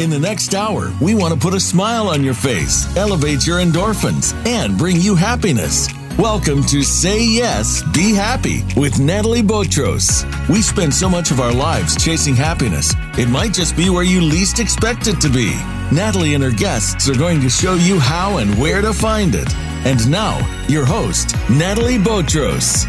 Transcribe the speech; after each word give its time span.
In 0.00 0.08
the 0.08 0.18
next 0.18 0.54
hour, 0.54 0.90
we 1.02 1.14
want 1.14 1.34
to 1.34 1.38
put 1.38 1.52
a 1.52 1.60
smile 1.60 2.08
on 2.08 2.24
your 2.24 2.32
face, 2.32 2.86
elevate 2.96 3.46
your 3.46 3.58
endorphins, 3.58 4.32
and 4.46 4.78
bring 4.78 4.96
you 4.98 5.14
happiness. 5.14 5.88
Welcome 6.18 6.64
to 6.68 6.82
Say 6.82 7.22
Yes, 7.22 7.82
Be 7.92 8.14
Happy 8.14 8.62
with 8.78 8.98
Natalie 8.98 9.42
Botros. 9.42 10.24
We 10.48 10.62
spend 10.62 10.94
so 10.94 11.10
much 11.10 11.30
of 11.30 11.38
our 11.38 11.52
lives 11.52 12.02
chasing 12.02 12.34
happiness, 12.34 12.94
it 13.18 13.28
might 13.28 13.52
just 13.52 13.76
be 13.76 13.90
where 13.90 14.02
you 14.02 14.22
least 14.22 14.58
expect 14.58 15.06
it 15.06 15.20
to 15.20 15.28
be. 15.28 15.50
Natalie 15.94 16.32
and 16.32 16.42
her 16.42 16.50
guests 16.50 17.06
are 17.10 17.18
going 17.18 17.42
to 17.42 17.50
show 17.50 17.74
you 17.74 17.98
how 17.98 18.38
and 18.38 18.58
where 18.58 18.80
to 18.80 18.94
find 18.94 19.34
it. 19.34 19.54
And 19.84 20.10
now, 20.10 20.38
your 20.66 20.86
host, 20.86 21.34
Natalie 21.50 21.98
Botros. 21.98 22.86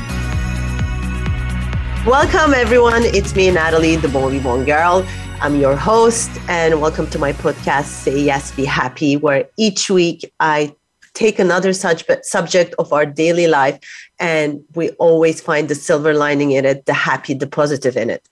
Welcome, 2.06 2.54
everyone. 2.56 3.04
It's 3.04 3.36
me, 3.36 3.52
Natalie, 3.52 3.98
the 3.98 4.08
Bon 4.08 4.32
Vivant 4.32 4.66
Girl. 4.66 5.06
I'm 5.44 5.56
your 5.60 5.76
host, 5.76 6.30
and 6.48 6.80
welcome 6.80 7.08
to 7.10 7.18
my 7.18 7.34
podcast, 7.34 7.86
Say 7.86 8.20
Yes, 8.22 8.52
Be 8.52 8.64
Happy, 8.64 9.18
where 9.18 9.50
each 9.58 9.90
week 9.90 10.32
I 10.40 10.72
take 11.16 11.40
another 11.40 11.74
such 11.74 12.06
subject 12.22 12.76
of 12.78 12.94
our 12.94 13.08
daily 13.08 13.48
life, 13.48 13.80
and 14.20 14.64
we 14.76 14.92
always 14.92 15.42
find 15.42 15.68
the 15.68 15.74
silver 15.74 16.14
lining 16.14 16.52
in 16.52 16.64
it, 16.66 16.86
the 16.86 16.94
happy, 16.94 17.34
the 17.34 17.48
positive 17.48 17.98
in 17.98 18.12
it. 18.12 18.30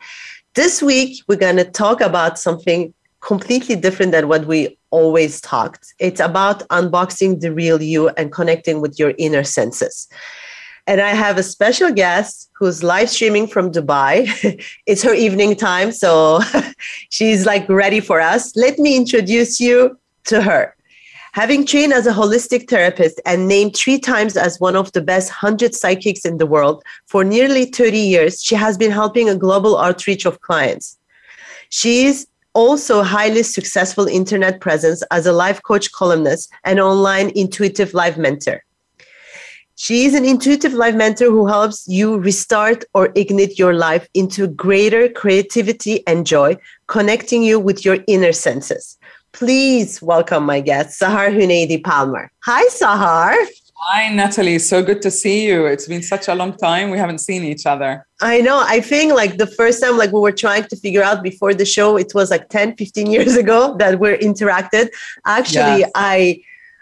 This 0.54 0.84
week, 0.84 1.24
we're 1.28 1.38
going 1.40 1.56
to 1.58 1.64
talk 1.66 2.00
about 2.00 2.38
something 2.38 2.94
completely 3.22 3.76
different 3.76 4.12
than 4.12 4.28
what 4.28 4.46
we 4.46 4.78
always 4.92 5.42
talked. 5.42 5.96
It's 5.98 6.20
about 6.20 6.60
unboxing 6.68 7.40
the 7.40 7.52
real 7.52 7.82
you 7.82 8.10
and 8.10 8.32
connecting 8.32 8.82
with 8.82 9.00
your 9.00 9.16
inner 9.18 9.44
senses. 9.44 10.08
And 10.88 11.02
I 11.02 11.10
have 11.12 11.38
a 11.38 11.44
special 11.44 11.92
guest 11.92 12.50
who's 12.58 12.84
live 12.84 13.10
streaming 13.10 13.48
from 13.48 13.72
Dubai. 13.72 14.26
it's 14.86 15.04
her 15.04 15.14
evening 15.14 15.56
time, 15.56 15.92
so 15.92 16.40
she's 17.10 17.46
like 17.46 17.68
ready 17.70 18.00
for 18.00 18.20
us. 18.20 18.56
Let 18.56 18.80
me 18.80 18.96
introduce 18.96 19.60
you 19.60 19.98
to 20.26 20.42
her. 20.42 20.76
Having 21.34 21.68
trained 21.68 21.94
as 21.94 22.08
a 22.08 22.12
holistic 22.12 22.68
therapist 22.70 23.22
and 23.26 23.48
named 23.48 23.76
three 23.76 24.00
times 24.00 24.36
as 24.36 24.60
one 24.60 24.76
of 24.76 24.92
the 24.94 25.02
best 25.02 25.30
100 25.30 25.76
psychics 25.76 26.26
in 26.26 26.38
the 26.38 26.48
world 26.48 26.84
for 27.06 27.24
nearly 27.24 27.66
30 27.66 27.98
years, 28.00 28.42
she 28.44 28.56
has 28.56 28.78
been 28.78 28.90
helping 28.92 29.30
a 29.30 29.36
global 29.36 29.78
outreach 29.78 30.26
of 30.26 30.42
clients. 30.42 30.98
She 31.70 32.08
is 32.08 32.26
also 32.56 33.04
highly 33.04 33.44
successful 33.44 34.08
internet 34.08 34.60
presence 34.60 35.04
as 35.12 35.28
a 35.28 35.32
life 35.32 35.62
coach 35.62 35.92
columnist 35.92 36.50
and 36.64 36.80
online 36.80 37.32
intuitive 37.36 37.94
life 37.94 38.18
mentor. 38.18 38.64
She 39.82 40.04
is 40.06 40.14
an 40.14 40.26
intuitive 40.26 40.74
life 40.74 40.94
mentor 40.94 41.28
who 41.28 41.48
helps 41.48 41.86
you 41.88 42.18
restart 42.18 42.84
or 42.94 43.14
ignite 43.16 43.58
your 43.58 43.74
life 43.74 44.10
into 44.14 44.46
greater 44.48 45.08
creativity 45.08 46.06
and 46.06 46.28
joy, 46.28 46.58
connecting 46.88 47.44
you 47.44 47.62
with 47.62 47.86
your 47.86 48.00
inner 48.06 48.34
senses. 48.34 48.98
Please 49.32 50.02
welcome 50.02 50.44
my 50.46 50.60
guest, 50.60 51.00
Sahar 51.00 51.30
Huneidi 51.34 51.82
Palmer. 51.82 52.30
Hi, 52.44 52.62
Sahar. 52.68 53.34
Hi, 53.78 54.14
Natalie. 54.14 54.60
So 54.60 54.84
good 54.84 55.02
to 55.02 55.10
see 55.10 55.48
you. 55.48 55.66
It's 55.68 55.88
been 55.88 56.04
such 56.04 56.28
a 56.28 56.36
long 56.36 56.58
time. 56.58 56.90
We 56.90 56.98
haven't 56.98 57.20
seen 57.20 57.46
each 57.46 57.66
other. 57.66 58.06
I 58.20 58.42
know. 58.42 58.62
I 58.68 58.82
think 58.82 59.14
like 59.14 59.38
the 59.38 59.48
first 59.48 59.82
time, 59.82 59.96
like 59.98 60.12
we 60.12 60.20
were 60.20 60.34
trying 60.34 60.66
to 60.66 60.76
figure 60.76 61.04
out 61.04 61.24
before 61.24 61.54
the 61.54 61.64
show, 61.64 61.96
it 61.96 62.12
was 62.14 62.30
like 62.32 62.50
10, 62.50 62.76
15 62.76 63.08
years 63.08 63.38
ago 63.44 63.78
that 63.78 63.98
we 63.98 64.10
interacted. 64.18 64.90
Actually, 65.26 65.86
yes. 65.88 65.92
I 65.96 66.42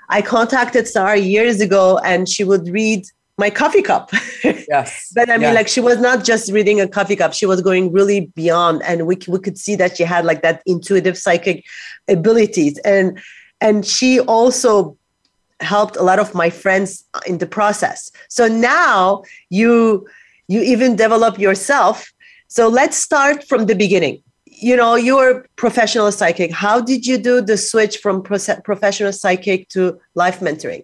I 0.10 0.22
contacted 0.22 0.86
Sahar 0.86 1.18
years 1.18 1.60
ago 1.62 1.98
and 2.00 2.28
she 2.30 2.44
would 2.44 2.68
read 2.70 3.06
my 3.38 3.50
coffee 3.50 3.82
cup. 3.82 4.12
Yes. 4.70 5.14
but 5.16 5.30
I 5.30 5.34
mean, 5.34 5.42
yes. 5.54 5.56
like 5.56 5.68
she 5.70 5.80
was 5.80 5.98
not 5.98 6.26
just 6.26 6.52
reading 6.52 6.82
a 6.82 6.90
coffee 6.90 7.16
cup, 7.16 7.34
she 7.34 7.46
was 7.46 7.62
going 7.62 7.90
really 7.94 8.26
beyond. 8.36 8.84
And 8.84 9.08
we, 9.08 9.18
we 9.28 9.40
could 9.40 9.58
see 9.58 9.76
that 9.76 9.96
she 9.96 10.04
had 10.04 10.26
like 10.26 10.42
that 10.42 10.62
intuitive 10.66 11.18
psychic 11.18 11.64
abilities. 12.10 12.78
And 12.80 13.18
and 13.62 13.86
she 13.86 14.20
also 14.20 14.98
helped 15.62 15.96
a 15.96 16.04
lot 16.04 16.20
of 16.20 16.36
my 16.36 16.50
friends 16.50 17.06
in 17.26 17.38
the 17.38 17.46
process. 17.48 18.12
So 18.28 18.50
now 18.50 19.24
you 19.50 20.06
you 20.50 20.60
even 20.62 20.98
develop 20.98 21.40
yourself. 21.40 22.12
So 22.50 22.68
let's 22.68 22.98
start 22.98 23.48
from 23.48 23.68
the 23.68 23.76
beginning 23.76 24.22
you 24.60 24.76
know 24.76 24.96
you 24.96 25.18
are 25.18 25.46
professional 25.56 26.12
psychic 26.12 26.52
how 26.52 26.82
did 26.82 27.06
you 27.06 27.18
do 27.18 27.42
the 27.42 27.56
switch 27.58 27.98
from 27.98 28.22
pro- 28.22 28.60
professional 28.64 29.12
psychic 29.14 29.70
to 29.70 30.00
life 30.16 30.40
mentoring 30.40 30.84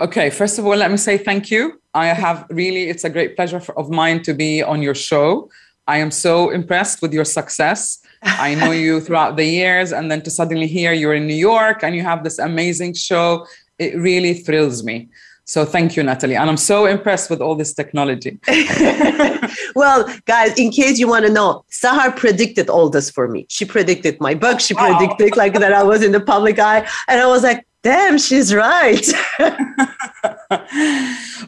okay 0.00 0.30
first 0.30 0.58
of 0.58 0.66
all 0.66 0.74
let 0.76 0.90
me 0.90 0.96
say 0.96 1.16
thank 1.18 1.50
you 1.50 1.78
i 1.94 2.06
have 2.06 2.46
really 2.50 2.88
it's 2.88 3.04
a 3.04 3.10
great 3.10 3.36
pleasure 3.36 3.60
for, 3.60 3.78
of 3.78 3.90
mine 3.90 4.20
to 4.22 4.32
be 4.32 4.62
on 4.62 4.80
your 4.82 4.94
show 4.94 5.48
i 5.86 5.98
am 5.98 6.10
so 6.10 6.50
impressed 6.50 7.02
with 7.02 7.12
your 7.12 7.24
success 7.24 7.98
i 8.22 8.54
know 8.54 8.70
you 8.70 9.00
throughout 9.00 9.36
the 9.36 9.44
years 9.44 9.92
and 9.92 10.10
then 10.10 10.20
to 10.22 10.30
suddenly 10.30 10.66
hear 10.66 10.92
you're 10.92 11.14
in 11.14 11.26
new 11.26 11.34
york 11.52 11.82
and 11.84 11.94
you 11.94 12.02
have 12.02 12.24
this 12.24 12.38
amazing 12.38 12.94
show 12.94 13.46
it 13.78 13.94
really 13.96 14.32
thrills 14.34 14.82
me 14.84 15.06
so 15.50 15.64
thank 15.64 15.96
you, 15.96 16.04
Natalie. 16.04 16.36
And 16.36 16.48
I'm 16.48 16.56
so 16.56 16.86
impressed 16.86 17.28
with 17.28 17.40
all 17.40 17.56
this 17.56 17.72
technology. 17.74 18.38
well, 19.74 20.08
guys, 20.24 20.56
in 20.56 20.70
case 20.70 21.00
you 21.00 21.08
want 21.08 21.26
to 21.26 21.32
know, 21.32 21.64
Sahar 21.72 22.14
predicted 22.16 22.70
all 22.70 22.88
this 22.88 23.10
for 23.10 23.26
me. 23.26 23.46
She 23.48 23.64
predicted 23.64 24.20
my 24.20 24.32
book. 24.36 24.60
She 24.60 24.74
wow. 24.74 24.96
predicted 24.96 25.36
like 25.36 25.54
that 25.54 25.72
I 25.72 25.82
was 25.82 26.04
in 26.04 26.12
the 26.12 26.20
public 26.20 26.60
eye. 26.60 26.86
And 27.08 27.20
I 27.20 27.26
was 27.26 27.42
like, 27.42 27.66
damn, 27.82 28.16
she's 28.16 28.54
right. 28.54 29.04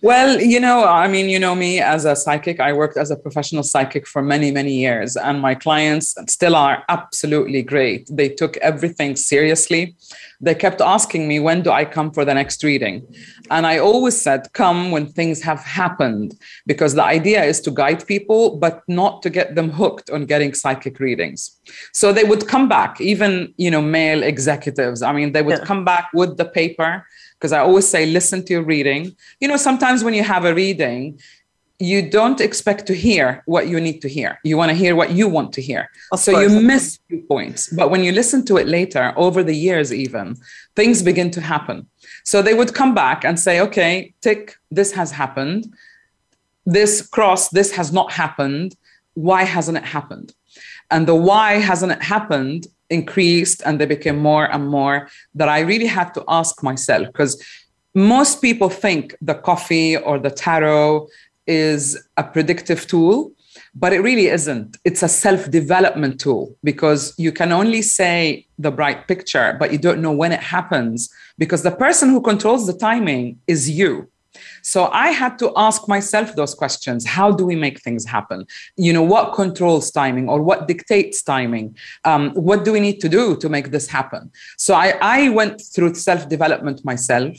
well, 0.03 0.41
you 0.41 0.59
know, 0.59 0.85
I 0.85 1.07
mean, 1.07 1.29
you 1.29 1.39
know 1.39 1.55
me 1.55 1.79
as 1.79 2.05
a 2.05 2.17
psychic. 2.17 2.59
I 2.59 2.73
worked 2.73 2.97
as 2.97 3.13
a 3.13 3.17
professional 3.17 3.63
psychic 3.63 4.09
for 4.09 4.21
many, 4.21 4.51
many 4.51 4.73
years, 4.73 5.15
and 5.15 5.41
my 5.41 5.55
clients 5.55 6.17
still 6.29 6.57
are 6.57 6.83
absolutely 6.89 7.63
great. 7.63 8.09
They 8.11 8.31
took 8.31 8.57
everything 8.57 9.15
seriously 9.15 9.95
they 10.43 10.55
kept 10.55 10.81
asking 10.81 11.29
me, 11.29 11.39
when 11.39 11.63
do 11.63 11.71
I 11.71 11.85
come 11.85 12.11
for 12.11 12.25
the 12.25 12.35
next 12.35 12.65
reading? 12.65 13.07
And 13.51 13.65
I 13.65 13.79
always 13.79 14.21
said, 14.21 14.53
come 14.55 14.91
when 14.91 15.07
things 15.07 15.41
have 15.43 15.61
happened, 15.61 16.35
because 16.67 16.95
the 16.95 17.05
idea 17.05 17.45
is 17.45 17.61
to 17.61 17.71
guide 17.71 18.05
people, 18.07 18.57
but 18.57 18.83
not 18.89 19.23
to 19.23 19.31
get 19.31 19.55
them 19.55 19.71
hooked 19.71 20.11
on 20.11 20.27
getting 20.27 20.53
psychic 20.53 20.99
readings. 20.99 21.59
So 21.93 22.13
they 22.13 22.25
would 22.25 22.49
come 22.49 22.69
back, 22.69 23.01
even, 23.01 23.55
you 23.57 23.71
know, 23.71 23.81
male 23.81 24.23
executives. 24.25 25.01
I 25.01 25.13
mean, 25.13 25.31
they 25.33 25.43
would 25.43 25.59
yeah. 25.61 25.65
come 25.65 25.85
back 25.85 26.09
with 26.13 26.37
the 26.37 26.45
paper 26.45 27.07
because 27.39 27.53
I 27.53 27.59
always 27.61 27.89
say, 27.89 28.07
listen 28.07 28.45
to 28.47 28.53
your 28.53 28.63
reading. 28.65 29.17
You 29.41 29.47
know, 29.49 29.57
sometimes 29.57 30.03
when 30.05 30.15
you 30.15 30.23
have 30.25 30.45
a 30.45 30.55
reading, 30.55 31.19
you 31.83 32.01
don't 32.01 32.41
expect 32.41 32.87
to 32.87 32.95
hear 32.95 33.43
what 33.47 33.67
you 33.69 33.81
need 33.81 33.99
to 34.03 34.09
hear. 34.09 34.39
You 34.45 34.57
want 34.57 34.71
to 34.71 34.75
hear 34.83 34.95
what 34.95 35.11
you 35.11 35.29
want 35.29 35.53
to 35.55 35.61
hear. 35.61 35.91
Of 36.13 36.21
so 36.21 36.31
course. 36.33 36.43
you 36.53 36.61
miss 36.61 37.01
points. 37.29 37.69
But 37.71 37.91
when 37.91 38.05
you 38.05 38.13
listen 38.13 38.45
to 38.47 38.57
it 38.57 38.69
later, 38.69 39.13
over 39.17 39.43
the 39.43 39.57
years, 39.67 39.93
even, 39.93 40.37
things 40.77 41.03
begin 41.03 41.33
to 41.33 41.41
happen. 41.41 41.87
So 42.25 42.41
they 42.41 42.55
would 42.55 42.73
come 42.73 42.95
back 42.95 43.25
and 43.25 43.37
say, 43.47 43.61
okay, 43.61 44.15
tick, 44.21 44.55
this 44.71 44.93
has 44.93 45.11
happened. 45.11 45.75
This 46.65 47.03
cross, 47.15 47.49
this 47.49 47.73
has 47.73 47.93
not 47.93 48.13
happened. 48.13 48.77
Why 49.15 49.43
hasn't 49.43 49.77
it 49.79 49.85
happened? 49.97 50.33
And 50.93 51.09
the 51.09 51.17
why 51.17 51.55
hasn't 51.55 51.91
it 51.91 52.03
happened 52.03 52.69
increased 52.91 53.61
and 53.67 53.81
they 53.81 53.87
became 53.87 54.19
more 54.19 54.47
and 54.55 54.69
more 54.69 55.09
that 55.35 55.49
I 55.49 55.61
really 55.61 55.87
had 55.99 56.15
to 56.15 56.23
ask 56.29 56.63
myself 56.63 57.07
because 57.09 57.43
most 57.95 58.41
people 58.43 58.69
think 58.69 59.17
the 59.23 59.35
coffee 59.35 59.97
or 59.97 60.19
the 60.21 60.31
tarot 60.31 61.09
is 61.47 62.07
a 62.17 62.23
predictive 62.25 62.87
tool, 62.87 63.33
but 63.75 63.93
it 63.93 64.01
really 64.01 64.27
isn't. 64.29 64.77
It's 64.85 65.03
a 65.03 65.09
self 65.09 65.51
development 65.51 66.21
tool 66.21 66.57
because 66.63 67.15
you 67.19 67.33
can 67.33 67.53
only 67.53 67.83
say 67.83 68.47
the 68.59 68.71
bright 68.71 69.09
picture, 69.09 69.57
but 69.59 69.73
you 69.73 69.79
don't 69.79 70.01
know 70.01 70.13
when 70.13 70.33
it 70.33 70.41
happens 70.41 71.11
because 71.39 71.63
the 71.63 71.71
person 71.71 72.11
who 72.11 72.21
controls 72.21 72.67
the 72.67 72.73
timing 72.75 73.39
is 73.47 73.69
you. 73.69 74.09
So 74.63 74.87
I 74.93 75.09
had 75.09 75.39
to 75.41 75.53
ask 75.57 75.87
myself 75.89 76.35
those 76.37 76.55
questions. 76.55 77.05
How 77.07 77.33
do 77.33 77.45
we 77.45 77.55
make 77.55 77.81
things 77.83 78.07
happen? 78.07 78.47
You 78.77 78.93
know, 78.95 79.03
what 79.03 79.35
controls 79.35 79.91
timing 79.91 80.29
or 80.29 80.41
what 80.41 80.67
dictates 80.69 81.23
timing? 81.23 81.77
Um, 82.05 82.31
what 82.31 82.65
do 82.65 82.73
we 82.73 82.81
need 82.81 83.01
to 83.01 83.09
do 83.11 83.37
to 83.39 83.49
make 83.51 83.73
this 83.73 83.89
happen? 83.89 84.31
So 84.57 84.73
I, 84.75 84.95
I 85.03 85.29
went 85.31 85.61
through 85.75 85.95
self 85.95 86.29
development 86.29 86.83
myself. 86.85 87.37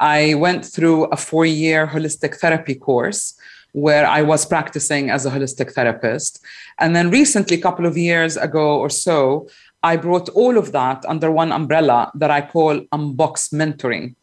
I 0.00 0.34
went 0.34 0.64
through 0.64 1.04
a 1.06 1.16
four 1.16 1.44
year 1.46 1.86
holistic 1.86 2.36
therapy 2.36 2.74
course 2.74 3.34
where 3.72 4.06
I 4.06 4.22
was 4.22 4.46
practicing 4.46 5.10
as 5.10 5.26
a 5.26 5.30
holistic 5.30 5.72
therapist. 5.72 6.40
And 6.78 6.96
then 6.96 7.10
recently, 7.10 7.56
a 7.56 7.60
couple 7.60 7.84
of 7.86 7.96
years 7.96 8.36
ago 8.36 8.78
or 8.78 8.88
so, 8.90 9.48
I 9.82 9.96
brought 9.96 10.28
all 10.30 10.56
of 10.56 10.72
that 10.72 11.04
under 11.06 11.30
one 11.30 11.52
umbrella 11.52 12.10
that 12.14 12.30
I 12.30 12.40
call 12.40 12.80
unbox 12.92 13.52
mentoring. 13.52 14.14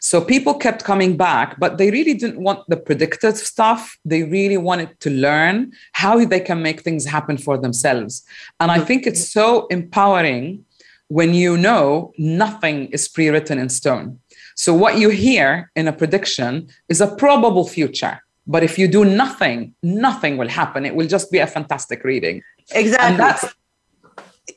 So 0.00 0.20
people 0.20 0.54
kept 0.54 0.84
coming 0.84 1.16
back, 1.16 1.58
but 1.60 1.76
they 1.76 1.90
really 1.90 2.14
didn't 2.14 2.40
want 2.40 2.60
the 2.68 2.76
predictive 2.76 3.36
stuff. 3.36 3.98
They 4.04 4.22
really 4.22 4.56
wanted 4.56 4.98
to 5.00 5.10
learn 5.10 5.72
how 5.92 6.24
they 6.24 6.40
can 6.40 6.62
make 6.62 6.80
things 6.80 7.04
happen 7.04 7.36
for 7.36 7.58
themselves. 7.58 8.24
And 8.60 8.70
I 8.70 8.78
think 8.80 9.06
it's 9.06 9.28
so 9.28 9.66
empowering 9.66 10.64
when 11.08 11.34
you 11.34 11.56
know 11.58 12.12
nothing 12.16 12.86
is 12.92 13.08
pre 13.08 13.28
written 13.28 13.58
in 13.58 13.68
stone. 13.68 14.20
So, 14.56 14.72
what 14.74 14.98
you 14.98 15.10
hear 15.10 15.70
in 15.76 15.86
a 15.86 15.92
prediction 15.92 16.68
is 16.88 17.00
a 17.02 17.06
probable 17.14 17.68
future. 17.68 18.18
But 18.46 18.62
if 18.62 18.78
you 18.78 18.88
do 18.88 19.04
nothing, 19.04 19.74
nothing 19.82 20.38
will 20.38 20.48
happen. 20.48 20.86
It 20.86 20.94
will 20.94 21.06
just 21.06 21.30
be 21.30 21.38
a 21.38 21.46
fantastic 21.46 22.02
reading. 22.04 22.42
Exactly. 22.72 23.06
And 23.06 23.18
that's 23.18 23.44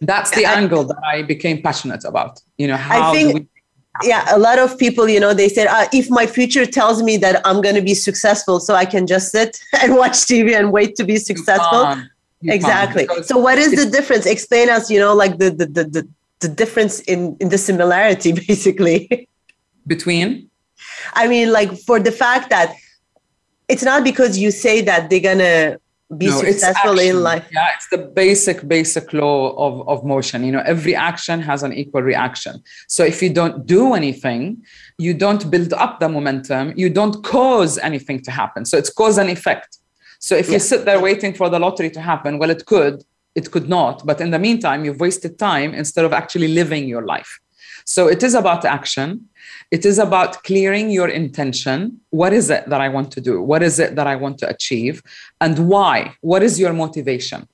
that's 0.02 0.32
the 0.32 0.46
I, 0.46 0.54
angle 0.54 0.86
that 0.86 0.96
I 1.14 1.22
became 1.24 1.62
passionate 1.62 2.06
about. 2.06 2.40
You 2.58 2.68
know, 2.70 2.78
how 2.78 3.12
I 3.12 3.14
think, 3.14 3.34
we- 3.34 3.48
yeah, 4.04 4.26
a 4.34 4.40
lot 4.40 4.58
of 4.58 4.78
people, 4.78 5.10
you 5.10 5.20
know, 5.20 5.34
they 5.34 5.50
said, 5.50 5.68
uh, 5.68 5.88
if 5.92 6.10
my 6.10 6.26
future 6.26 6.66
tells 6.66 7.04
me 7.04 7.18
that 7.18 7.42
I'm 7.44 7.60
going 7.62 7.76
to 7.76 7.82
be 7.82 7.96
successful, 7.96 8.62
so 8.62 8.76
I 8.76 8.86
can 8.86 9.06
just 9.06 9.32
sit 9.34 9.60
and 9.82 9.96
watch 9.96 10.14
TV 10.32 10.58
and 10.58 10.72
wait 10.72 10.96
to 10.96 11.04
be 11.04 11.18
successful. 11.18 11.98
exactly. 12.44 13.06
so, 13.24 13.38
what 13.38 13.58
is 13.58 13.76
the 13.76 13.90
difference? 13.92 14.26
Explain 14.26 14.70
us, 14.70 14.90
you 14.90 14.98
know, 15.00 15.14
like 15.14 15.38
the 15.40 15.50
the 15.52 15.66
the, 15.66 15.84
the, 15.84 16.08
the 16.40 16.48
difference 16.48 17.02
in, 17.02 17.36
in 17.42 17.50
the 17.50 17.58
similarity, 17.58 18.32
basically 18.48 19.28
between? 19.88 20.50
I 21.14 21.28
mean, 21.28 21.52
like 21.52 21.72
for 21.80 22.00
the 22.00 22.12
fact 22.12 22.50
that 22.50 22.76
it's 23.68 23.84
not 23.84 24.04
because 24.04 24.38
you 24.38 24.52
say 24.52 24.82
that 24.82 25.10
they're 25.10 25.20
gonna 25.20 25.78
be 26.18 26.28
no, 26.28 26.40
successful 26.42 26.98
in 26.98 27.22
life. 27.22 27.46
Yeah, 27.54 27.68
it's 27.76 27.88
the 27.90 27.98
basic, 28.00 28.68
basic 28.68 29.14
law 29.14 29.52
of, 29.58 29.88
of 29.88 30.04
motion. 30.04 30.44
You 30.44 30.54
know, 30.54 30.64
every 30.66 30.96
action 30.96 31.40
has 31.42 31.62
an 31.62 31.74
equal 31.74 32.02
reaction. 32.02 32.64
So 32.88 33.04
if 33.04 33.22
you 33.22 33.32
don't 33.32 33.66
do 33.68 33.94
anything, 33.94 34.64
you 34.98 35.14
don't 35.14 35.52
build 35.52 35.72
up 35.74 36.00
the 36.00 36.10
momentum, 36.10 36.74
you 36.76 36.90
don't 36.90 37.24
cause 37.24 37.78
anything 37.78 38.22
to 38.24 38.32
happen. 38.32 38.66
So 38.66 38.76
it's 38.78 38.90
cause 38.92 39.18
and 39.20 39.30
effect. 39.30 39.78
So 40.18 40.36
if 40.36 40.48
yeah. 40.48 40.54
you 40.54 40.60
sit 40.60 40.86
there 40.86 41.00
waiting 41.00 41.34
for 41.36 41.48
the 41.48 41.60
lottery 41.60 41.92
to 41.92 42.02
happen, 42.02 42.40
well, 42.40 42.50
it 42.50 42.66
could, 42.66 43.04
it 43.36 43.52
could 43.52 43.70
not. 43.70 44.04
But 44.06 44.20
in 44.20 44.32
the 44.32 44.40
meantime, 44.40 44.84
you've 44.86 45.00
wasted 45.00 45.38
time 45.38 45.76
instead 45.76 46.06
of 46.06 46.12
actually 46.12 46.48
living 46.50 46.88
your 46.88 47.06
life. 47.06 47.40
So 47.96 48.02
it 48.08 48.22
is 48.22 48.36
about 48.36 48.66
action. 48.66 49.10
It 49.72 49.84
is 49.84 49.98
about 49.98 50.32
clearing 50.44 50.92
your 50.92 51.08
intention. 51.22 52.00
What 52.12 52.34
is 52.34 52.48
it 52.52 52.64
that 52.70 52.82
I 52.82 52.88
want 52.88 53.10
to 53.16 53.22
do? 53.30 53.42
What 53.42 53.64
is 53.64 53.80
it 53.80 53.96
that 53.96 54.06
I 54.06 54.16
want 54.16 54.38
to 54.42 54.48
achieve? 54.48 55.02
And 55.42 55.68
why? 55.68 56.14
What 56.22 56.44
is 56.44 56.60
your 56.60 56.72
motivation? 56.72 57.48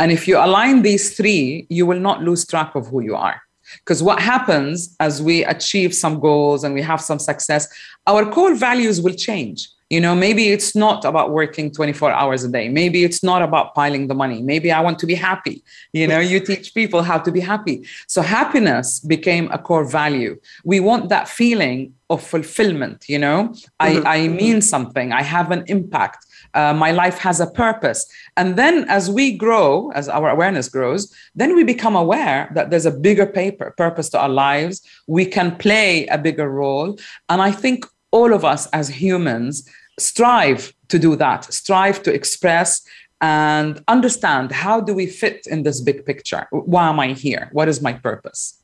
And 0.00 0.10
if 0.10 0.26
you 0.26 0.36
align 0.38 0.82
these 0.82 1.16
three, 1.16 1.68
you 1.70 1.86
will 1.86 2.00
not 2.08 2.20
lose 2.20 2.44
track 2.44 2.74
of 2.74 2.88
who 2.88 2.98
you 3.08 3.14
are. 3.14 3.38
Because 3.82 4.02
what 4.02 4.18
happens 4.18 4.96
as 4.98 5.22
we 5.22 5.44
achieve 5.44 5.94
some 5.94 6.18
goals 6.18 6.64
and 6.64 6.74
we 6.74 6.82
have 6.82 7.00
some 7.00 7.20
success, 7.20 7.68
our 8.08 8.24
core 8.26 8.56
values 8.56 9.00
will 9.00 9.14
change 9.28 9.68
you 9.90 10.00
know, 10.00 10.14
maybe 10.14 10.50
it's 10.52 10.76
not 10.76 11.04
about 11.04 11.32
working 11.32 11.72
24 11.72 12.12
hours 12.12 12.44
a 12.44 12.48
day. 12.48 12.68
Maybe 12.68 13.02
it's 13.02 13.24
not 13.24 13.42
about 13.42 13.74
piling 13.74 14.06
the 14.06 14.14
money. 14.14 14.40
Maybe 14.40 14.70
I 14.70 14.80
want 14.80 15.00
to 15.00 15.06
be 15.06 15.16
happy. 15.16 15.64
You 15.92 16.06
know, 16.06 16.20
you 16.20 16.38
teach 16.38 16.72
people 16.74 17.02
how 17.02 17.18
to 17.18 17.32
be 17.32 17.40
happy. 17.40 17.84
So 18.06 18.22
happiness 18.22 19.00
became 19.00 19.50
a 19.50 19.58
core 19.58 19.84
value. 19.84 20.38
We 20.64 20.78
want 20.78 21.08
that 21.08 21.28
feeling 21.28 21.92
of 22.08 22.22
fulfillment. 22.22 23.06
You 23.08 23.18
know, 23.18 23.52
I, 23.80 23.92
mm-hmm. 23.94 24.06
I 24.06 24.28
mean 24.28 24.60
something, 24.62 25.12
I 25.12 25.22
have 25.22 25.50
an 25.50 25.64
impact. 25.66 26.24
Uh, 26.54 26.72
my 26.72 26.92
life 26.92 27.18
has 27.18 27.38
a 27.40 27.46
purpose. 27.50 28.06
And 28.36 28.56
then 28.56 28.84
as 28.88 29.10
we 29.10 29.32
grow, 29.36 29.90
as 29.92 30.08
our 30.08 30.30
awareness 30.30 30.68
grows, 30.68 31.12
then 31.34 31.56
we 31.56 31.64
become 31.64 31.96
aware 31.96 32.48
that 32.54 32.70
there's 32.70 32.86
a 32.86 32.90
bigger 32.92 33.26
paper, 33.26 33.74
purpose 33.76 34.08
to 34.10 34.20
our 34.20 34.28
lives. 34.28 34.82
We 35.08 35.26
can 35.26 35.56
play 35.56 36.06
a 36.08 36.18
bigger 36.18 36.48
role. 36.48 36.96
And 37.28 37.40
I 37.42 37.50
think 37.52 37.84
all 38.10 38.32
of 38.32 38.44
us 38.44 38.66
as 38.72 38.88
humans 38.88 39.68
strive 39.98 40.72
to 40.88 40.98
do 40.98 41.16
that, 41.16 41.52
strive 41.52 42.02
to 42.02 42.12
express 42.12 42.82
and 43.20 43.82
understand 43.88 44.50
how 44.50 44.80
do 44.80 44.94
we 44.94 45.06
fit 45.06 45.46
in 45.46 45.62
this 45.62 45.80
big 45.80 46.06
picture? 46.06 46.46
Why 46.50 46.88
am 46.88 46.98
I 46.98 47.08
here? 47.12 47.50
What 47.52 47.68
is 47.68 47.82
my 47.82 47.92
purpose? 47.92 48.56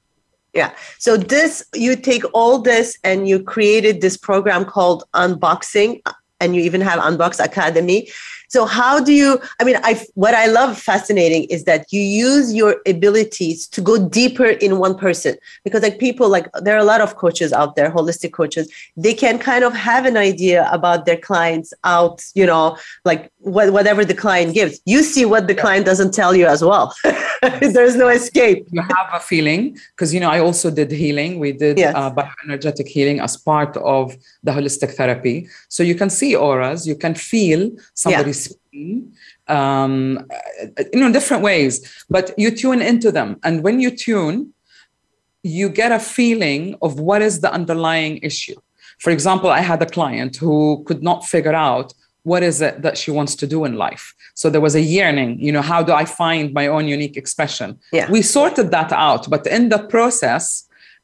Yeah. 0.54 0.74
So 0.98 1.18
this 1.18 1.62
you 1.74 1.96
take 1.96 2.22
all 2.32 2.58
this 2.60 2.96
and 3.04 3.28
you 3.28 3.42
created 3.42 4.00
this 4.00 4.16
program 4.16 4.64
called 4.64 5.04
Unboxing 5.14 6.00
and 6.40 6.56
you 6.56 6.62
even 6.62 6.80
have 6.80 6.98
Unbox 6.98 7.42
Academy 7.44 8.08
so 8.48 8.64
how 8.64 9.00
do 9.00 9.12
you? 9.12 9.40
I 9.60 9.64
mean, 9.64 9.76
I 9.82 10.00
what 10.14 10.34
I 10.34 10.46
love 10.46 10.78
fascinating 10.78 11.44
is 11.44 11.64
that 11.64 11.92
you 11.92 12.00
use 12.00 12.54
your 12.54 12.76
abilities 12.86 13.66
to 13.68 13.80
go 13.80 14.08
deeper 14.08 14.46
in 14.46 14.78
one 14.78 14.96
person 14.96 15.36
because 15.64 15.82
like 15.82 15.98
people 15.98 16.28
like 16.28 16.48
there 16.62 16.74
are 16.74 16.78
a 16.78 16.84
lot 16.84 17.00
of 17.00 17.16
coaches 17.16 17.52
out 17.52 17.76
there, 17.76 17.90
holistic 17.90 18.32
coaches. 18.32 18.72
They 18.96 19.14
can 19.14 19.38
kind 19.38 19.64
of 19.64 19.74
have 19.74 20.04
an 20.06 20.16
idea 20.16 20.68
about 20.70 21.06
their 21.06 21.16
clients 21.16 21.74
out, 21.84 22.24
you 22.34 22.46
know, 22.46 22.76
like 23.04 23.30
whatever 23.40 24.04
the 24.04 24.14
client 24.14 24.54
gives. 24.54 24.80
You 24.84 25.02
see 25.02 25.24
what 25.24 25.48
the 25.48 25.54
yeah. 25.54 25.60
client 25.62 25.86
doesn't 25.86 26.14
tell 26.14 26.34
you 26.34 26.46
as 26.46 26.62
well. 26.62 26.94
There's 27.60 27.96
no 27.96 28.08
escape. 28.08 28.68
You 28.70 28.82
have 28.82 29.08
a 29.12 29.20
feeling 29.20 29.76
because 29.96 30.14
you 30.14 30.20
know 30.20 30.30
I 30.30 30.38
also 30.38 30.70
did 30.70 30.92
healing. 30.92 31.40
We 31.40 31.52
did 31.52 31.78
yes. 31.78 31.94
uh, 31.96 32.12
bioenergetic 32.12 32.86
healing 32.86 33.20
as 33.20 33.36
part 33.36 33.76
of 33.78 34.16
the 34.44 34.52
holistic 34.52 34.94
therapy, 34.94 35.48
so 35.68 35.82
you 35.82 35.96
can 35.96 36.08
see 36.10 36.36
auras, 36.36 36.86
you 36.86 36.94
can 36.94 37.14
feel 37.14 37.72
somebody's. 37.94 38.24
Yeah 38.24 38.32
um, 39.48 39.94
uh, 40.18 40.82
you 40.92 41.00
know, 41.00 41.10
different 41.18 41.42
ways, 41.42 41.72
but 42.08 42.26
you 42.38 42.50
tune 42.62 42.82
into 42.82 43.10
them. 43.12 43.38
And 43.44 43.62
when 43.64 43.76
you 43.80 43.90
tune, 43.96 44.38
you 45.58 45.68
get 45.68 45.90
a 45.92 45.98
feeling 46.00 46.76
of 46.82 46.98
what 47.08 47.20
is 47.22 47.40
the 47.44 47.50
underlying 47.58 48.18
issue. 48.22 48.56
For 48.98 49.10
example, 49.10 49.50
I 49.50 49.60
had 49.60 49.80
a 49.82 49.86
client 49.98 50.32
who 50.36 50.82
could 50.86 51.02
not 51.02 51.24
figure 51.24 51.54
out 51.70 51.88
what 52.22 52.42
is 52.42 52.60
it 52.60 52.82
that 52.82 52.98
she 52.98 53.10
wants 53.18 53.36
to 53.36 53.46
do 53.46 53.64
in 53.64 53.74
life. 53.86 54.14
So 54.34 54.44
there 54.50 54.60
was 54.68 54.74
a 54.74 54.80
yearning, 54.96 55.38
you 55.46 55.52
know, 55.52 55.62
how 55.62 55.80
do 55.88 55.92
I 55.92 56.04
find 56.04 56.46
my 56.60 56.66
own 56.66 56.84
unique 56.98 57.16
expression? 57.16 57.68
Yeah. 57.92 58.10
We 58.10 58.20
sorted 58.22 58.68
that 58.72 58.90
out, 59.08 59.30
but 59.34 59.46
in 59.46 59.68
the 59.68 59.80
process, 59.96 60.44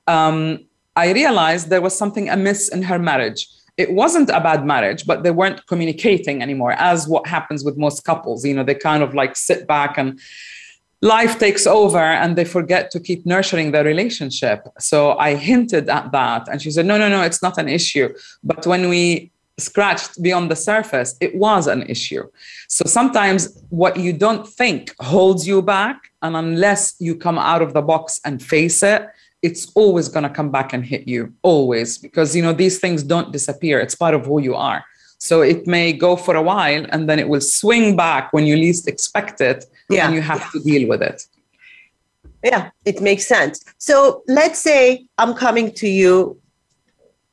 um, 0.09 0.59
I 1.05 1.13
realized 1.13 1.71
there 1.71 1.81
was 1.89 1.95
something 2.03 2.27
amiss 2.29 2.69
in 2.69 2.83
her 2.91 2.99
marriage 2.99 3.41
it 3.77 3.93
wasn't 3.93 4.29
a 4.31 4.41
bad 4.41 4.67
marriage, 4.67 5.07
but 5.07 5.23
they 5.23 5.31
weren't 5.31 5.67
communicating 5.67 6.43
anymore, 6.43 6.73
as 6.73 7.09
what 7.09 7.27
happens 7.27 7.65
with 7.65 7.77
most 7.79 8.05
couples. 8.05 8.45
You 8.45 8.55
know, 8.55 8.65
they 8.65 8.75
kind 8.75 9.03
of 9.03 9.15
like 9.15 9.37
sit 9.37 9.67
back 9.67 9.97
and 9.97 10.19
life 11.01 11.39
takes 11.39 11.67
over 11.67 11.99
and 11.99 12.37
they 12.37 12.45
forget 12.45 12.91
to 12.93 13.01
keep 13.01 13.25
nurturing 13.25 13.73
their 13.73 13.85
relationship. 13.85 14.69
So 14.79 15.17
I 15.19 15.35
hinted 15.35 15.89
at 15.89 16.13
that. 16.13 16.49
And 16.49 16.61
she 16.61 16.71
said, 16.71 16.87
no, 16.87 16.99
no, 16.99 17.09
no, 17.09 17.23
it's 17.23 17.43
not 17.43 17.59
an 17.59 17.69
issue. 17.69 18.15
But 18.45 18.67
when 18.67 18.89
we 18.89 19.31
scratched 19.59 20.23
beyond 20.23 20.51
the 20.51 20.57
surface, 20.57 21.17
it 21.21 21.35
was 21.35 21.67
an 21.67 21.83
issue. 21.85 22.25
So 22.69 22.85
sometimes 22.87 23.59
what 23.71 23.97
you 23.97 24.13
don't 24.13 24.47
think 24.47 24.95
holds 25.01 25.47
you 25.47 25.63
back. 25.63 25.97
And 26.21 26.37
unless 26.37 26.95
you 27.01 27.15
come 27.17 27.39
out 27.39 27.63
of 27.63 27.73
the 27.73 27.83
box 27.83 28.21
and 28.25 28.43
face 28.43 28.83
it, 28.83 29.07
it's 29.43 29.71
always 29.75 30.09
going 30.09 30.23
to 30.23 30.31
come 30.31 30.51
back 30.51 30.73
and 30.73 30.87
hit 30.87 31.07
you 31.07 31.33
always 31.43 31.99
because 31.99 32.35
you 32.35 32.43
know 32.43 32.53
these 32.53 32.79
things 32.79 33.03
don't 33.03 33.33
disappear 33.33 33.79
it's 33.81 33.95
part 33.95 34.15
of 34.15 34.25
who 34.25 34.41
you 34.41 34.55
are 34.55 34.85
so 35.19 35.41
it 35.43 35.67
may 35.67 35.93
go 35.93 36.17
for 36.17 36.35
a 36.37 36.43
while 36.43 36.85
and 36.91 37.09
then 37.09 37.19
it 37.19 37.29
will 37.29 37.41
swing 37.41 37.97
back 37.97 38.33
when 38.33 38.47
you 38.47 38.57
least 38.57 38.89
expect 38.89 39.41
it 39.41 39.65
yeah. 39.91 40.07
and 40.07 40.15
you 40.15 40.21
have 40.23 40.41
yeah. 40.41 40.49
to 40.53 40.61
deal 40.61 40.89
with 40.89 41.03
it 41.03 41.27
yeah 42.45 42.71
it 42.85 43.01
makes 43.03 43.27
sense 43.27 43.65
so 43.79 44.23
let's 44.29 44.59
say 44.59 45.05
i'm 45.19 45.35
coming 45.35 45.71
to 45.73 45.89
you 45.89 46.37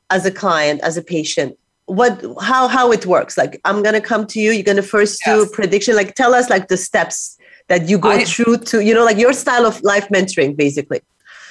as 0.09 0.25
a 0.25 0.31
client 0.31 0.81
as 0.81 0.97
a 0.97 1.03
patient 1.03 1.57
what 1.85 2.23
how 2.41 2.67
how 2.67 2.91
it 2.91 3.05
works 3.05 3.37
like 3.37 3.59
i'm 3.65 3.81
going 3.81 3.95
to 3.99 4.05
come 4.05 4.25
to 4.27 4.39
you 4.39 4.51
you're 4.51 4.69
going 4.71 4.75
to 4.75 4.83
first 4.97 5.21
yes. 5.25 5.43
do 5.47 5.49
prediction 5.53 5.95
like 5.95 6.15
tell 6.15 6.33
us 6.33 6.49
like 6.49 6.67
the 6.67 6.77
steps 6.77 7.37
that 7.67 7.87
you 7.87 7.99
go 7.99 8.09
I, 8.11 8.25
through 8.25 8.57
to 8.71 8.83
you 8.83 8.93
know 8.95 9.05
like 9.05 9.17
your 9.17 9.33
style 9.33 9.65
of 9.65 9.81
life 9.81 10.07
mentoring 10.09 10.55
basically 10.55 11.01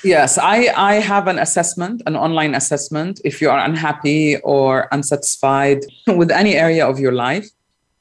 Yes, 0.05 0.39
I, 0.39 0.69
I 0.77 0.95
have 0.95 1.27
an 1.27 1.39
assessment, 1.39 2.03
an 2.07 2.17
online 2.17 2.55
assessment. 2.55 3.21
If 3.25 3.41
you 3.41 3.51
are 3.51 3.59
unhappy 3.59 4.37
or 4.39 4.87
unsatisfied 4.93 5.81
with 6.07 6.31
any 6.31 6.55
area 6.55 6.87
of 6.87 6.99
your 7.01 7.13
life, 7.13 7.49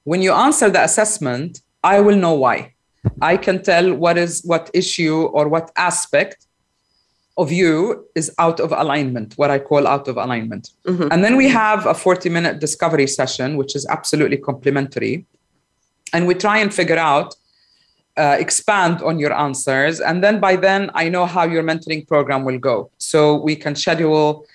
when 0.04 0.22
you 0.22 0.32
answer 0.32 0.70
the 0.70 0.84
assessment, 0.84 1.62
I 1.84 2.00
will 2.01 2.16
know 2.16 2.34
why. 2.34 2.74
I 3.22 3.38
can 3.38 3.63
tell 3.63 3.94
what 3.94 4.18
is 4.18 4.42
what 4.44 4.70
issue 4.74 5.24
or 5.25 5.48
what 5.48 5.72
aspect 5.77 6.46
of 7.38 7.51
you 7.51 8.06
is 8.16 8.32
out 8.39 8.60
of 8.60 8.72
alignment, 8.72 9.34
what 9.38 9.50
I 9.50 9.60
call 9.60 9.88
out 9.88 10.08
of 10.08 10.18
alignment. 10.18 10.72
Mm-hmm. 10.86 11.08
And 11.12 11.24
then 11.24 11.36
we 11.36 11.48
have 11.50 11.86
a 11.86 11.94
40 11.94 12.30
minute 12.30 12.60
discovery 12.60 13.08
session, 13.08 13.58
which 13.58 13.75
is 13.75 13.86
absolutely 13.88 14.38
complimentary. 14.38 15.25
And 16.13 16.25
we 16.27 16.34
try 16.36 16.58
and 16.58 16.74
figure 16.74 16.98
out 16.98 17.36
uh, 18.18 18.36
expand 18.40 19.02
on 19.02 19.20
your 19.20 19.32
answers. 19.34 20.00
And 20.02 20.24
then 20.24 20.40
by 20.40 20.56
then, 20.56 20.90
I 20.94 21.08
know 21.10 21.26
how 21.26 21.44
your 21.44 21.64
mentoring 21.64 22.08
program 22.08 22.44
will 22.44 22.58
go. 22.60 22.92
So 22.98 23.36
we 23.38 23.56
can 23.56 23.76
schedule 23.76 24.46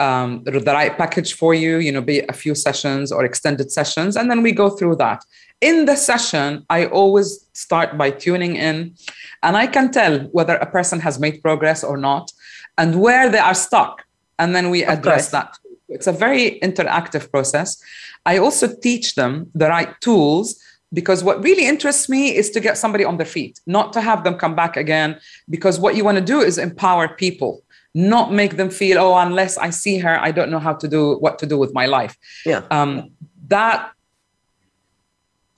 um, 0.00 0.42
the 0.44 0.52
right 0.52 0.96
package 0.96 1.34
for 1.34 1.52
you, 1.54 1.76
you 1.76 1.92
know, 1.92 2.00
be 2.00 2.20
a 2.28 2.32
few 2.32 2.54
sessions 2.54 3.12
or 3.12 3.24
extended 3.24 3.70
sessions. 3.70 4.16
And 4.16 4.30
then 4.30 4.42
we 4.42 4.52
go 4.52 4.70
through 4.70 4.96
that. 4.96 5.22
In 5.60 5.84
the 5.84 5.94
session, 5.96 6.64
I 6.70 6.86
always 6.86 7.46
start 7.52 7.98
by 7.98 8.10
tuning 8.10 8.56
in 8.56 8.94
and 9.42 9.58
I 9.58 9.66
can 9.66 9.90
tell 9.92 10.20
whether 10.32 10.54
a 10.56 10.64
person 10.64 11.00
has 11.00 11.20
made 11.20 11.42
progress 11.42 11.84
or 11.84 11.98
not 11.98 12.32
and 12.78 12.98
where 12.98 13.28
they 13.28 13.38
are 13.38 13.54
stuck. 13.54 14.02
And 14.38 14.56
then 14.56 14.70
we 14.70 14.84
address 14.84 15.30
that. 15.32 15.58
It's 15.90 16.06
a 16.06 16.12
very 16.12 16.58
interactive 16.62 17.30
process. 17.30 17.82
I 18.24 18.38
also 18.38 18.74
teach 18.74 19.16
them 19.16 19.50
the 19.54 19.68
right 19.68 20.00
tools 20.00 20.58
because 20.92 21.22
what 21.22 21.42
really 21.42 21.66
interests 21.66 22.08
me 22.08 22.34
is 22.34 22.50
to 22.50 22.60
get 22.60 22.76
somebody 22.76 23.04
on 23.04 23.16
their 23.16 23.26
feet, 23.26 23.60
not 23.66 23.92
to 23.92 24.00
have 24.00 24.24
them 24.24 24.34
come 24.36 24.56
back 24.56 24.76
again. 24.76 25.18
Because 25.48 25.78
what 25.78 25.94
you 25.94 26.04
want 26.04 26.18
to 26.18 26.24
do 26.24 26.40
is 26.40 26.58
empower 26.58 27.08
people, 27.08 27.62
not 27.94 28.32
make 28.32 28.56
them 28.56 28.70
feel, 28.70 28.98
oh, 28.98 29.16
unless 29.16 29.56
I 29.56 29.70
see 29.70 29.98
her, 29.98 30.18
I 30.20 30.32
don't 30.32 30.50
know 30.50 30.58
how 30.58 30.74
to 30.74 30.88
do 30.88 31.14
what 31.16 31.38
to 31.40 31.46
do 31.46 31.56
with 31.56 31.72
my 31.74 31.86
life. 31.86 32.16
Yeah. 32.44 32.62
Um, 32.70 33.10
that 33.46 33.92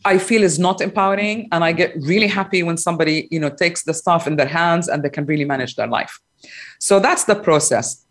I 0.05 0.19
feel 0.19 0.43
is 0.43 0.59
not 0.59 0.81
empowering, 0.81 1.49
and 1.53 1.65
I 1.65 1.73
get 1.73 1.95
really 2.01 2.27
happy 2.27 2.63
when 2.63 2.77
somebody 2.77 3.29
you 3.31 3.39
know 3.41 3.49
takes 3.49 3.85
the 3.85 3.95
stuff 3.95 4.27
in 4.27 4.37
their 4.37 4.49
hands 4.49 4.89
and 4.89 5.03
they 5.03 5.11
can 5.11 5.25
really 5.27 5.45
manage 5.45 5.77
their 5.77 5.87
life. 5.87 6.19
So 6.79 7.01
that's 7.01 7.25
the 7.25 7.37
process. 7.37 8.05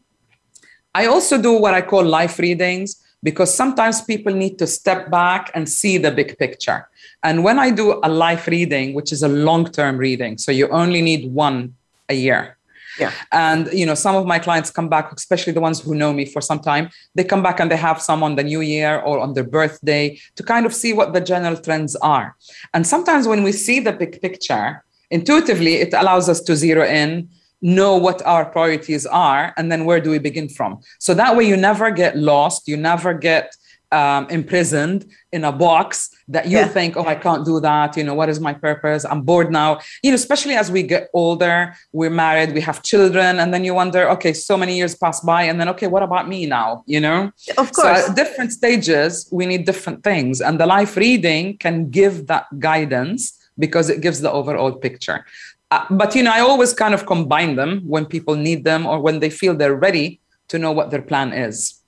I 0.95 1.05
also 1.05 1.39
do 1.41 1.53
what 1.53 1.73
I 1.73 1.81
call 1.81 2.03
life 2.03 2.39
readings 2.39 2.97
because 3.23 3.53
sometimes 3.55 4.01
people 4.01 4.33
need 4.33 4.57
to 4.57 4.67
step 4.67 5.09
back 5.11 5.51
and 5.53 5.69
see 5.69 5.97
the 5.97 6.11
big 6.11 6.37
picture. 6.37 6.89
And 7.23 7.43
when 7.43 7.59
I 7.59 7.69
do 7.69 7.99
a 8.03 8.09
life 8.09 8.47
reading, 8.47 8.93
which 8.93 9.11
is 9.11 9.23
a 9.23 9.27
long 9.27 9.65
term 9.71 9.97
reading, 9.97 10.37
so 10.37 10.51
you 10.51 10.67
only 10.69 11.01
need 11.01 11.31
one 11.31 11.75
a 12.09 12.15
year. 12.15 12.57
Yeah. 12.99 13.11
And 13.31 13.71
you 13.71 13.85
know, 13.85 13.93
some 13.95 14.15
of 14.15 14.25
my 14.25 14.37
clients 14.39 14.69
come 14.71 14.89
back, 14.89 15.11
especially 15.13 15.53
the 15.53 15.61
ones 15.61 15.79
who 15.81 15.93
know 15.95 16.11
me 16.11 16.25
for 16.25 16.41
some 16.41 16.59
time, 16.59 16.89
they 17.15 17.23
come 17.23 17.41
back 17.43 17.59
and 17.59 17.69
they 17.71 17.77
have 17.77 18.01
some 18.01 18.21
on 18.23 18.35
the 18.35 18.43
new 18.43 18.61
year 18.61 18.99
or 18.99 19.19
on 19.19 19.33
their 19.33 19.45
birthday 19.45 20.19
to 20.35 20.43
kind 20.43 20.65
of 20.65 20.73
see 20.73 20.91
what 20.91 21.13
the 21.13 21.21
general 21.21 21.55
trends 21.55 21.95
are. 21.97 22.35
And 22.73 22.85
sometimes 22.85 23.27
when 23.27 23.43
we 23.43 23.51
see 23.53 23.79
the 23.79 23.93
big 23.93 24.21
picture, 24.21 24.83
intuitively 25.11 25.75
it 25.75 25.93
allows 25.93 26.27
us 26.27 26.41
to 26.41 26.55
zero 26.55 26.83
in 26.85 27.29
know 27.61 27.97
what 27.97 28.21
our 28.25 28.45
priorities 28.45 29.05
are 29.05 29.53
and 29.57 29.71
then 29.71 29.85
where 29.85 29.99
do 30.01 30.09
we 30.09 30.17
begin 30.17 30.49
from 30.49 30.79
so 30.99 31.13
that 31.13 31.35
way 31.35 31.47
you 31.47 31.55
never 31.55 31.91
get 31.91 32.17
lost 32.17 32.67
you 32.67 32.75
never 32.75 33.13
get 33.13 33.55
um, 33.93 34.25
imprisoned 34.29 35.05
in 35.33 35.43
a 35.43 35.51
box 35.51 36.15
that 36.29 36.45
you 36.47 36.59
yeah. 36.59 36.67
think, 36.69 36.95
oh, 36.95 37.05
I 37.05 37.15
can't 37.15 37.43
do 37.45 37.59
that. 37.59 37.97
You 37.97 38.05
know, 38.05 38.13
what 38.13 38.29
is 38.29 38.39
my 38.39 38.53
purpose? 38.53 39.03
I'm 39.03 39.19
bored 39.21 39.51
now. 39.51 39.79
You 40.01 40.11
know, 40.11 40.15
especially 40.15 40.53
as 40.53 40.71
we 40.71 40.81
get 40.83 41.09
older, 41.13 41.75
we're 41.91 42.09
married, 42.09 42.53
we 42.53 42.61
have 42.61 42.83
children, 42.83 43.37
and 43.39 43.53
then 43.53 43.65
you 43.65 43.73
wonder, 43.73 44.09
okay, 44.11 44.31
so 44.31 44.55
many 44.55 44.77
years 44.77 44.95
pass 44.95 45.19
by, 45.19 45.43
and 45.43 45.59
then, 45.59 45.67
okay, 45.67 45.87
what 45.87 46.03
about 46.03 46.29
me 46.29 46.45
now? 46.45 46.85
You 46.87 47.01
know, 47.01 47.33
of 47.57 47.73
course. 47.73 48.05
So 48.05 48.13
different 48.15 48.53
stages, 48.53 49.27
we 49.29 49.45
need 49.45 49.65
different 49.65 50.05
things, 50.05 50.39
and 50.39 50.57
the 50.57 50.67
life 50.67 50.95
reading 50.95 51.57
can 51.57 51.89
give 51.89 52.27
that 52.27 52.45
guidance 52.59 53.37
because 53.59 53.89
it 53.89 53.99
gives 53.99 54.21
the 54.21 54.31
overall 54.31 54.71
picture. 54.71 55.25
Uh, 55.71 55.85
but 55.89 56.13
you 56.13 56.21
know, 56.21 56.33
I 56.33 56.41
always 56.41 56.73
kind 56.73 56.93
of 56.93 57.05
combine 57.05 57.55
them 57.55 57.81
when 57.87 58.05
people 58.05 58.35
need 58.35 58.65
them 58.65 58.85
or 58.85 58.99
when 58.99 59.19
they 59.19 59.29
feel 59.29 59.55
they're 59.55 59.75
ready 59.75 60.19
to 60.49 60.59
know 60.59 60.71
what 60.73 60.91
their 60.91 61.01
plan 61.01 61.31
is. 61.31 61.79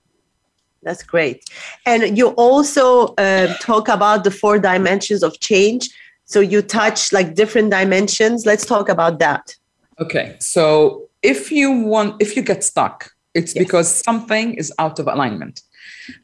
That's 0.84 1.04
great. 1.04 1.44
And 1.86 2.18
you 2.18 2.30
also 2.32 3.08
uh, 3.18 3.54
talk 3.62 3.90
about 3.90 4.24
the 4.24 4.32
four 4.32 4.58
dimensions 4.58 5.22
of 5.24 5.38
change. 5.40 5.90
So 6.26 6.40
you 6.40 6.62
touch 6.62 7.12
like 7.12 7.36
different 7.36 7.72
dimensions. 7.72 8.46
Let's 8.46 8.66
talk 8.66 8.88
about 8.90 9.20
that. 9.20 9.54
Okay. 10.00 10.36
So 10.40 11.10
if 11.22 11.52
you 11.52 11.72
want, 11.72 12.22
if 12.22 12.36
you 12.38 12.42
get 12.42 12.64
stuck, 12.64 13.12
it's 13.34 13.54
yes. 13.54 13.64
because 13.64 13.96
something 14.04 14.54
is 14.56 14.74
out 14.80 15.00
of 15.00 15.08
alignment. 15.08 15.62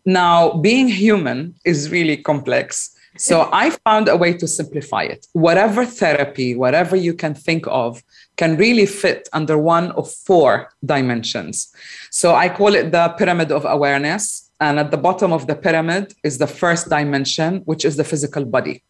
Now, 0.05 0.51
being 0.53 0.87
human 0.87 1.55
is 1.65 1.89
really 1.89 2.15
complex. 2.17 2.95
So 3.19 3.49
I 3.51 3.71
found 3.83 4.07
a 4.07 4.15
way 4.15 4.31
to 4.35 4.47
simplify 4.47 5.03
it. 5.03 5.27
Whatever 5.33 5.85
therapy, 5.85 6.55
whatever 6.55 6.95
you 6.95 7.13
can 7.13 7.33
think 7.35 7.65
of, 7.67 8.01
can 8.37 8.55
really 8.55 8.85
fit 8.85 9.27
under 9.33 9.57
one 9.57 9.91
of 9.99 10.09
four 10.09 10.69
dimensions. 10.85 11.67
So 12.11 12.33
I 12.33 12.47
call 12.47 12.75
it 12.75 12.93
the 12.93 13.09
pyramid 13.17 13.51
of 13.51 13.65
awareness. 13.65 14.49
And 14.61 14.79
at 14.79 14.91
the 14.91 14.97
bottom 14.97 15.33
of 15.33 15.47
the 15.47 15.55
pyramid 15.55 16.13
is 16.23 16.37
the 16.37 16.47
first 16.47 16.87
dimension, 16.89 17.57
which 17.65 17.83
is 17.83 17.97
the 17.97 18.05
physical 18.05 18.45
body. 18.45 18.83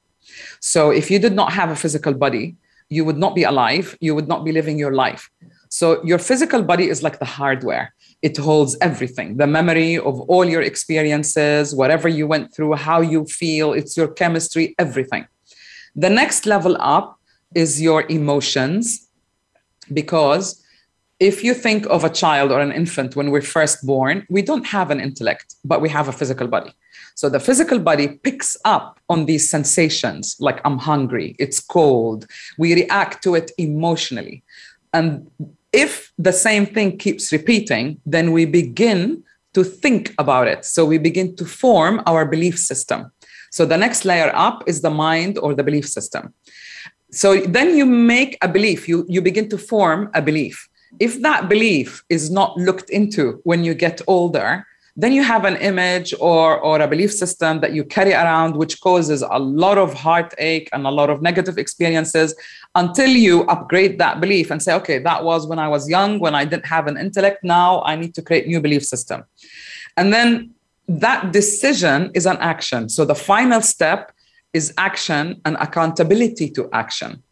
So 0.60 0.92
if 0.92 1.10
you 1.10 1.18
did 1.18 1.34
not 1.34 1.52
have 1.54 1.72
a 1.72 1.76
physical 1.76 2.14
body, 2.14 2.56
you 2.90 3.04
would 3.06 3.18
not 3.18 3.34
be 3.34 3.44
alive, 3.46 3.98
you 4.00 4.14
would 4.14 4.28
not 4.28 4.46
be 4.46 4.52
living 4.52 4.78
your 4.78 4.94
life. 4.94 5.28
So 5.70 6.04
your 6.04 6.18
physical 6.18 6.64
body 6.64 6.90
is 6.90 7.04
like 7.04 7.20
the 7.20 7.26
hardware. 7.26 7.94
It 8.22 8.36
holds 8.38 8.76
everything 8.82 9.38
the 9.38 9.48
memory 9.48 9.98
of 9.98 10.20
all 10.22 10.44
your 10.44 10.62
experiences, 10.62 11.74
whatever 11.74 12.10
you 12.10 12.28
went 12.28 12.54
through, 12.54 12.74
how 12.76 13.02
you 13.02 13.26
feel, 13.26 13.72
it's 13.74 13.96
your 13.96 14.10
chemistry, 14.10 14.76
everything. 14.80 15.28
The 15.96 16.10
next 16.10 16.46
level 16.46 16.76
up 16.80 17.20
is 17.56 17.82
your 17.82 18.06
emotions, 18.10 19.08
because 19.94 20.62
if 21.20 21.44
you 21.44 21.54
think 21.54 21.86
of 21.88 22.04
a 22.04 22.10
child 22.10 22.52
or 22.52 22.62
an 22.62 22.72
infant 22.72 23.16
when 23.16 23.30
we're 23.32 23.42
first 23.42 23.86
born, 23.86 24.26
we 24.30 24.42
don't 24.42 24.66
have 24.66 24.90
an 24.90 25.00
intellect, 25.00 25.56
but 25.66 25.82
we 25.82 25.90
have 25.90 26.08
a 26.08 26.12
physical 26.12 26.48
body. 26.48 26.74
So 27.16 27.30
the 27.30 27.40
physical 27.40 27.80
body 27.80 28.08
picks 28.08 28.56
up 28.66 29.00
on 29.10 29.26
these 29.26 29.50
sensations, 29.50 30.36
like 30.40 30.62
I'm 30.66 30.78
hungry, 30.80 31.36
it's 31.38 31.60
cold. 31.60 32.26
We 32.58 32.74
react 32.74 33.22
to 33.24 33.36
it 33.36 33.52
emotionally. 33.58 34.44
And 34.94 35.30
if 35.74 36.12
the 36.18 36.34
same 36.34 36.66
thing 36.66 36.98
keeps 36.98 37.32
repeating, 37.32 38.00
then 38.06 38.32
we 38.32 38.46
begin 38.46 39.24
to 39.54 39.64
think 39.64 40.14
about 40.18 40.48
it. 40.48 40.66
So 40.66 40.86
we 40.86 40.98
begin 40.98 41.36
to 41.38 41.46
form 41.46 42.02
our 42.06 42.26
belief 42.26 42.58
system. 42.58 43.12
So 43.52 43.66
the 43.66 43.78
next 43.78 44.06
layer 44.06 44.32
up 44.36 44.64
is 44.68 44.82
the 44.82 44.90
mind 44.92 45.38
or 45.38 45.56
the 45.56 45.64
belief 45.64 45.88
system. 45.88 46.34
So 47.12 47.42
then 47.42 47.76
you 47.76 47.86
make 47.86 48.38
a 48.44 48.48
belief, 48.48 48.88
you, 48.88 49.06
you 49.10 49.22
begin 49.22 49.50
to 49.50 49.58
form 49.58 50.12
a 50.14 50.22
belief. 50.22 50.68
If 51.00 51.22
that 51.22 51.50
belief 51.50 52.04
is 52.10 52.30
not 52.30 52.56
looked 52.58 52.90
into 52.90 53.42
when 53.44 53.64
you 53.64 53.74
get 53.74 54.02
older, 54.08 54.66
then 55.02 55.14
you 55.14 55.24
have 55.24 55.46
an 55.46 55.56
image 55.72 56.14
or, 56.20 56.60
or 56.60 56.82
a 56.82 56.88
belief 56.94 57.14
system 57.14 57.62
that 57.62 57.72
you 57.74 57.86
carry 57.86 58.12
around, 58.14 58.58
which 58.58 58.82
causes 58.82 59.24
a 59.30 59.40
lot 59.40 59.78
of 59.78 59.94
heartache 59.94 60.68
and 60.74 60.86
a 60.86 60.90
lot 60.92 61.10
of 61.10 61.22
negative 61.22 61.58
experiences 61.58 62.36
until 62.76 63.10
you 63.10 63.44
upgrade 63.46 63.98
that 63.98 64.20
belief 64.20 64.52
and 64.52 64.62
say, 64.62 64.74
okay, 64.74 64.98
that 65.00 65.24
was 65.24 65.48
when 65.48 65.58
I 65.58 65.70
was 65.70 65.88
young, 65.90 66.20
when 66.20 66.36
I 66.36 66.44
didn't 66.44 66.66
have 66.66 66.86
an 66.88 66.98
intellect. 66.98 67.46
Now 67.46 67.82
I 67.84 67.96
need 67.96 68.14
to 68.16 68.22
create 68.22 68.46
new 68.48 68.60
belief 68.60 68.84
system. 68.84 69.24
And 69.96 70.12
then 70.14 70.52
that 70.90 71.32
decision 71.32 72.12
is 72.14 72.26
an 72.26 72.36
action. 72.38 72.90
So 72.90 73.06
the 73.06 73.16
final 73.16 73.62
step 73.62 74.12
is 74.52 74.74
action 74.78 75.40
and 75.46 75.56
accountability 75.62 76.50
to 76.58 76.70
action 76.74 77.24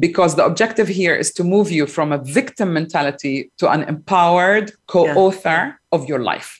because 0.00 0.34
the 0.34 0.44
objective 0.44 0.88
here 0.88 1.14
is 1.14 1.32
to 1.34 1.44
move 1.44 1.70
you 1.70 1.86
from 1.86 2.10
a 2.10 2.18
victim 2.18 2.72
mentality 2.72 3.52
to 3.58 3.70
an 3.70 3.82
empowered 3.84 4.72
co 4.88 5.02
author 5.24 5.58
yeah. 5.68 5.72
of 5.92 6.08
your 6.08 6.18
life. 6.18 6.56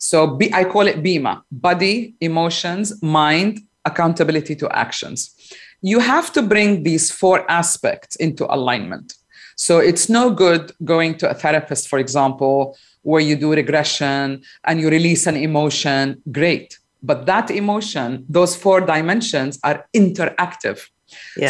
So 0.00 0.26
B, 0.26 0.50
I 0.52 0.64
call 0.64 0.86
it 0.88 1.02
BEMA 1.02 1.42
body, 1.52 2.14
emotions, 2.22 3.00
mind, 3.02 3.60
accountability 3.84 4.56
to 4.56 4.76
actions. 4.76 5.30
You 5.82 6.00
have 6.00 6.32
to 6.32 6.42
bring 6.42 6.82
these 6.82 7.12
four 7.12 7.48
aspects 7.50 8.16
into 8.16 8.52
alignment. 8.52 9.14
So 9.56 9.78
it's 9.78 10.08
no 10.08 10.30
good 10.30 10.72
going 10.84 11.18
to 11.18 11.28
a 11.30 11.34
therapist, 11.34 11.86
for 11.88 11.98
example, 11.98 12.78
where 13.02 13.20
you 13.20 13.36
do 13.36 13.52
regression 13.52 14.42
and 14.64 14.80
you 14.80 14.88
release 14.88 15.26
an 15.26 15.36
emotion. 15.36 16.20
Great. 16.32 16.78
But 17.02 17.26
that 17.26 17.50
emotion, 17.50 18.24
those 18.28 18.56
four 18.56 18.80
dimensions 18.80 19.58
are 19.64 19.86
interactive. 19.94 20.88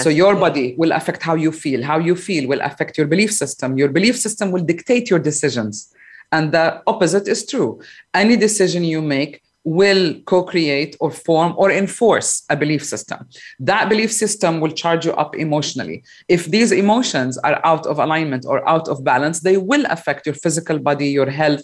So 0.03 0.09
your 0.09 0.35
body 0.35 0.75
will 0.77 0.91
affect 0.91 1.23
how 1.23 1.35
you 1.37 1.53
feel. 1.53 1.83
How 1.85 1.99
you 2.01 2.17
feel 2.17 2.49
will 2.49 2.63
affect 2.63 2.99
your 2.99 3.07
belief 3.07 3.33
system. 3.33 3.77
Your 3.79 3.89
belief 3.91 4.19
system 4.19 4.51
will 4.51 4.65
dictate 4.65 5.09
your 5.11 5.19
decisions. 5.21 5.93
And 6.33 6.53
the 6.53 6.83
opposite 6.87 7.29
is 7.29 7.45
true. 7.47 7.81
Any 8.15 8.37
decision 8.37 8.85
you 8.85 9.03
make 9.03 9.43
will 9.65 10.15
co 10.23 10.43
create 10.43 10.97
or 11.01 11.11
form 11.11 11.55
or 11.57 11.71
enforce 11.71 12.43
a 12.49 12.57
belief 12.57 12.83
system. 12.85 13.29
That 13.59 13.89
belief 13.89 14.11
system 14.13 14.61
will 14.61 14.71
charge 14.71 15.05
you 15.05 15.13
up 15.13 15.35
emotionally. 15.37 16.03
If 16.29 16.47
these 16.47 16.73
emotions 16.73 17.37
are 17.39 17.61
out 17.65 17.85
of 17.87 17.99
alignment 17.99 18.47
or 18.47 18.67
out 18.67 18.89
of 18.89 19.05
balance, 19.05 19.41
they 19.41 19.57
will 19.59 19.85
affect 19.91 20.25
your 20.27 20.35
physical 20.35 20.79
body, 20.79 21.09
your 21.09 21.29
health, 21.29 21.63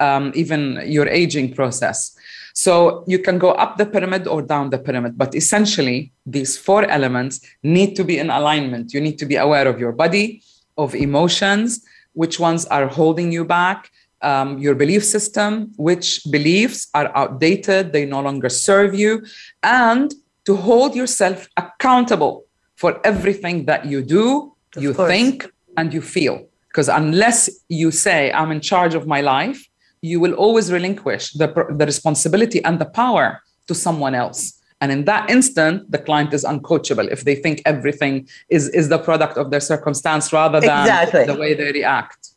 um, 0.00 0.32
even 0.34 0.80
your 0.86 1.06
aging 1.08 1.54
process. 1.54 2.16
So 2.54 3.04
you 3.08 3.18
can 3.18 3.38
go 3.38 3.50
up 3.50 3.76
the 3.78 3.84
pyramid 3.86 4.26
or 4.28 4.40
down 4.40 4.70
the 4.70 4.78
pyramid, 4.78 5.18
but 5.18 5.34
essentially, 5.34 6.12
these 6.24 6.56
four 6.56 6.84
elements 6.88 7.40
need 7.64 7.94
to 7.96 8.04
be 8.04 8.16
in 8.16 8.30
alignment. 8.30 8.94
You 8.94 9.00
need 9.00 9.18
to 9.18 9.26
be 9.26 9.34
aware 9.34 9.66
of 9.66 9.78
your 9.80 9.90
body, 9.92 10.40
of 10.78 10.94
emotions, 10.94 11.84
which 12.12 12.38
ones 12.38 12.64
are 12.66 12.86
holding 12.86 13.32
you 13.32 13.44
back 13.44 13.90
um, 14.24 14.58
your 14.58 14.74
belief 14.74 15.04
system, 15.04 15.72
which 15.76 16.20
beliefs 16.30 16.88
are 16.94 17.14
outdated, 17.14 17.92
they 17.92 18.04
no 18.06 18.20
longer 18.20 18.48
serve 18.48 18.94
you, 18.94 19.22
and 19.62 20.12
to 20.46 20.56
hold 20.56 20.96
yourself 20.96 21.48
accountable 21.56 22.44
for 22.76 23.00
everything 23.04 23.66
that 23.66 23.86
you 23.86 24.02
do, 24.02 24.52
of 24.76 24.82
you 24.82 24.94
course. 24.94 25.08
think, 25.08 25.50
and 25.76 25.94
you 25.94 26.00
feel. 26.00 26.46
Because 26.68 26.88
unless 26.88 27.48
you 27.68 27.90
say, 27.90 28.32
I'm 28.32 28.50
in 28.50 28.60
charge 28.60 28.94
of 28.94 29.06
my 29.06 29.20
life, 29.20 29.64
you 30.00 30.18
will 30.20 30.34
always 30.34 30.72
relinquish 30.72 31.32
the, 31.34 31.46
the 31.78 31.86
responsibility 31.86 32.62
and 32.64 32.78
the 32.78 32.84
power 32.84 33.40
to 33.68 33.74
someone 33.74 34.14
else. 34.14 34.58
And 34.80 34.90
in 34.92 35.04
that 35.06 35.30
instant, 35.30 35.90
the 35.90 35.98
client 35.98 36.34
is 36.34 36.44
uncoachable 36.44 37.10
if 37.10 37.24
they 37.24 37.36
think 37.36 37.62
everything 37.64 38.28
is, 38.50 38.68
is 38.70 38.88
the 38.90 38.98
product 38.98 39.38
of 39.38 39.50
their 39.50 39.60
circumstance 39.60 40.32
rather 40.32 40.60
than 40.60 40.80
exactly. 40.80 41.24
the 41.24 41.34
way 41.36 41.54
they 41.54 41.72
react. 41.72 42.30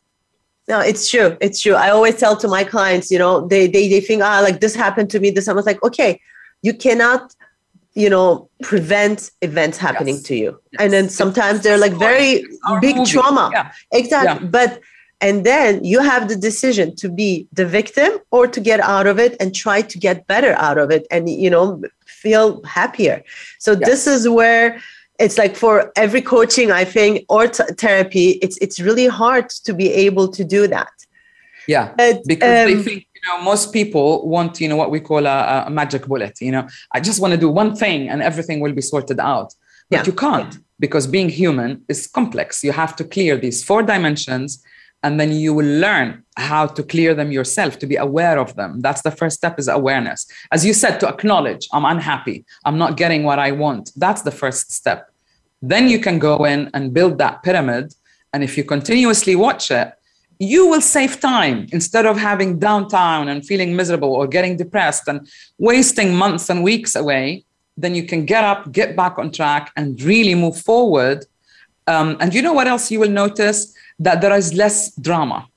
No, 0.68 0.80
it's 0.80 1.08
true. 1.10 1.36
It's 1.40 1.62
true. 1.62 1.74
I 1.74 1.88
always 1.90 2.16
tell 2.16 2.36
to 2.36 2.46
my 2.46 2.62
clients, 2.62 3.10
you 3.10 3.18
know, 3.18 3.46
they 3.48 3.66
they 3.66 3.88
they 3.88 4.00
think, 4.00 4.22
ah, 4.22 4.40
like 4.40 4.60
this 4.60 4.74
happened 4.74 5.08
to 5.10 5.20
me. 5.20 5.30
This 5.30 5.48
I 5.48 5.54
was 5.54 5.64
like, 5.64 5.82
okay, 5.82 6.20
you 6.60 6.74
cannot, 6.74 7.34
you 7.94 8.10
know, 8.10 8.50
prevent 8.62 9.30
events 9.40 9.78
happening 9.78 10.16
yes. 10.16 10.24
to 10.24 10.34
you. 10.36 10.60
Yes. 10.72 10.82
And 10.82 10.92
then 10.92 11.08
sometimes 11.08 11.62
they're 11.62 11.78
like 11.78 11.92
very 11.94 12.44
big 12.82 12.96
movie. 12.96 13.10
trauma. 13.10 13.48
Yeah. 13.50 13.72
Exactly. 13.92 14.44
Yeah. 14.44 14.50
But 14.50 14.80
and 15.22 15.44
then 15.44 15.82
you 15.82 16.00
have 16.02 16.28
the 16.28 16.36
decision 16.36 16.94
to 16.96 17.08
be 17.08 17.48
the 17.54 17.64
victim 17.64 18.18
or 18.30 18.46
to 18.46 18.60
get 18.60 18.78
out 18.78 19.06
of 19.06 19.18
it 19.18 19.36
and 19.40 19.54
try 19.54 19.80
to 19.82 19.98
get 19.98 20.26
better 20.26 20.52
out 20.58 20.76
of 20.76 20.90
it 20.90 21.06
and 21.10 21.30
you 21.30 21.48
know 21.48 21.80
feel 22.04 22.62
happier. 22.64 23.24
So 23.58 23.72
yes. 23.72 23.86
this 23.88 24.06
is 24.06 24.28
where 24.28 24.78
it's 25.18 25.36
like 25.38 25.56
for 25.56 25.92
every 25.96 26.22
coaching 26.22 26.70
i 26.70 26.84
think 26.84 27.24
or 27.28 27.46
t- 27.46 27.62
therapy 27.78 28.30
it's 28.42 28.56
it's 28.58 28.78
really 28.80 29.06
hard 29.06 29.48
to 29.50 29.74
be 29.74 29.92
able 29.92 30.28
to 30.28 30.44
do 30.44 30.66
that 30.68 30.90
yeah 31.66 31.92
but, 31.96 32.22
because 32.26 32.64
um, 32.64 32.66
they 32.76 32.82
think 32.82 33.06
you 33.14 33.20
know 33.28 33.40
most 33.42 33.72
people 33.72 34.26
want 34.28 34.60
you 34.60 34.68
know 34.68 34.76
what 34.76 34.90
we 34.90 35.00
call 35.00 35.26
a, 35.26 35.64
a 35.66 35.70
magic 35.70 36.06
bullet 36.06 36.38
you 36.40 36.52
know 36.52 36.66
i 36.92 37.00
just 37.00 37.20
want 37.20 37.32
to 37.32 37.38
do 37.38 37.48
one 37.50 37.74
thing 37.74 38.08
and 38.08 38.22
everything 38.22 38.60
will 38.60 38.72
be 38.72 38.82
sorted 38.82 39.18
out 39.20 39.52
but 39.90 39.98
yeah. 39.98 40.04
you 40.04 40.12
can't 40.12 40.54
yeah. 40.54 40.60
because 40.78 41.06
being 41.08 41.28
human 41.28 41.82
is 41.88 42.06
complex 42.06 42.62
you 42.62 42.70
have 42.72 42.94
to 42.94 43.02
clear 43.04 43.36
these 43.36 43.62
four 43.64 43.82
dimensions 43.82 44.62
and 45.04 45.20
then 45.20 45.30
you 45.30 45.54
will 45.54 45.78
learn 45.78 46.20
how 46.38 46.66
to 46.66 46.82
clear 46.82 47.14
them 47.14 47.30
yourself 47.30 47.78
to 47.78 47.86
be 47.86 47.94
aware 47.94 48.36
of 48.38 48.54
them 48.56 48.80
that's 48.80 49.02
the 49.02 49.10
first 49.12 49.36
step 49.36 49.58
is 49.58 49.66
awareness 49.68 50.26
as 50.52 50.64
you 50.64 50.72
said 50.74 50.98
to 50.98 51.06
acknowledge 51.08 51.66
i'm 51.72 51.84
unhappy 51.84 52.44
i'm 52.64 52.78
not 52.78 52.96
getting 52.96 53.22
what 53.24 53.38
i 53.38 53.50
want 53.52 53.90
that's 53.96 54.22
the 54.22 54.30
first 54.32 54.70
step 54.72 55.07
then 55.62 55.88
you 55.88 55.98
can 55.98 56.18
go 56.18 56.44
in 56.44 56.70
and 56.74 56.94
build 56.94 57.18
that 57.18 57.42
pyramid. 57.42 57.94
And 58.32 58.44
if 58.44 58.56
you 58.56 58.64
continuously 58.64 59.34
watch 59.34 59.70
it, 59.70 59.92
you 60.38 60.68
will 60.68 60.80
save 60.80 61.18
time 61.20 61.66
instead 61.72 62.06
of 62.06 62.16
having 62.16 62.60
downtime 62.60 63.28
and 63.28 63.44
feeling 63.44 63.74
miserable 63.74 64.12
or 64.12 64.28
getting 64.28 64.56
depressed 64.56 65.08
and 65.08 65.26
wasting 65.58 66.14
months 66.14 66.48
and 66.48 66.62
weeks 66.62 66.94
away. 66.94 67.44
Then 67.76 67.94
you 67.94 68.04
can 68.04 68.24
get 68.24 68.44
up, 68.44 68.70
get 68.70 68.94
back 68.94 69.18
on 69.18 69.30
track, 69.32 69.72
and 69.76 70.00
really 70.02 70.34
move 70.34 70.58
forward. 70.58 71.26
Um, 71.86 72.16
and 72.20 72.34
you 72.34 72.42
know 72.42 72.52
what 72.52 72.66
else 72.68 72.90
you 72.90 73.00
will 73.00 73.10
notice? 73.10 73.72
That 73.98 74.20
there 74.20 74.32
is 74.36 74.54
less 74.54 74.94
drama 74.96 75.48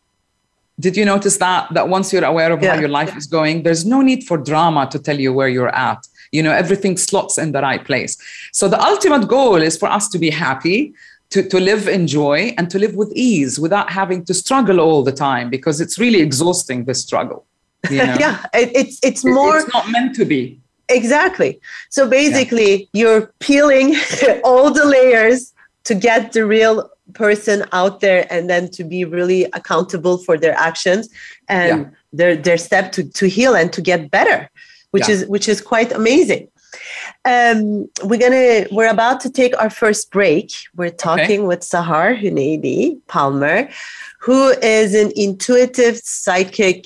did 0.79 0.97
you 0.97 1.05
notice 1.05 1.37
that 1.37 1.71
that 1.75 1.89
once 1.89 2.11
you're 2.11 2.23
aware 2.25 2.51
of 2.51 2.63
yeah. 2.63 2.73
how 2.73 2.79
your 2.79 2.89
life 2.89 3.15
is 3.15 3.27
going 3.27 3.61
there's 3.61 3.85
no 3.85 4.01
need 4.01 4.23
for 4.23 4.35
drama 4.35 4.87
to 4.89 4.97
tell 4.97 5.19
you 5.19 5.31
where 5.31 5.47
you're 5.47 5.75
at 5.75 6.07
you 6.31 6.41
know 6.41 6.51
everything 6.51 6.97
slots 6.97 7.37
in 7.37 7.51
the 7.51 7.61
right 7.61 7.83
place 7.85 8.17
so 8.53 8.67
the 8.67 8.81
ultimate 8.81 9.27
goal 9.27 9.55
is 9.55 9.77
for 9.77 9.87
us 9.89 10.07
to 10.09 10.17
be 10.19 10.29
happy 10.29 10.93
to, 11.29 11.41
to 11.47 11.59
live 11.59 11.87
in 11.87 12.07
joy 12.07 12.53
and 12.57 12.69
to 12.69 12.79
live 12.79 12.95
with 12.95 13.11
ease 13.15 13.59
without 13.59 13.89
having 13.89 14.23
to 14.25 14.33
struggle 14.33 14.79
all 14.81 15.01
the 15.01 15.13
time 15.13 15.49
because 15.49 15.79
it's 15.79 15.97
really 15.99 16.21
exhausting 16.21 16.85
the 16.85 16.93
struggle 16.93 17.45
you 17.89 17.97
know? 17.97 18.15
yeah 18.19 18.43
it, 18.53 18.69
it's 18.75 18.99
it's 19.03 19.25
more 19.25 19.57
it's 19.59 19.73
not 19.73 19.89
meant 19.89 20.15
to 20.15 20.25
be 20.25 20.59
exactly 20.89 21.59
so 21.89 22.07
basically 22.09 22.87
yeah. 22.93 23.01
you're 23.01 23.33
peeling 23.39 23.95
all 24.43 24.71
the 24.71 24.85
layers 24.85 25.53
to 25.85 25.95
get 25.95 26.33
the 26.33 26.45
real 26.45 26.89
person 27.13 27.65
out 27.73 27.99
there 27.99 28.25
and 28.29 28.49
then 28.49 28.69
to 28.69 28.83
be 28.85 29.03
really 29.03 29.43
accountable 29.53 30.17
for 30.17 30.37
their 30.37 30.53
actions 30.55 31.09
and 31.49 31.81
yeah. 31.83 31.89
their 32.13 32.35
their 32.35 32.57
step 32.57 32.91
to 32.93 33.03
to 33.09 33.27
heal 33.27 33.53
and 33.55 33.71
to 33.73 33.81
get 33.81 34.09
better 34.11 34.49
which 34.91 35.07
yeah. 35.07 35.15
is 35.15 35.25
which 35.27 35.49
is 35.49 35.59
quite 35.61 35.91
amazing. 35.91 36.47
Um, 37.25 37.87
we're 38.03 38.19
gonna 38.19 38.67
we're 38.71 38.89
about 38.89 39.19
to 39.21 39.29
take 39.29 39.57
our 39.59 39.69
first 39.69 40.11
break. 40.11 40.53
We're 40.75 40.91
talking 40.91 41.21
okay. 41.25 41.39
with 41.39 41.59
Sahar 41.61 42.17
Huneidi 42.19 42.99
Palmer, 43.07 43.69
who 44.19 44.49
is 44.61 44.93
an 44.95 45.11
intuitive 45.15 45.97
psychic, 45.97 46.85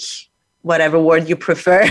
whatever 0.61 0.99
word 0.99 1.27
you 1.29 1.35
prefer. 1.35 1.79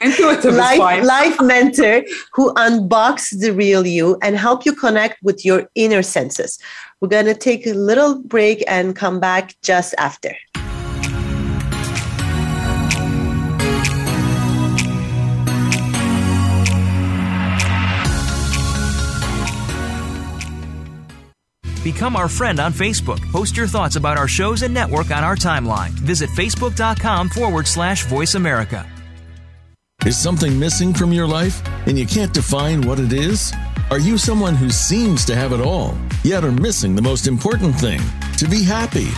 intuitive 0.00 0.52
life, 0.54 1.02
life 1.04 1.40
mentor 1.40 2.02
who 2.32 2.52
unboxes 2.54 3.40
the 3.40 3.52
real 3.52 3.86
you 3.86 4.18
and 4.22 4.36
help 4.36 4.64
you 4.66 4.74
connect 4.74 5.16
with 5.22 5.44
your 5.46 5.66
inner 5.74 6.02
senses. 6.02 6.58
We're 7.00 7.08
gonna 7.08 7.34
take 7.34 7.66
a 7.66 7.72
little 7.72 8.18
break 8.20 8.64
and 8.66 8.94
come 8.96 9.18
back 9.20 9.54
just 9.62 9.94
after. 9.98 10.32
Become 21.84 22.16
our 22.16 22.30
friend 22.30 22.60
on 22.60 22.72
Facebook. 22.72 23.20
Post 23.30 23.58
your 23.58 23.66
thoughts 23.66 23.96
about 23.96 24.16
our 24.16 24.26
shows 24.26 24.62
and 24.62 24.72
network 24.72 25.10
on 25.10 25.22
our 25.22 25.36
timeline. 25.36 25.90
Visit 25.90 26.30
facebook.com 26.30 27.28
forward 27.28 27.68
slash 27.68 28.04
voice 28.06 28.34
America. 28.34 28.86
Is 30.06 30.18
something 30.18 30.58
missing 30.58 30.92
from 30.94 31.12
your 31.12 31.26
life 31.26 31.62
and 31.86 31.98
you 31.98 32.06
can't 32.06 32.32
define 32.32 32.80
what 32.82 32.98
it 32.98 33.12
is? 33.12 33.52
Are 33.90 33.98
you 34.00 34.16
someone 34.16 34.54
who 34.54 34.70
seems 34.70 35.24
to 35.26 35.36
have 35.36 35.52
it 35.52 35.60
all, 35.60 35.96
yet 36.24 36.42
are 36.42 36.52
missing 36.52 36.94
the 36.94 37.02
most 37.02 37.26
important 37.26 37.74
thing 37.74 38.00
to 38.38 38.48
be 38.48 38.62
happy? 38.62 39.08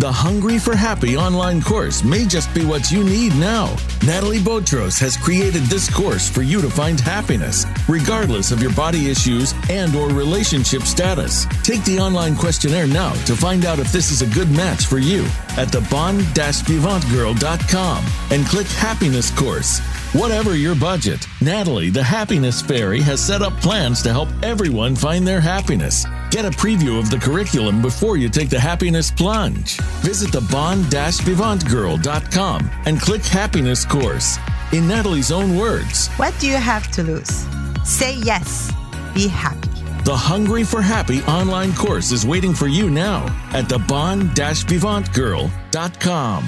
The 0.00 0.10
Hungry 0.12 0.58
for 0.58 0.74
Happy 0.74 1.16
online 1.16 1.62
course 1.62 2.02
may 2.02 2.26
just 2.26 2.52
be 2.52 2.64
what 2.64 2.90
you 2.90 3.04
need 3.04 3.32
now. 3.36 3.72
Natalie 4.04 4.40
Botros 4.40 4.98
has 5.00 5.16
created 5.16 5.62
this 5.62 5.88
course 5.88 6.28
for 6.28 6.42
you 6.42 6.60
to 6.60 6.68
find 6.68 6.98
happiness, 6.98 7.64
regardless 7.88 8.50
of 8.50 8.60
your 8.60 8.72
body 8.72 9.08
issues 9.08 9.54
and 9.70 9.94
or 9.94 10.08
relationship 10.08 10.82
status. 10.82 11.46
Take 11.62 11.84
the 11.84 12.00
online 12.00 12.34
questionnaire 12.36 12.88
now 12.88 13.12
to 13.24 13.36
find 13.36 13.64
out 13.64 13.78
if 13.78 13.92
this 13.92 14.10
is 14.10 14.20
a 14.22 14.26
good 14.34 14.50
match 14.50 14.86
for 14.86 14.98
you 14.98 15.22
at 15.56 15.70
the 15.70 15.82
bond-vivantgirl.com 15.92 18.04
and 18.32 18.44
click 18.46 18.66
Happiness 18.66 19.30
Course. 19.30 19.80
Whatever 20.14 20.54
your 20.54 20.76
budget, 20.76 21.26
Natalie, 21.42 21.90
the 21.90 22.00
Happiness 22.02 22.62
Fairy, 22.62 23.00
has 23.00 23.20
set 23.20 23.42
up 23.42 23.52
plans 23.60 24.00
to 24.04 24.12
help 24.12 24.28
everyone 24.44 24.94
find 24.94 25.26
their 25.26 25.40
happiness. 25.40 26.04
Get 26.30 26.44
a 26.44 26.50
preview 26.50 27.00
of 27.00 27.10
the 27.10 27.18
curriculum 27.18 27.82
before 27.82 28.16
you 28.16 28.28
take 28.28 28.48
the 28.48 28.60
happiness 28.60 29.10
plunge. 29.10 29.76
Visit 30.04 30.30
the 30.30 30.42
bond-vivantgirl.com 30.52 32.70
and 32.86 33.00
click 33.00 33.24
Happiness 33.24 33.84
Course. 33.84 34.38
In 34.72 34.86
Natalie's 34.86 35.32
own 35.32 35.56
words, 35.58 36.06
What 36.16 36.32
do 36.38 36.46
you 36.46 36.58
have 36.58 36.88
to 36.92 37.02
lose? 37.02 37.44
Say 37.84 38.14
yes. 38.18 38.72
Be 39.14 39.26
happy. 39.26 39.58
The 40.04 40.14
Hungry 40.16 40.62
for 40.62 40.80
Happy 40.80 41.22
online 41.22 41.74
course 41.74 42.12
is 42.12 42.24
waiting 42.24 42.54
for 42.54 42.68
you 42.68 42.88
now 42.88 43.24
at 43.52 43.68
the 43.68 43.80
bond-vivantgirl.com. 43.80 46.44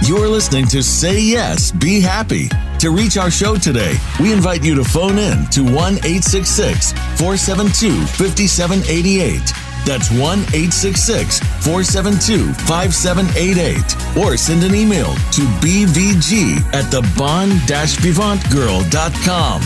You're 0.08 0.28
listening 0.28 0.66
to 0.68 0.84
Say 0.84 1.20
Yes, 1.20 1.72
Be 1.72 2.00
Happy. 2.00 2.48
To 2.80 2.92
reach 2.92 3.18
our 3.18 3.30
show 3.32 3.56
today, 3.56 3.96
we 4.22 4.32
invite 4.34 4.64
you 4.64 4.76
to 4.76 4.84
phone 4.84 5.18
in 5.18 5.48
to 5.48 5.64
1 5.64 5.96
472 5.96 7.94
5788. 7.94 9.59
That's 9.90 10.12
1 10.12 10.22
866 10.54 11.40
472 11.66 12.54
5788. 12.70 14.24
Or 14.24 14.38
send 14.38 14.64
an 14.64 14.76
email 14.76 15.10
to 15.34 15.42
bvg 15.66 16.58
at 16.76 16.92
the 16.92 17.02
bond 17.18 17.54
vivantgirl.com. 17.64 19.62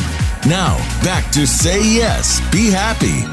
Now, 0.50 0.78
back 1.04 1.30
to 1.34 1.46
Say 1.46 1.82
Yes, 1.82 2.40
Be 2.54 2.72
Happy. 2.72 3.28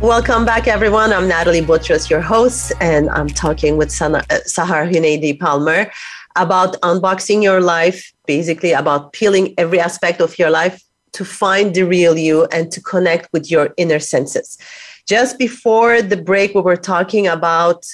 Welcome 0.00 0.44
back, 0.44 0.68
everyone. 0.68 1.12
I'm 1.12 1.26
Natalie 1.26 1.60
Botros, 1.60 2.08
your 2.08 2.20
host, 2.20 2.70
and 2.80 3.10
I'm 3.10 3.26
talking 3.26 3.76
with 3.76 3.88
uh, 4.00 4.22
Sahar 4.46 4.88
Huneidi 4.88 5.36
Palmer 5.40 5.90
about 6.36 6.80
unboxing 6.82 7.42
your 7.42 7.60
life, 7.60 8.12
basically 8.26 8.70
about 8.70 9.12
peeling 9.12 9.52
every 9.58 9.80
aspect 9.80 10.20
of 10.20 10.38
your 10.38 10.48
life 10.50 10.80
to 11.12 11.24
find 11.24 11.74
the 11.74 11.82
real 11.82 12.16
you 12.18 12.44
and 12.46 12.70
to 12.72 12.80
connect 12.80 13.32
with 13.32 13.50
your 13.50 13.72
inner 13.76 13.98
senses. 13.98 14.58
Just 15.06 15.38
before 15.38 16.02
the 16.02 16.16
break, 16.16 16.54
we 16.54 16.60
were 16.60 16.76
talking 16.76 17.26
about 17.26 17.86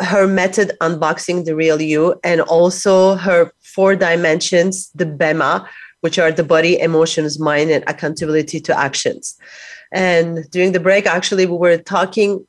her 0.00 0.26
method 0.26 0.72
unboxing 0.80 1.44
the 1.44 1.54
real 1.54 1.80
you 1.80 2.18
and 2.24 2.40
also 2.42 3.16
her 3.16 3.52
four 3.60 3.94
dimensions, 3.94 4.90
the 4.94 5.04
BEMA, 5.04 5.66
which 6.00 6.18
are 6.18 6.32
the 6.32 6.42
body, 6.42 6.78
emotions, 6.80 7.38
mind, 7.38 7.70
and 7.70 7.84
accountability 7.86 8.60
to 8.60 8.76
actions. 8.76 9.38
And 9.92 10.50
during 10.50 10.72
the 10.72 10.80
break, 10.80 11.06
actually, 11.06 11.44
we 11.46 11.56
were 11.56 11.76
talking 11.76 12.46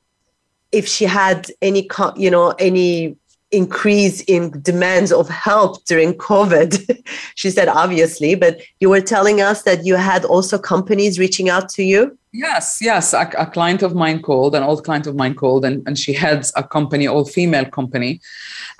if 0.71 0.87
she 0.87 1.03
had 1.03 1.47
any, 1.61 1.85
you 2.15 2.31
know, 2.31 2.51
any 2.57 3.17
increase 3.51 4.21
in 4.21 4.51
demands 4.61 5.11
of 5.11 5.29
help 5.29 5.85
during 5.85 6.13
COVID? 6.13 7.05
she 7.35 7.49
said, 7.51 7.67
obviously, 7.67 8.35
but 8.35 8.61
you 8.79 8.89
were 8.89 9.01
telling 9.01 9.41
us 9.41 9.63
that 9.63 9.85
you 9.85 9.95
had 9.95 10.25
also 10.25 10.57
companies 10.57 11.19
reaching 11.19 11.49
out 11.49 11.69
to 11.69 11.83
you? 11.83 12.17
Yes, 12.33 12.79
yes. 12.81 13.13
A, 13.13 13.29
a 13.37 13.45
client 13.45 13.83
of 13.83 13.93
mine 13.93 14.21
called, 14.21 14.55
an 14.55 14.63
old 14.63 14.83
client 14.85 15.05
of 15.05 15.15
mine 15.15 15.35
called, 15.35 15.65
and, 15.65 15.85
and 15.85 15.99
she 15.99 16.13
heads 16.13 16.53
a 16.55 16.63
company, 16.63 17.05
all 17.05 17.25
female 17.25 17.65
company. 17.65 18.21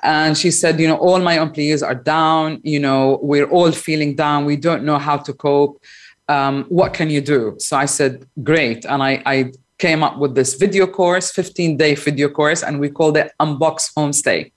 And 0.04 0.38
she 0.38 0.52
said, 0.52 0.80
you 0.80 0.88
know, 0.88 0.98
all 0.98 1.20
my 1.20 1.40
employees 1.42 1.84
are 1.84 1.96
down. 1.96 2.62
You 2.64 2.80
know, 2.80 3.20
we're 3.22 3.50
all 3.50 3.72
feeling 3.74 4.16
down. 4.16 4.46
We 4.46 4.56
don't 4.56 4.84
know 4.84 4.98
how 4.98 5.18
to 5.18 5.34
cope. 5.34 5.82
Um, 6.30 6.64
what 6.70 6.94
can 6.94 7.10
you 7.10 7.20
do? 7.20 7.56
So 7.60 7.76
I 7.76 7.86
said, 7.88 8.26
great. 8.42 8.86
And 8.86 9.04
I, 9.04 9.22
I 9.26 9.52
came 9.82 10.02
up 10.08 10.15
with 10.24 10.34
this 10.39 10.52
video 10.63 10.86
course, 11.00 11.28
15 11.32 11.76
day 11.78 11.96
video 11.96 12.30
course, 12.30 12.62
and 12.63 12.80
we 12.80 12.88
called 12.89 13.17
it 13.17 13.28
Unbox 13.44 13.76
Homestay. 13.98 14.52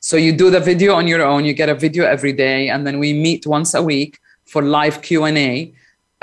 So 0.00 0.16
you 0.16 0.32
do 0.44 0.50
the 0.50 0.60
video 0.60 0.90
on 1.00 1.06
your 1.12 1.22
own, 1.22 1.44
you 1.44 1.52
get 1.62 1.68
a 1.68 1.74
video 1.86 2.04
every 2.16 2.32
day, 2.46 2.60
and 2.72 2.80
then 2.86 2.96
we 3.04 3.10
meet 3.26 3.46
once 3.46 3.70
a 3.74 3.82
week 3.92 4.18
for 4.46 4.60
live 4.78 4.96
Q&A. 5.06 5.52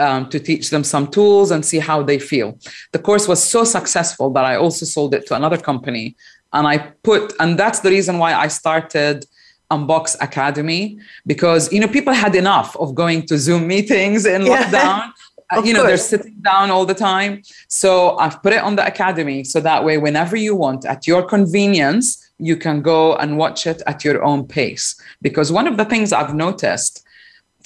Um, 0.10 0.30
to 0.34 0.40
teach 0.50 0.66
them 0.74 0.84
some 0.94 1.06
tools 1.18 1.52
and 1.54 1.60
see 1.72 1.78
how 1.92 2.00
they 2.10 2.20
feel. 2.32 2.50
The 2.96 3.00
course 3.08 3.26
was 3.28 3.40
so 3.54 3.62
successful 3.78 4.28
that 4.36 4.46
I 4.52 4.56
also 4.64 4.86
sold 4.96 5.12
it 5.18 5.22
to 5.28 5.36
another 5.36 5.58
company. 5.70 6.16
And 6.56 6.64
I 6.74 6.76
put, 7.08 7.34
and 7.42 7.50
that's 7.62 7.80
the 7.86 7.90
reason 7.90 8.14
why 8.18 8.32
I 8.46 8.48
started 8.62 9.26
Unbox 9.74 10.06
Academy, 10.28 10.84
because, 11.32 11.64
you 11.74 11.82
know, 11.82 11.90
people 11.98 12.14
had 12.14 12.34
enough 12.44 12.72
of 12.84 12.88
going 12.96 13.20
to 13.30 13.38
Zoom 13.46 13.64
meetings 13.76 14.22
in 14.26 14.40
yeah. 14.46 14.50
lockdown. 14.56 15.02
Uh, 15.52 15.60
of 15.60 15.66
you 15.66 15.74
know, 15.74 15.82
course. 15.82 16.10
they're 16.10 16.20
sitting 16.20 16.36
down 16.44 16.70
all 16.70 16.86
the 16.86 16.94
time. 16.94 17.42
So 17.68 18.18
I've 18.18 18.42
put 18.44 18.54
it 18.54 18.62
on 18.62 18.76
the 18.76 18.86
academy 18.86 19.44
so 19.44 19.60
that 19.62 19.84
way, 19.84 19.98
whenever 19.98 20.36
you 20.36 20.56
want, 20.56 20.86
at 20.86 21.08
your 21.08 21.24
convenience, 21.24 22.30
you 22.38 22.56
can 22.56 22.82
go 22.82 23.16
and 23.16 23.38
watch 23.38 23.66
it 23.66 23.82
at 23.88 24.04
your 24.06 24.24
own 24.24 24.46
pace. 24.46 25.00
Because 25.22 25.52
one 25.52 25.68
of 25.68 25.78
the 25.78 25.86
things 25.86 26.14
I've 26.14 26.36
noticed 26.36 27.04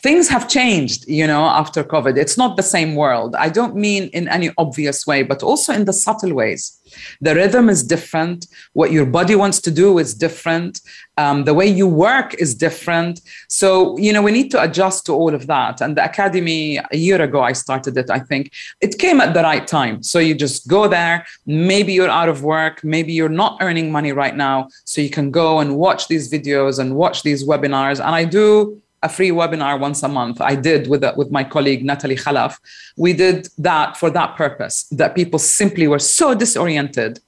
things 0.03 0.27
have 0.27 0.49
changed, 0.49 1.05
you 1.07 1.25
know, 1.25 1.45
after 1.45 1.81
COVID. 1.81 2.17
It's 2.17 2.37
not 2.37 2.57
the 2.57 2.63
same 2.75 2.93
world. 2.95 3.35
I 3.35 3.47
don't 3.49 3.75
mean 3.75 4.09
in 4.11 4.27
any 4.27 4.49
obvious 4.57 5.07
way, 5.07 5.23
but 5.23 5.41
also 5.41 5.71
in 5.73 5.85
the 5.85 5.93
subtle 5.93 6.33
ways. 6.33 6.77
The 7.21 7.33
rhythm 7.33 7.69
is 7.69 7.81
different. 7.83 8.45
What 8.73 8.91
your 8.91 9.05
body 9.05 9.35
wants 9.35 9.61
to 9.61 9.71
do 9.71 9.97
is 9.97 10.13
different. 10.13 10.81
Um, 11.17 11.45
the 11.45 11.53
way 11.53 11.65
you 11.65 11.87
work 11.87 12.35
is 12.35 12.53
different. 12.53 13.21
So, 13.47 13.97
you 13.97 14.11
know, 14.13 14.21
we 14.21 14.31
need 14.33 14.51
to 14.51 14.61
adjust 14.61 15.05
to 15.05 15.13
all 15.13 15.33
of 15.33 15.47
that. 15.47 15.79
And 15.81 15.95
the 15.97 16.03
academy, 16.03 16.79
a 16.97 16.97
year 16.97 17.19
ago, 17.21 17.39
I 17.41 17.53
started 17.53 17.97
it, 17.97 18.09
I 18.09 18.19
think. 18.19 18.51
It 18.81 18.99
came 18.99 19.21
at 19.21 19.33
the 19.33 19.41
right 19.41 19.65
time. 19.65 20.03
So 20.03 20.19
you 20.19 20.35
just 20.35 20.67
go 20.67 20.87
there. 20.89 21.25
Maybe 21.45 21.93
you're 21.93 22.09
out 22.21 22.27
of 22.29 22.43
work. 22.43 22.83
Maybe 22.83 23.13
you're 23.13 23.37
not 23.43 23.57
earning 23.61 23.89
money 23.91 24.11
right 24.11 24.35
now. 24.35 24.67
So 24.83 24.99
you 25.01 25.09
can 25.09 25.31
go 25.31 25.59
and 25.59 25.77
watch 25.77 26.09
these 26.09 26.29
videos 26.29 26.77
and 26.77 26.95
watch 26.97 27.23
these 27.23 27.47
webinars. 27.47 27.99
And 28.05 28.13
I 28.13 28.25
do 28.25 28.82
a 29.03 29.09
free 29.09 29.29
webinar 29.29 29.79
once 29.79 30.01
a 30.01 30.07
month. 30.07 30.41
I 30.41 30.55
did 30.55 30.87
with, 30.87 31.03
uh, 31.03 31.13
with 31.15 31.29
my 31.29 31.43
colleague 31.43 31.83
Natalie 31.85 32.15
Khalaf. 32.15 32.57
We 32.97 33.11
did 33.13 33.49
that 33.59 33.97
for 33.97 34.09
that 34.09 34.35
purpose, 34.37 34.83
that 34.99 35.13
people 35.13 35.37
simply 35.39 35.87
were 35.87 35.99
so 36.17 36.33
disoriented. 36.33 37.19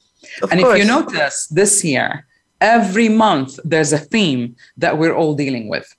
Of 0.42 0.52
and 0.52 0.62
course. 0.62 0.74
if 0.76 0.80
you 0.80 0.86
notice 0.92 1.48
this 1.48 1.84
year, 1.84 2.26
every 2.62 3.10
month 3.10 3.60
there's 3.66 3.94
a 3.94 3.98
theme 4.00 4.56
that 4.78 4.98
we're 4.98 5.14
all 5.14 5.36
dealing 5.36 5.68
with. 5.70 5.94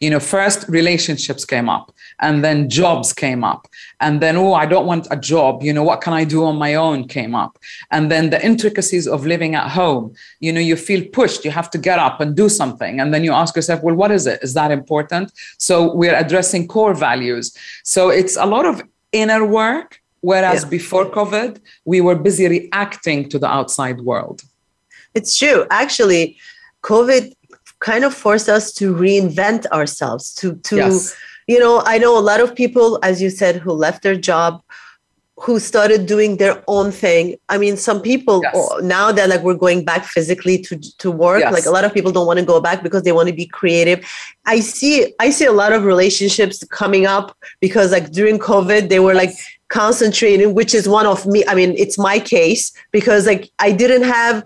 You 0.00 0.10
know, 0.10 0.20
first 0.20 0.64
relationships 0.68 1.44
came 1.44 1.68
up 1.68 1.92
and 2.20 2.44
then 2.44 2.68
jobs 2.68 3.12
came 3.12 3.44
up. 3.44 3.66
And 4.00 4.20
then, 4.20 4.36
oh, 4.36 4.54
I 4.54 4.66
don't 4.66 4.86
want 4.86 5.06
a 5.10 5.16
job. 5.16 5.62
You 5.62 5.72
know, 5.72 5.82
what 5.82 6.00
can 6.00 6.12
I 6.12 6.24
do 6.24 6.44
on 6.44 6.56
my 6.56 6.74
own 6.74 7.06
came 7.08 7.34
up. 7.34 7.58
And 7.90 8.10
then 8.10 8.30
the 8.30 8.44
intricacies 8.44 9.06
of 9.06 9.26
living 9.26 9.54
at 9.54 9.68
home. 9.68 10.14
You 10.40 10.52
know, 10.52 10.60
you 10.60 10.76
feel 10.76 11.04
pushed. 11.12 11.44
You 11.44 11.50
have 11.50 11.70
to 11.70 11.78
get 11.78 11.98
up 11.98 12.20
and 12.20 12.34
do 12.36 12.48
something. 12.48 13.00
And 13.00 13.12
then 13.14 13.24
you 13.24 13.32
ask 13.32 13.54
yourself, 13.56 13.82
well, 13.82 13.94
what 13.94 14.10
is 14.10 14.26
it? 14.26 14.42
Is 14.42 14.54
that 14.54 14.70
important? 14.70 15.32
So 15.58 15.94
we're 15.94 16.14
addressing 16.16 16.68
core 16.68 16.94
values. 16.94 17.56
So 17.84 18.08
it's 18.08 18.36
a 18.36 18.46
lot 18.46 18.64
of 18.66 18.82
inner 19.12 19.44
work. 19.44 19.98
Whereas 20.20 20.62
yeah. 20.62 20.68
before 20.68 21.06
COVID, 21.06 21.58
we 21.84 22.00
were 22.00 22.14
busy 22.14 22.46
reacting 22.46 23.28
to 23.30 23.40
the 23.40 23.48
outside 23.48 24.00
world. 24.02 24.42
It's 25.14 25.36
true. 25.36 25.66
Actually, 25.70 26.38
COVID 26.84 27.32
kind 27.82 28.04
of 28.04 28.14
forced 28.14 28.48
us 28.48 28.72
to 28.72 28.94
reinvent 28.94 29.66
ourselves 29.66 30.32
to 30.32 30.54
to 30.70 30.76
yes. 30.76 31.14
you 31.48 31.58
know 31.58 31.82
i 31.84 31.98
know 31.98 32.16
a 32.16 32.24
lot 32.30 32.38
of 32.40 32.54
people 32.54 32.98
as 33.02 33.20
you 33.20 33.28
said 33.28 33.56
who 33.56 33.72
left 33.72 34.02
their 34.04 34.14
job 34.14 34.62
who 35.38 35.58
started 35.58 36.06
doing 36.06 36.36
their 36.36 36.62
own 36.68 36.92
thing 36.92 37.34
i 37.48 37.58
mean 37.58 37.76
some 37.76 38.00
people 38.00 38.40
yes. 38.44 38.54
Oh, 38.56 38.78
now 38.84 39.10
that 39.10 39.28
like 39.28 39.40
we're 39.42 39.60
going 39.66 39.84
back 39.84 40.04
physically 40.04 40.58
to 40.68 40.76
to 40.98 41.10
work 41.10 41.40
yes. 41.40 41.52
like 41.52 41.66
a 41.66 41.70
lot 41.72 41.82
of 41.84 41.92
people 41.92 42.12
don't 42.12 42.26
want 42.28 42.38
to 42.38 42.44
go 42.44 42.60
back 42.60 42.84
because 42.84 43.02
they 43.02 43.16
want 43.18 43.28
to 43.30 43.34
be 43.34 43.46
creative 43.46 44.06
i 44.46 44.60
see 44.60 45.12
i 45.18 45.28
see 45.30 45.44
a 45.44 45.56
lot 45.62 45.72
of 45.72 45.82
relationships 45.84 46.62
coming 46.78 47.04
up 47.06 47.36
because 47.60 47.90
like 47.90 48.12
during 48.12 48.38
covid 48.38 48.90
they 48.90 49.00
were 49.00 49.14
like 49.22 49.34
concentrating 49.80 50.54
which 50.54 50.72
is 50.72 50.88
one 50.88 51.06
of 51.16 51.26
me 51.26 51.42
i 51.48 51.52
mean 51.58 51.74
it's 51.84 51.98
my 51.98 52.16
case 52.20 52.72
because 52.92 53.26
like 53.26 53.50
i 53.58 53.72
didn't 53.72 54.04
have 54.18 54.44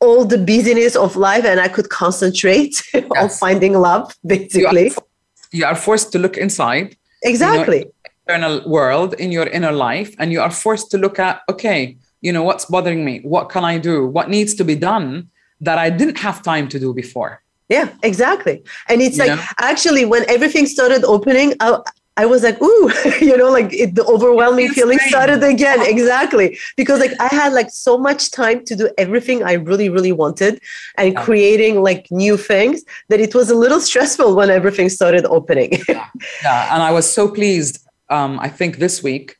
all 0.00 0.24
the 0.24 0.38
busyness 0.38 0.96
of 0.96 1.16
life 1.16 1.44
and 1.44 1.60
I 1.60 1.68
could 1.68 1.88
concentrate 1.88 2.82
yes. 2.94 3.04
on 3.18 3.28
finding 3.28 3.74
love, 3.74 4.14
basically. 4.24 4.84
You 4.84 4.94
are, 4.94 5.52
you 5.58 5.64
are, 5.66 5.74
forced 5.76 6.12
to 6.12 6.18
look 6.18 6.36
inside. 6.36 6.96
Exactly. 7.22 7.82
In 7.82 7.88
internal 8.28 8.68
world, 8.68 9.14
in 9.14 9.32
your 9.32 9.46
inner 9.46 9.72
life, 9.72 10.14
and 10.18 10.32
you 10.32 10.40
are 10.40 10.50
forced 10.50 10.90
to 10.90 10.98
look 10.98 11.18
at, 11.18 11.42
okay, 11.48 11.96
you 12.20 12.32
know, 12.32 12.42
what's 12.42 12.64
bothering 12.66 13.04
me? 13.04 13.20
What 13.22 13.48
can 13.48 13.64
I 13.64 13.78
do? 13.78 14.06
What 14.06 14.28
needs 14.28 14.54
to 14.54 14.64
be 14.64 14.74
done 14.74 15.28
that 15.60 15.78
I 15.78 15.90
didn't 15.90 16.18
have 16.18 16.42
time 16.42 16.68
to 16.68 16.78
do 16.78 16.92
before? 16.92 17.42
Yeah, 17.68 17.88
exactly. 18.02 18.62
And 18.88 19.00
it's 19.02 19.16
you 19.16 19.26
like 19.26 19.38
know? 19.38 19.44
actually 19.58 20.04
when 20.04 20.28
everything 20.30 20.66
started 20.66 21.02
opening, 21.04 21.54
I, 21.60 21.80
I 22.18 22.24
was 22.24 22.42
like, 22.42 22.60
ooh, 22.62 22.90
you 23.20 23.36
know, 23.36 23.50
like 23.50 23.72
it, 23.72 23.94
the 23.94 24.04
overwhelming 24.04 24.68
feeling 24.70 24.98
started 25.00 25.42
again. 25.42 25.80
Yeah. 25.80 25.88
Exactly. 25.88 26.58
Because 26.76 26.98
like 26.98 27.12
I 27.20 27.26
had 27.26 27.52
like 27.52 27.68
so 27.70 27.98
much 27.98 28.30
time 28.30 28.64
to 28.66 28.74
do 28.76 28.88
everything 28.96 29.42
I 29.44 29.54
really, 29.54 29.90
really 29.90 30.12
wanted 30.12 30.60
and 30.96 31.12
yeah. 31.12 31.22
creating 31.22 31.82
like 31.82 32.10
new 32.10 32.38
things 32.38 32.82
that 33.08 33.20
it 33.20 33.34
was 33.34 33.50
a 33.50 33.54
little 33.54 33.80
stressful 33.80 34.34
when 34.34 34.48
everything 34.48 34.88
started 34.88 35.26
opening. 35.26 35.72
yeah. 35.88 36.06
yeah. 36.42 36.72
And 36.74 36.82
I 36.82 36.90
was 36.90 37.12
so 37.12 37.30
pleased. 37.30 37.86
Um, 38.08 38.40
I 38.40 38.48
think 38.48 38.78
this 38.78 39.02
week, 39.02 39.36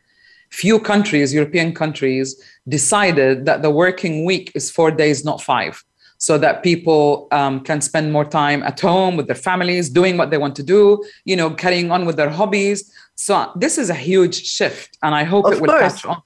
few 0.51 0.79
countries, 0.79 1.33
European 1.33 1.73
countries, 1.75 2.37
decided 2.69 3.47
that 3.47 3.63
the 3.63 3.71
working 3.71 4.25
week 4.27 4.53
is 4.55 4.71
four 4.71 4.91
days, 4.91 5.25
not 5.25 5.41
five 5.41 5.83
so 6.19 6.39
that 6.39 6.63
people 6.63 7.29
um, 7.31 7.61
can 7.61 7.81
spend 7.81 8.13
more 8.13 8.25
time 8.25 8.63
at 8.63 8.81
home 8.81 9.17
with 9.17 9.27
their 9.27 9.37
families, 9.37 9.89
doing 9.89 10.17
what 10.17 10.31
they 10.31 10.39
want 10.39 10.57
to 10.57 10.63
do, 10.63 11.05
you 11.25 11.37
know, 11.37 11.51
carrying 11.51 11.91
on 11.91 12.07
with 12.07 12.17
their 12.17 12.31
hobbies. 12.31 12.91
So 13.17 13.51
this 13.57 13.79
is 13.79 13.91
a 13.91 13.95
huge 13.95 14.47
shift, 14.47 14.97
and 15.03 15.15
I 15.15 15.25
hope 15.25 15.47
of 15.47 15.55
it 15.55 15.61
will 15.61 15.69
course. 15.69 15.95
catch 15.95 16.07
on. 16.07 16.23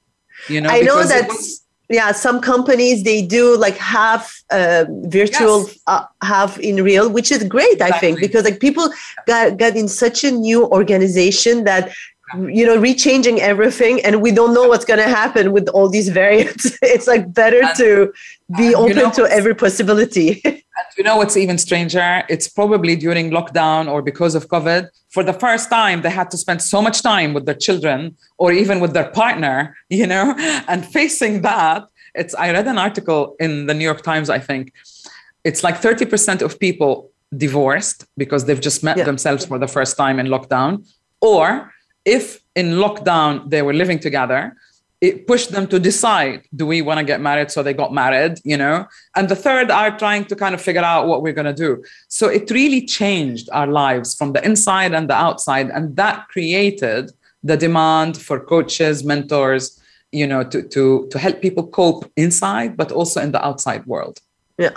You 0.48 0.61
know, 0.62 0.70
I 0.70 0.81
know 0.81 1.03
that. 1.05 1.29
yeah, 1.88 2.12
some 2.12 2.40
companies 2.40 3.03
they 3.05 3.20
do 3.20 3.57
like 3.57 3.76
have 3.76 4.31
uh, 4.50 4.85
virtual, 5.05 5.66
yes. 5.66 5.79
uh, 5.87 6.05
have 6.22 6.59
in 6.61 6.83
real, 6.85 7.09
which 7.11 7.31
is 7.33 7.42
great, 7.44 7.72
exactly. 7.72 7.96
I 7.96 8.00
think, 8.00 8.20
because 8.20 8.44
like 8.44 8.61
people 8.61 8.90
got 9.26 9.57
got 9.59 9.76
in 9.76 9.87
such 9.88 10.24
a 10.24 10.31
new 10.31 10.66
organization 10.66 11.64
that 11.64 11.92
you 12.38 12.64
know 12.64 12.78
rechanging 12.78 13.38
everything 13.38 14.00
and 14.04 14.22
we 14.22 14.30
don't 14.30 14.54
know 14.54 14.68
what's 14.68 14.84
going 14.84 14.98
to 14.98 15.08
happen 15.08 15.52
with 15.52 15.68
all 15.68 15.88
these 15.88 16.08
variants 16.08 16.78
it's 16.82 17.06
like 17.06 17.32
better 17.32 17.62
and, 17.62 17.76
to 17.76 18.12
be 18.56 18.74
open 18.74 18.96
you 18.96 19.02
know, 19.02 19.10
to 19.10 19.24
every 19.26 19.54
possibility 19.54 20.40
and 20.44 20.62
you 20.96 21.02
know 21.04 21.16
what's 21.16 21.36
even 21.36 21.58
stranger 21.58 22.22
it's 22.28 22.48
probably 22.48 22.94
during 22.96 23.30
lockdown 23.30 23.88
or 23.90 24.02
because 24.02 24.34
of 24.34 24.46
covid 24.48 24.88
for 25.08 25.22
the 25.24 25.32
first 25.32 25.68
time 25.70 26.02
they 26.02 26.10
had 26.10 26.30
to 26.30 26.36
spend 26.36 26.62
so 26.62 26.80
much 26.80 27.02
time 27.02 27.32
with 27.34 27.46
their 27.46 27.54
children 27.54 28.16
or 28.38 28.52
even 28.52 28.80
with 28.80 28.92
their 28.92 29.10
partner 29.10 29.76
you 29.90 30.06
know 30.06 30.34
and 30.68 30.84
facing 30.86 31.42
that 31.42 31.84
it's 32.14 32.34
i 32.34 32.50
read 32.52 32.66
an 32.66 32.78
article 32.78 33.34
in 33.40 33.66
the 33.66 33.74
new 33.74 33.84
york 33.84 34.02
times 34.02 34.30
i 34.30 34.38
think 34.38 34.72
it's 35.42 35.64
like 35.64 35.80
30% 35.80 36.42
of 36.42 36.60
people 36.60 37.10
divorced 37.34 38.04
because 38.18 38.44
they've 38.44 38.60
just 38.60 38.84
met 38.84 38.98
yeah. 38.98 39.04
themselves 39.04 39.46
for 39.46 39.58
the 39.58 39.66
first 39.66 39.96
time 39.96 40.18
in 40.18 40.26
lockdown 40.26 40.86
or 41.22 41.72
if 42.04 42.40
in 42.54 42.72
lockdown 42.74 43.48
they 43.50 43.62
were 43.62 43.72
living 43.74 43.98
together, 43.98 44.56
it 45.00 45.26
pushed 45.26 45.52
them 45.52 45.66
to 45.66 45.78
decide 45.78 46.42
do 46.54 46.66
we 46.66 46.82
want 46.82 46.98
to 46.98 47.04
get 47.04 47.20
married 47.22 47.50
so 47.50 47.62
they 47.62 47.72
got 47.72 47.90
married 47.90 48.38
you 48.44 48.54
know 48.54 48.84
and 49.16 49.30
the 49.30 49.36
third 49.36 49.70
are 49.70 49.96
trying 49.98 50.26
to 50.26 50.36
kind 50.36 50.54
of 50.54 50.60
figure 50.60 50.82
out 50.82 51.06
what 51.06 51.22
we're 51.22 51.32
going 51.32 51.46
to 51.46 51.54
do 51.54 51.82
so 52.08 52.28
it 52.28 52.50
really 52.50 52.84
changed 52.86 53.48
our 53.54 53.66
lives 53.66 54.14
from 54.14 54.34
the 54.34 54.44
inside 54.44 54.92
and 54.92 55.08
the 55.08 55.14
outside 55.14 55.70
and 55.70 55.96
that 55.96 56.28
created 56.28 57.10
the 57.42 57.56
demand 57.56 58.14
for 58.14 58.38
coaches 58.40 59.02
mentors 59.02 59.80
you 60.12 60.26
know 60.26 60.44
to 60.44 60.60
to 60.68 61.06
to 61.10 61.18
help 61.18 61.40
people 61.40 61.66
cope 61.68 62.04
inside 62.18 62.76
but 62.76 62.92
also 62.92 63.22
in 63.22 63.32
the 63.32 63.42
outside 63.42 63.86
world 63.86 64.18
yeah 64.58 64.68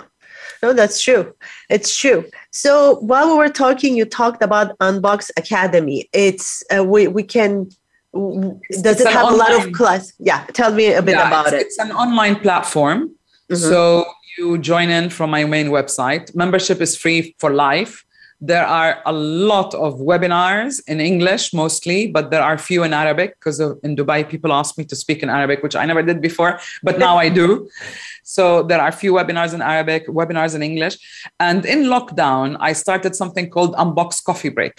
no, 0.62 0.72
that's 0.72 1.00
true. 1.02 1.34
It's 1.70 1.96
true. 1.96 2.24
So 2.50 2.96
while 2.96 3.30
we 3.30 3.36
were 3.38 3.48
talking, 3.48 3.96
you 3.96 4.04
talked 4.04 4.42
about 4.42 4.76
Unbox 4.78 5.30
Academy. 5.36 6.08
It's 6.12 6.62
uh, 6.76 6.84
we 6.84 7.08
we 7.08 7.22
can. 7.22 7.68
Does 8.14 8.58
it's 8.70 9.00
it 9.00 9.08
have 9.12 9.26
online, 9.26 9.50
a 9.50 9.56
lot 9.56 9.66
of 9.66 9.72
class? 9.72 10.12
Yeah, 10.18 10.44
tell 10.52 10.72
me 10.72 10.92
a 10.92 11.02
bit 11.02 11.16
yeah, 11.16 11.26
about 11.26 11.46
it's, 11.46 11.54
it. 11.54 11.62
It's 11.66 11.78
an 11.78 11.92
online 11.92 12.36
platform. 12.36 13.08
Mm-hmm. 13.50 13.56
So 13.56 14.06
you 14.38 14.58
join 14.58 14.88
in 14.90 15.10
from 15.10 15.30
my 15.30 15.44
main 15.44 15.66
website. 15.68 16.34
Membership 16.34 16.80
is 16.80 16.96
free 16.96 17.34
for 17.38 17.50
life. 17.52 18.04
There 18.44 18.66
are 18.66 19.00
a 19.06 19.12
lot 19.12 19.72
of 19.74 19.96
webinars 20.00 20.76
in 20.86 21.00
English 21.00 21.54
mostly, 21.54 22.08
but 22.08 22.30
there 22.30 22.42
are 22.42 22.58
few 22.58 22.82
in 22.84 22.92
Arabic 22.92 23.38
because 23.40 23.58
in 23.58 23.96
Dubai 23.96 24.28
people 24.28 24.52
ask 24.52 24.76
me 24.76 24.84
to 24.84 24.94
speak 24.94 25.22
in 25.22 25.30
Arabic, 25.30 25.62
which 25.62 25.74
I 25.74 25.86
never 25.86 26.02
did 26.02 26.20
before, 26.20 26.60
but 26.82 26.98
now 26.98 27.16
I 27.16 27.30
do. 27.30 27.66
So 28.22 28.62
there 28.62 28.82
are 28.82 28.92
few 28.92 29.14
webinars 29.14 29.54
in 29.54 29.62
Arabic, 29.62 30.06
webinars 30.08 30.54
in 30.54 30.62
English. 30.62 30.96
And 31.40 31.64
in 31.64 31.84
lockdown, 31.84 32.58
I 32.60 32.74
started 32.74 33.16
something 33.16 33.48
called 33.48 33.72
Unbox 33.76 34.22
Coffee 34.22 34.50
Break. 34.50 34.74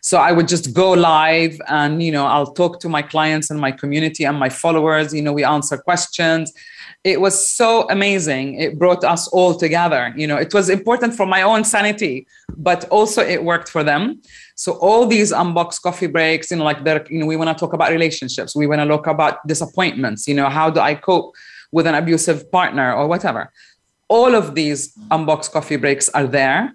So 0.00 0.18
I 0.18 0.32
would 0.32 0.48
just 0.48 0.72
go 0.74 0.92
live 0.92 1.60
and, 1.68 2.02
you 2.02 2.12
know, 2.12 2.26
I'll 2.26 2.52
talk 2.52 2.80
to 2.80 2.88
my 2.88 3.02
clients 3.02 3.50
and 3.50 3.60
my 3.60 3.72
community 3.72 4.24
and 4.24 4.38
my 4.38 4.48
followers. 4.48 5.12
You 5.14 5.22
know, 5.22 5.32
we 5.32 5.44
answer 5.44 5.76
questions. 5.76 6.52
It 7.04 7.20
was 7.20 7.36
so 7.48 7.88
amazing. 7.90 8.54
It 8.54 8.78
brought 8.78 9.04
us 9.04 9.28
all 9.28 9.54
together. 9.56 10.12
You 10.16 10.26
know, 10.26 10.36
it 10.36 10.52
was 10.54 10.68
important 10.68 11.14
for 11.14 11.26
my 11.26 11.42
own 11.42 11.64
sanity, 11.64 12.26
but 12.56 12.84
also 12.88 13.22
it 13.22 13.42
worked 13.44 13.68
for 13.68 13.82
them. 13.84 14.20
So 14.56 14.72
all 14.78 15.06
these 15.06 15.32
unbox 15.32 15.80
coffee 15.80 16.06
breaks, 16.08 16.50
you 16.50 16.58
know, 16.58 16.64
like 16.64 16.80
you 17.10 17.18
know, 17.20 17.26
we 17.26 17.36
want 17.36 17.56
to 17.56 17.60
talk 17.60 17.72
about 17.72 17.90
relationships. 17.92 18.54
We 18.56 18.66
want 18.66 18.80
to 18.80 18.86
talk 18.88 19.06
about 19.06 19.46
disappointments. 19.46 20.26
You 20.28 20.34
know, 20.34 20.48
how 20.48 20.70
do 20.70 20.80
I 20.80 20.94
cope 20.94 21.34
with 21.72 21.86
an 21.86 21.94
abusive 21.94 22.50
partner 22.50 22.92
or 22.92 23.06
whatever? 23.06 23.52
All 24.08 24.34
of 24.34 24.54
these 24.54 24.94
unbox 25.10 25.50
coffee 25.50 25.76
breaks 25.76 26.08
are 26.10 26.26
there 26.26 26.74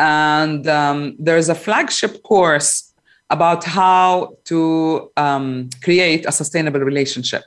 and 0.00 0.66
um, 0.66 1.14
there's 1.18 1.48
a 1.50 1.54
flagship 1.54 2.22
course 2.22 2.90
about 3.28 3.62
how 3.64 4.36
to 4.44 5.10
um, 5.18 5.68
create 5.84 6.24
a 6.26 6.32
sustainable 6.32 6.80
relationship. 6.80 7.42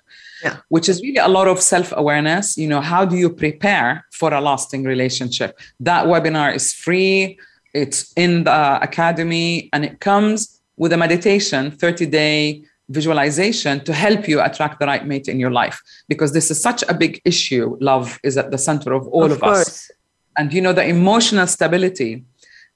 Yeah. 0.46 0.58
which 0.68 0.90
is 0.90 1.02
really 1.02 1.20
a 1.30 1.30
lot 1.30 1.48
of 1.48 1.58
self-awareness 1.62 2.58
you 2.58 2.68
know 2.68 2.82
how 2.82 3.06
do 3.06 3.16
you 3.16 3.30
prepare 3.46 4.04
for 4.12 4.34
a 4.34 4.42
lasting 4.42 4.84
relationship 4.84 5.58
that 5.80 6.06
webinar 6.14 6.54
is 6.54 6.74
free 6.74 7.40
it's 7.74 8.12
in 8.18 8.44
the 8.44 8.64
academy 8.90 9.70
and 9.72 9.86
it 9.86 10.02
comes 10.02 10.60
with 10.76 10.92
a 10.92 10.98
meditation 10.98 11.72
30 11.72 12.08
day 12.08 12.62
visualization 12.90 13.80
to 13.86 13.94
help 13.94 14.28
you 14.28 14.42
attract 14.42 14.82
the 14.82 14.86
right 14.86 15.06
mate 15.08 15.30
in 15.30 15.40
your 15.40 15.50
life 15.62 15.82
because 16.10 16.34
this 16.34 16.52
is 16.52 16.62
such 16.62 16.84
a 16.94 16.94
big 16.94 17.22
issue 17.24 17.78
love 17.80 18.20
is 18.22 18.36
at 18.36 18.52
the 18.52 18.58
center 18.58 18.92
of 18.92 19.08
all 19.16 19.24
of, 19.24 19.42
of 19.42 19.44
us 19.44 19.90
and 20.38 20.52
you 20.52 20.60
know 20.66 20.74
the 20.74 20.86
emotional 20.86 21.48
stability 21.48 22.22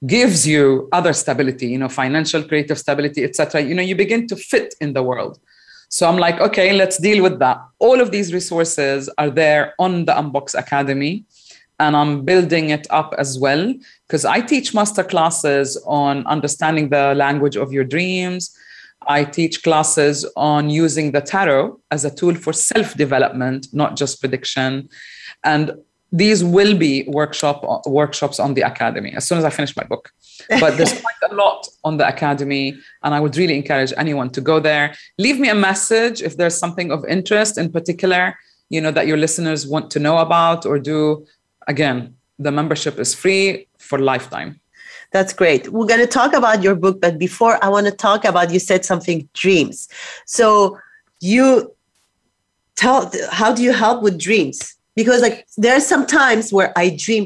gives 0.06 0.46
you 0.46 0.88
other 0.92 1.12
stability, 1.12 1.66
you 1.66 1.78
know, 1.78 1.88
financial, 1.88 2.42
creative 2.42 2.78
stability, 2.78 3.24
etc. 3.24 3.60
You 3.62 3.74
know, 3.74 3.82
you 3.82 3.96
begin 3.96 4.26
to 4.28 4.36
fit 4.36 4.74
in 4.80 4.92
the 4.92 5.02
world. 5.02 5.38
So 5.88 6.06
I'm 6.08 6.18
like, 6.18 6.38
okay, 6.40 6.72
let's 6.72 6.98
deal 6.98 7.22
with 7.22 7.38
that. 7.38 7.58
All 7.78 8.00
of 8.00 8.10
these 8.10 8.32
resources 8.32 9.08
are 9.18 9.30
there 9.30 9.74
on 9.78 10.04
the 10.04 10.12
Unbox 10.12 10.56
Academy, 10.58 11.24
and 11.80 11.96
I'm 11.96 12.24
building 12.24 12.70
it 12.70 12.86
up 12.90 13.14
as 13.18 13.38
well 13.38 13.72
because 14.06 14.24
I 14.24 14.40
teach 14.40 14.74
master 14.74 15.02
classes 15.04 15.80
on 15.86 16.26
understanding 16.26 16.90
the 16.90 17.14
language 17.14 17.56
of 17.56 17.72
your 17.72 17.84
dreams. 17.84 18.54
I 19.06 19.24
teach 19.24 19.62
classes 19.62 20.26
on 20.36 20.70
using 20.70 21.12
the 21.12 21.20
tarot 21.20 21.80
as 21.90 22.04
a 22.04 22.14
tool 22.14 22.34
for 22.34 22.52
self 22.52 22.94
development, 22.94 23.68
not 23.72 23.96
just 23.96 24.20
prediction. 24.20 24.88
And 25.44 25.72
these 26.12 26.42
will 26.42 26.76
be 26.76 27.04
workshop 27.08 27.62
workshops 27.86 28.40
on 28.40 28.54
the 28.54 28.62
academy 28.62 29.12
as 29.14 29.26
soon 29.28 29.38
as 29.38 29.44
I 29.44 29.50
finish 29.50 29.76
my 29.76 29.84
book. 29.84 30.10
But 30.58 30.76
there's 30.76 30.92
quite 31.00 31.30
a 31.30 31.34
lot 31.34 31.68
on 31.84 31.98
the 31.98 32.08
academy, 32.08 32.76
and 33.02 33.14
I 33.14 33.20
would 33.20 33.36
really 33.36 33.56
encourage 33.56 33.92
anyone 33.96 34.30
to 34.30 34.40
go 34.40 34.58
there. 34.60 34.94
Leave 35.18 35.38
me 35.38 35.48
a 35.48 35.54
message 35.54 36.22
if 36.22 36.36
there's 36.38 36.56
something 36.56 36.90
of 36.90 37.04
interest 37.06 37.58
in 37.58 37.70
particular, 37.70 38.38
you 38.70 38.80
know, 38.80 38.90
that 38.90 39.06
your 39.06 39.18
listeners 39.18 39.66
want 39.66 39.90
to 39.92 39.98
know 39.98 40.18
about 40.18 40.64
or 40.64 40.78
do. 40.78 41.26
Again, 41.66 42.14
the 42.38 42.50
membership 42.50 42.98
is 42.98 43.12
free 43.14 43.66
for 43.78 43.98
lifetime. 43.98 44.58
That's 45.12 45.34
great. 45.34 45.68
We're 45.68 45.84
going 45.86 46.00
to 46.00 46.06
talk 46.06 46.32
about 46.32 46.62
your 46.62 46.74
book, 46.74 46.98
but 47.02 47.18
before 47.18 47.62
I 47.62 47.68
want 47.68 47.84
to 47.86 47.92
talk 47.92 48.24
about 48.24 48.50
you 48.52 48.58
said 48.58 48.84
something 48.86 49.28
dreams. 49.34 49.86
So 50.24 50.78
you 51.20 51.70
tell 52.76 53.10
how 53.30 53.52
do 53.52 53.62
you 53.62 53.74
help 53.74 54.02
with 54.02 54.18
dreams? 54.18 54.77
because 54.98 55.20
like 55.26 55.46
there 55.62 55.74
are 55.78 55.86
some 55.94 56.04
times 56.18 56.44
where 56.56 56.70
I 56.84 56.86
dream 57.04 57.24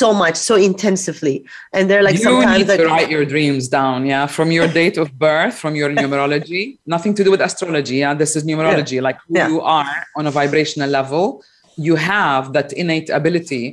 so 0.00 0.08
much, 0.22 0.34
so 0.50 0.54
intensively, 0.70 1.36
and 1.72 1.82
they're 1.88 2.02
like 2.08 2.16
you 2.16 2.24
sometimes 2.28 2.58
need 2.58 2.68
like, 2.72 2.80
to 2.82 2.86
write 2.94 3.10
your 3.16 3.24
dreams 3.34 3.64
down, 3.78 3.98
yeah, 4.12 4.24
from 4.26 4.48
your 4.50 4.66
date 4.80 4.96
of 5.04 5.08
birth, 5.26 5.54
from 5.64 5.74
your 5.80 5.90
numerology, 6.02 6.64
nothing 6.94 7.12
to 7.18 7.22
do 7.24 7.30
with 7.34 7.40
astrology, 7.48 7.96
yeah. 8.04 8.12
This 8.22 8.32
is 8.36 8.42
numerology, 8.50 8.94
yeah. 8.98 9.06
like 9.08 9.18
who 9.28 9.36
yeah. 9.38 9.48
you 9.48 9.60
are 9.60 9.92
on 10.18 10.24
a 10.30 10.32
vibrational 10.40 10.90
level. 11.00 11.24
You 11.76 11.94
have 12.14 12.42
that 12.56 12.68
innate 12.82 13.08
ability 13.20 13.64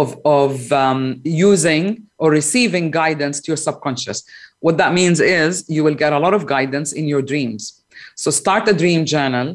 of 0.00 0.06
of 0.40 0.52
um, 0.84 1.20
using 1.50 1.84
or 2.18 2.30
receiving 2.42 2.84
guidance 3.02 3.36
to 3.42 3.46
your 3.52 3.60
subconscious. 3.68 4.18
What 4.66 4.76
that 4.82 4.92
means 5.00 5.18
is 5.40 5.50
you 5.76 5.82
will 5.86 5.98
get 6.04 6.12
a 6.12 6.20
lot 6.24 6.34
of 6.38 6.42
guidance 6.56 6.88
in 7.00 7.04
your 7.12 7.22
dreams. 7.32 7.62
So 8.22 8.30
start 8.30 8.68
a 8.68 8.74
dream 8.84 9.00
journal. 9.14 9.48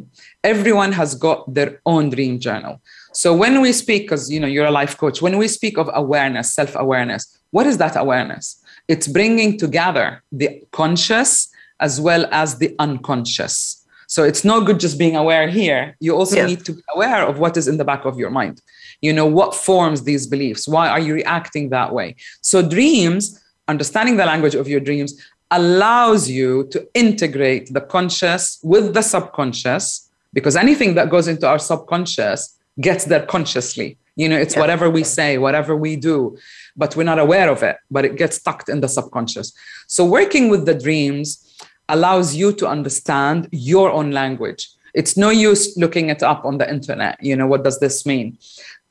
Everyone 0.53 0.91
has 1.01 1.15
got 1.15 1.39
their 1.57 1.71
own 1.93 2.05
dream 2.15 2.35
journal. 2.45 2.73
So 3.15 3.33
when 3.33 3.61
we 3.61 3.71
speak, 3.71 4.01
because 4.03 4.29
you 4.29 4.41
know 4.41 4.47
you're 4.47 4.65
a 4.65 4.71
life 4.71 4.97
coach, 4.97 5.21
when 5.21 5.37
we 5.37 5.47
speak 5.47 5.77
of 5.77 5.89
awareness, 5.93 6.53
self-awareness, 6.53 7.37
what 7.51 7.65
is 7.65 7.77
that 7.77 7.95
awareness? 7.95 8.61
It's 8.89 9.07
bringing 9.07 9.57
together 9.57 10.21
the 10.33 10.61
conscious 10.73 11.47
as 11.79 12.01
well 12.01 12.27
as 12.31 12.57
the 12.57 12.75
unconscious. 12.77 13.81
So 14.07 14.23
it's 14.25 14.43
no 14.43 14.59
good 14.61 14.81
just 14.81 14.99
being 14.99 15.15
aware 15.15 15.47
here. 15.47 15.95
You 16.01 16.15
also 16.17 16.35
yes. 16.35 16.49
need 16.49 16.65
to 16.65 16.73
be 16.73 16.81
aware 16.93 17.23
of 17.25 17.39
what 17.39 17.55
is 17.55 17.69
in 17.69 17.77
the 17.77 17.85
back 17.85 18.03
of 18.03 18.19
your 18.19 18.29
mind. 18.29 18.61
You 19.01 19.13
know, 19.13 19.25
what 19.25 19.55
forms 19.55 20.03
these 20.03 20.27
beliefs? 20.27 20.67
Why 20.67 20.89
are 20.89 20.99
you 20.99 21.13
reacting 21.13 21.69
that 21.69 21.93
way? 21.93 22.15
So, 22.41 22.61
dreams, 22.61 23.39
understanding 23.69 24.17
the 24.17 24.25
language 24.25 24.55
of 24.55 24.67
your 24.67 24.81
dreams, 24.81 25.17
allows 25.51 26.27
you 26.29 26.65
to 26.71 26.85
integrate 26.93 27.71
the 27.73 27.79
conscious 27.81 28.59
with 28.61 28.93
the 28.93 29.01
subconscious, 29.01 30.07
because 30.33 30.55
anything 30.57 30.95
that 30.95 31.09
goes 31.09 31.27
into 31.29 31.47
our 31.47 31.59
subconscious 31.59 32.54
gets 32.81 33.05
there 33.05 33.25
consciously. 33.25 33.97
You 34.17 34.29
know, 34.29 34.37
it's 34.37 34.53
yeah. 34.55 34.61
whatever 34.61 34.89
we 34.89 35.03
say, 35.03 35.37
whatever 35.37 35.75
we 35.75 35.95
do, 35.97 36.37
but 36.77 36.95
we're 36.95 37.03
not 37.03 37.19
aware 37.19 37.49
of 37.49 37.61
it, 37.63 37.77
but 37.91 38.05
it 38.05 38.15
gets 38.15 38.41
tucked 38.41 38.69
in 38.69 38.79
the 38.79 38.87
subconscious. 38.87 39.51
So, 39.87 40.05
working 40.05 40.47
with 40.47 40.65
the 40.65 40.73
dreams 40.73 41.41
allows 41.89 42.33
you 42.33 42.53
to 42.53 42.67
understand 42.67 43.49
your 43.51 43.91
own 43.91 44.11
language. 44.11 44.69
It's 44.93 45.17
no 45.17 45.31
use 45.31 45.77
looking 45.77 46.09
it 46.09 46.23
up 46.23 46.45
on 46.45 46.59
the 46.59 46.69
internet. 46.69 47.21
You 47.21 47.35
know, 47.35 47.45
what 47.45 47.65
does 47.65 47.77
this 47.81 48.05
mean? 48.05 48.37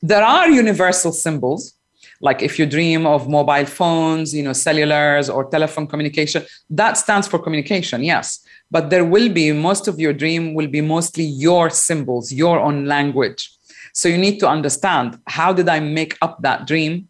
There 0.01 0.23
are 0.23 0.47
universal 0.47 1.11
symbols. 1.11 1.73
Like 2.21 2.41
if 2.41 2.57
you 2.57 2.65
dream 2.67 3.05
of 3.05 3.27
mobile 3.27 3.65
phones, 3.65 4.33
you 4.33 4.43
know, 4.43 4.51
cellulars 4.53 5.29
or 5.33 5.45
telephone 5.49 5.87
communication, 5.87 6.43
that 6.69 6.93
stands 6.93 7.27
for 7.27 7.37
communication, 7.39 8.03
yes. 8.03 8.45
But 8.71 8.89
there 8.89 9.03
will 9.03 9.29
be, 9.33 9.51
most 9.51 9.87
of 9.87 9.99
your 9.99 10.13
dream 10.13 10.53
will 10.53 10.67
be 10.67 10.79
mostly 10.79 11.25
your 11.25 11.69
symbols, 11.69 12.31
your 12.31 12.59
own 12.59 12.85
language 12.85 13.51
so 13.95 14.09
you 14.09 14.17
need 14.17 14.41
to 14.41 14.47
understand 14.47 15.17
how 15.25 15.53
did 15.53 15.69
I 15.69 15.79
make 15.79 16.17
up 16.21 16.41
that 16.41 16.67
dream 16.67 17.07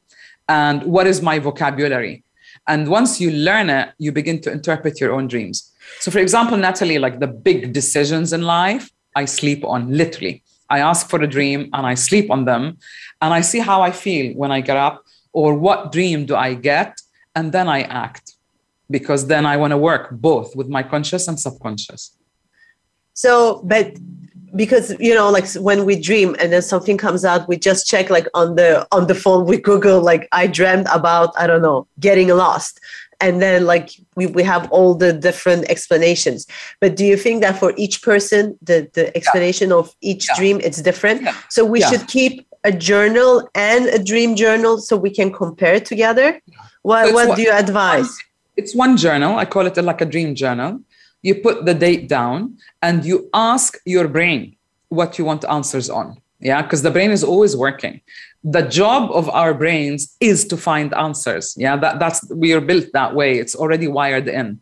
and 0.47 0.83
what 0.83 1.07
is 1.07 1.19
my 1.19 1.39
vocabulary? 1.39 2.23
And 2.67 2.87
once 2.89 3.19
you 3.19 3.31
learn 3.31 3.71
it, 3.71 3.89
you 3.97 4.11
begin 4.11 4.39
to 4.41 4.51
interpret 4.51 5.01
your 5.01 5.11
own 5.11 5.27
dreams. 5.27 5.71
So, 5.99 6.11
for 6.11 6.19
example, 6.19 6.57
Natalie, 6.57 6.99
like 6.99 7.19
the 7.19 7.27
big 7.27 7.73
decisions 7.73 8.33
in 8.33 8.43
life, 8.43 8.91
I 9.15 9.25
sleep 9.25 9.65
on 9.65 9.91
literally. 9.97 10.43
I 10.69 10.79
ask 10.79 11.09
for 11.09 11.19
a 11.21 11.27
dream 11.27 11.71
and 11.73 11.87
I 11.87 11.95
sleep 11.95 12.29
on 12.29 12.45
them 12.45 12.77
and 13.19 13.33
I 13.33 13.41
see 13.41 13.59
how 13.59 13.81
I 13.81 13.89
feel 13.89 14.35
when 14.35 14.51
I 14.51 14.61
get 14.61 14.77
up 14.77 15.03
or 15.33 15.55
what 15.55 15.91
dream 15.91 16.25
do 16.27 16.35
I 16.35 16.53
get. 16.53 17.01
And 17.35 17.51
then 17.51 17.67
I 17.67 17.81
act 17.81 18.33
because 18.91 19.25
then 19.25 19.47
I 19.47 19.57
want 19.57 19.71
to 19.71 19.77
work 19.77 20.11
both 20.11 20.55
with 20.55 20.69
my 20.69 20.83
conscious 20.83 21.27
and 21.27 21.39
subconscious. 21.39 22.15
So, 23.15 23.61
but 23.63 23.95
because 24.55 24.93
you 24.99 25.13
know 25.13 25.29
like 25.29 25.47
when 25.55 25.85
we 25.85 25.99
dream 25.99 26.35
and 26.39 26.51
then 26.51 26.61
something 26.61 26.97
comes 26.97 27.23
out 27.25 27.47
we 27.47 27.57
just 27.57 27.85
check 27.85 28.09
like 28.09 28.27
on 28.33 28.55
the 28.55 28.87
on 28.91 29.07
the 29.07 29.15
phone 29.15 29.45
we 29.45 29.57
google 29.57 30.01
like 30.01 30.27
i 30.31 30.47
dreamt 30.47 30.87
about 30.93 31.33
i 31.37 31.45
don't 31.45 31.61
know 31.61 31.87
getting 31.99 32.29
lost 32.29 32.79
and 33.21 33.41
then 33.41 33.65
like 33.65 33.91
we, 34.15 34.25
we 34.27 34.43
have 34.43 34.69
all 34.71 34.95
the 34.95 35.11
different 35.11 35.67
explanations 35.69 36.47
but 36.79 36.95
do 36.95 37.05
you 37.05 37.17
think 37.17 37.41
that 37.41 37.57
for 37.59 37.73
each 37.77 38.01
person 38.01 38.57
the 38.61 38.89
the 38.93 39.15
explanation 39.15 39.69
yeah. 39.69 39.75
of 39.75 39.93
each 40.01 40.27
yeah. 40.29 40.35
dream 40.37 40.59
it's 40.63 40.81
different 40.81 41.21
yeah. 41.21 41.33
so 41.49 41.65
we 41.65 41.81
should 41.81 42.07
keep 42.07 42.47
a 42.63 42.71
journal 42.71 43.47
and 43.53 43.85
a 43.89 44.01
dream 44.03 44.35
journal 44.35 44.77
so 44.79 44.97
we 44.97 45.09
can 45.11 45.31
compare 45.31 45.79
together 45.79 46.41
what, 46.81 47.07
so 47.07 47.13
what, 47.13 47.29
what 47.29 47.35
do 47.35 47.41
you 47.41 47.51
advise 47.51 48.09
it's 48.57 48.73
one 48.73 48.95
journal 48.95 49.37
i 49.37 49.45
call 49.45 49.65
it 49.67 49.75
like 49.83 50.01
a 50.01 50.05
dream 50.05 50.33
journal 50.33 50.79
you 51.25 51.33
put 51.47 51.65
the 51.65 51.73
date 51.73 52.07
down 52.07 52.55
and 52.83 53.03
you 53.03 53.17
ask 53.33 53.77
your 53.85 54.07
brain 54.07 54.55
what 54.89 55.17
you 55.17 55.25
want 55.25 55.43
answers 55.57 55.89
on. 55.89 56.07
Yeah, 56.39 56.61
because 56.61 56.83
the 56.83 56.91
brain 56.91 57.09
is 57.09 57.23
always 57.23 57.57
working. 57.57 58.01
The 58.43 58.61
job 58.61 59.09
of 59.11 59.25
our 59.41 59.53
brains 59.55 60.15
is 60.19 60.45
to 60.51 60.55
find 60.55 60.93
answers. 60.93 61.45
Yeah, 61.57 61.75
that, 61.77 61.97
that's 61.97 62.19
we 62.43 62.53
are 62.53 62.61
built 62.61 62.85
that 62.93 63.15
way. 63.15 63.39
It's 63.39 63.55
already 63.55 63.87
wired 63.87 64.27
in. 64.27 64.59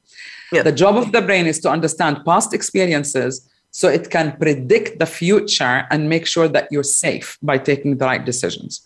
Yeah. 0.53 0.63
The 0.63 0.71
job 0.71 0.95
of 0.95 1.11
the 1.11 1.21
brain 1.29 1.45
is 1.53 1.59
to 1.61 1.69
understand 1.69 2.23
past 2.23 2.53
experiences 2.53 3.33
so 3.71 3.89
it 3.89 4.09
can 4.09 4.27
predict 4.43 4.99
the 4.99 5.05
future 5.21 5.77
and 5.91 6.07
make 6.07 6.25
sure 6.33 6.47
that 6.55 6.69
you're 6.71 6.89
safe 7.07 7.37
by 7.41 7.57
taking 7.57 7.97
the 7.97 8.05
right 8.05 8.23
decisions. 8.23 8.81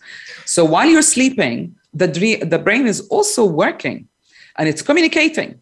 So 0.46 0.64
while 0.64 0.88
you're 0.92 1.10
sleeping, 1.16 1.76
the, 1.94 2.08
dream, 2.08 2.48
the 2.54 2.58
brain 2.58 2.86
is 2.88 3.02
also 3.08 3.44
working 3.44 4.08
and 4.56 4.68
it's 4.68 4.82
communicating, 4.82 5.60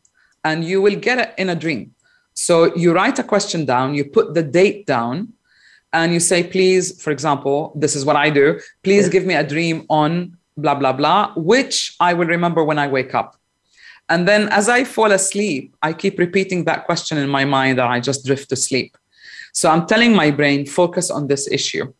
and 0.48 0.64
you 0.64 0.80
will 0.80 0.96
get 0.98 1.16
it 1.18 1.34
in 1.36 1.50
a 1.50 1.56
dream. 1.56 1.90
So 2.36 2.72
you 2.76 2.92
write 2.92 3.18
a 3.18 3.24
question 3.24 3.64
down, 3.64 3.94
you 3.94 4.04
put 4.04 4.34
the 4.34 4.42
date 4.42 4.86
down, 4.86 5.32
and 5.94 6.12
you 6.12 6.20
say, 6.20 6.44
please, 6.44 7.02
for 7.02 7.10
example, 7.10 7.72
this 7.74 7.96
is 7.96 8.04
what 8.04 8.14
I 8.16 8.28
do, 8.28 8.60
please 8.84 9.08
give 9.08 9.24
me 9.24 9.34
a 9.34 9.42
dream 9.42 9.86
on 9.88 10.36
blah, 10.58 10.74
blah, 10.74 10.92
blah, 10.92 11.32
which 11.34 11.96
I 11.98 12.12
will 12.12 12.26
remember 12.26 12.62
when 12.62 12.78
I 12.78 12.88
wake 12.88 13.14
up. 13.14 13.36
And 14.10 14.28
then 14.28 14.48
as 14.50 14.68
I 14.68 14.84
fall 14.84 15.12
asleep, 15.12 15.74
I 15.82 15.94
keep 15.94 16.18
repeating 16.18 16.64
that 16.64 16.84
question 16.84 17.16
in 17.16 17.28
my 17.30 17.44
mind 17.46 17.80
and 17.80 17.88
I 17.88 18.00
just 18.00 18.24
drift 18.26 18.50
to 18.50 18.56
sleep. 18.56 18.96
So 19.54 19.70
I'm 19.70 19.86
telling 19.86 20.14
my 20.14 20.30
brain, 20.30 20.66
focus 20.66 21.10
on 21.10 21.28
this 21.28 21.50
issue. 21.50 21.92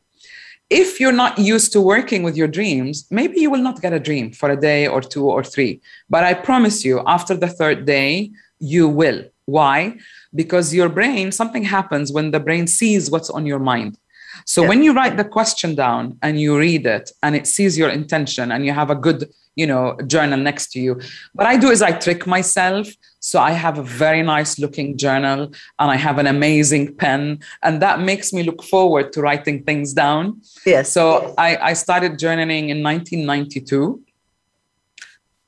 If 0.69 1.01
you're 1.01 1.13
not 1.25 1.39
used 1.39 1.73
to 1.73 1.81
working 1.81 2.23
with 2.23 2.37
your 2.37 2.49
dreams, 2.49 3.07
maybe 3.11 3.41
you 3.41 3.51
will 3.51 3.63
not 3.63 3.81
get 3.81 3.95
a 3.95 3.99
dream 3.99 4.33
for 4.33 4.51
a 4.51 4.61
day 4.61 4.87
or 4.87 5.01
two 5.01 5.25
or 5.31 5.43
three. 5.43 5.81
But 6.11 6.25
I 6.25 6.35
promise 6.35 6.85
you, 6.85 7.03
after 7.07 7.35
the 7.35 7.49
third 7.49 7.87
day, 7.87 8.31
you 8.59 8.87
will 8.89 9.25
why? 9.47 9.97
Because 10.35 10.75
your 10.75 10.89
brain, 10.89 11.33
something 11.33 11.63
happens 11.63 12.13
when 12.13 12.33
the 12.33 12.41
brain 12.41 12.67
sees 12.67 13.11
what's 13.11 13.31
on 13.31 13.47
your 13.47 13.61
mind. 13.61 13.97
So 14.45 14.63
yeah. 14.63 14.69
when 14.69 14.83
you 14.83 14.93
write 14.93 15.17
the 15.17 15.25
question 15.25 15.75
down 15.75 16.19
and 16.21 16.39
you 16.41 16.59
read 16.59 16.85
it 16.85 17.11
and 17.23 17.35
it 17.35 17.47
sees 17.47 17.79
your 17.79 17.89
intention 17.89 18.53
and 18.53 18.67
you 18.67 18.73
have 18.73 18.91
a 18.91 18.95
good, 18.95 19.33
you 19.55 19.67
know, 19.67 19.97
journal 20.07 20.39
next 20.39 20.73
to 20.73 20.81
you. 20.81 21.01
What 21.33 21.47
I 21.47 21.57
do 21.57 21.71
is 21.71 21.81
I 21.81 21.93
trick 21.93 22.27
myself. 22.27 22.89
So 23.21 23.39
I 23.41 23.53
have 23.53 23.79
a 23.79 23.83
very 23.83 24.23
nice 24.23 24.59
looking 24.59 24.99
journal 24.99 25.45
and 25.79 25.91
I 25.91 25.97
have 25.97 26.19
an 26.19 26.27
amazing 26.27 26.97
pen. 26.97 27.39
And 27.63 27.81
that 27.81 28.01
makes 28.01 28.33
me 28.33 28.43
look 28.43 28.63
forward 28.65 29.13
to 29.15 29.23
writing 29.23 29.63
things 29.63 29.93
down. 29.95 30.43
Yeah. 30.67 30.83
So 30.83 31.23
yes. 31.23 31.35
I, 31.39 31.57
I 31.69 31.73
started 31.73 32.13
journaling 32.13 32.69
in 32.69 32.83
1992 32.83 34.03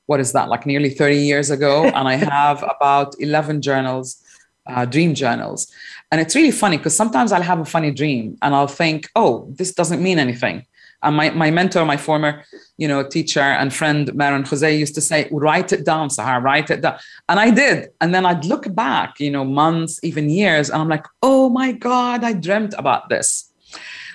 what 0.08 0.20
is 0.20 0.32
that, 0.32 0.48
like 0.48 0.64
nearly 0.66 0.90
30 0.90 1.16
years 1.18 1.50
ago. 1.50 1.84
and 1.94 2.08
I 2.08 2.14
have 2.16 2.62
about 2.64 3.14
11 3.20 3.62
journals, 3.62 4.20
uh, 4.66 4.84
dream 4.84 5.14
journals. 5.14 5.70
And 6.10 6.20
it's 6.20 6.34
really 6.34 6.50
funny 6.50 6.78
because 6.78 6.96
sometimes 6.96 7.30
I'll 7.30 7.42
have 7.42 7.60
a 7.60 7.64
funny 7.64 7.92
dream 7.92 8.36
and 8.42 8.54
I'll 8.54 8.66
think, 8.82 9.08
oh, 9.14 9.46
this 9.56 9.72
doesn't 9.74 10.02
mean 10.02 10.18
anything. 10.18 10.66
And 11.02 11.14
my, 11.16 11.30
my 11.30 11.50
mentor, 11.52 11.84
my 11.84 11.96
former, 11.98 12.42
you 12.76 12.88
know, 12.88 13.06
teacher 13.06 13.40
and 13.40 13.72
friend, 13.72 14.12
Maron 14.16 14.44
Jose, 14.44 14.74
used 14.76 14.96
to 14.96 15.00
say, 15.00 15.28
write 15.30 15.72
it 15.72 15.84
down, 15.84 16.08
Sahar, 16.08 16.42
write 16.42 16.70
it 16.70 16.80
down. 16.80 16.98
And 17.28 17.38
I 17.38 17.50
did. 17.50 17.90
And 18.00 18.12
then 18.12 18.26
I'd 18.26 18.44
look 18.46 18.74
back, 18.74 19.20
you 19.20 19.30
know, 19.30 19.44
months, 19.44 20.00
even 20.02 20.28
years, 20.28 20.70
and 20.70 20.80
I'm 20.82 20.88
like, 20.88 21.06
oh 21.22 21.50
my 21.50 21.70
God, 21.70 22.24
I 22.24 22.32
dreamt 22.32 22.74
about 22.76 23.10
this. 23.10 23.52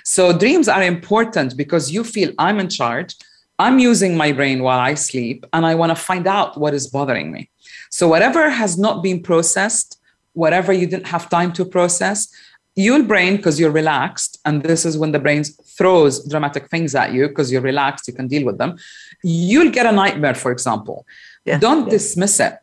So 0.02 0.36
dreams 0.36 0.68
are 0.68 0.82
important 0.82 1.56
because 1.56 1.90
you 1.90 2.04
feel 2.04 2.32
I'm 2.38 2.58
in 2.58 2.68
charge. 2.68 3.14
I'm 3.58 3.78
using 3.78 4.16
my 4.16 4.32
brain 4.32 4.62
while 4.62 4.80
I 4.80 4.94
sleep 4.94 5.46
and 5.52 5.64
I 5.64 5.74
want 5.76 5.90
to 5.90 5.94
find 5.96 6.26
out 6.26 6.58
what 6.58 6.74
is 6.74 6.88
bothering 6.88 7.30
me. 7.30 7.50
So, 7.90 8.08
whatever 8.08 8.50
has 8.50 8.76
not 8.76 9.02
been 9.02 9.22
processed, 9.22 10.00
whatever 10.32 10.72
you 10.72 10.86
didn't 10.86 11.06
have 11.06 11.30
time 11.30 11.52
to 11.52 11.64
process, 11.64 12.28
your 12.74 13.04
brain, 13.04 13.36
because 13.36 13.60
you're 13.60 13.70
relaxed, 13.70 14.40
and 14.44 14.60
this 14.64 14.84
is 14.84 14.98
when 14.98 15.12
the 15.12 15.20
brain 15.20 15.44
throws 15.78 16.26
dramatic 16.28 16.68
things 16.70 16.94
at 16.96 17.12
you 17.12 17.28
because 17.28 17.52
you're 17.52 17.60
relaxed, 17.62 18.08
you 18.08 18.14
can 18.14 18.26
deal 18.26 18.44
with 18.44 18.58
them. 18.58 18.76
You'll 19.22 19.70
get 19.70 19.86
a 19.86 19.92
nightmare, 19.92 20.34
for 20.34 20.50
example. 20.50 21.06
Yeah. 21.44 21.58
Don't 21.58 21.84
yeah. 21.84 21.90
dismiss 21.90 22.40
it 22.40 22.54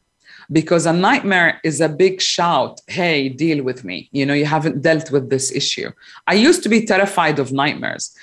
because 0.51 0.85
a 0.85 0.91
nightmare 0.91 1.61
is 1.63 1.79
a 1.79 1.87
big 1.87 2.21
shout 2.21 2.81
hey 2.87 3.29
deal 3.29 3.63
with 3.63 3.85
me 3.85 4.09
you 4.11 4.25
know 4.25 4.33
you 4.33 4.43
haven't 4.43 4.81
dealt 4.81 5.09
with 5.11 5.29
this 5.29 5.49
issue 5.51 5.89
i 6.27 6.33
used 6.33 6.61
to 6.63 6.67
be 6.67 6.83
terrified 6.83 7.37
of 7.39 7.53
nightmares 7.53 8.13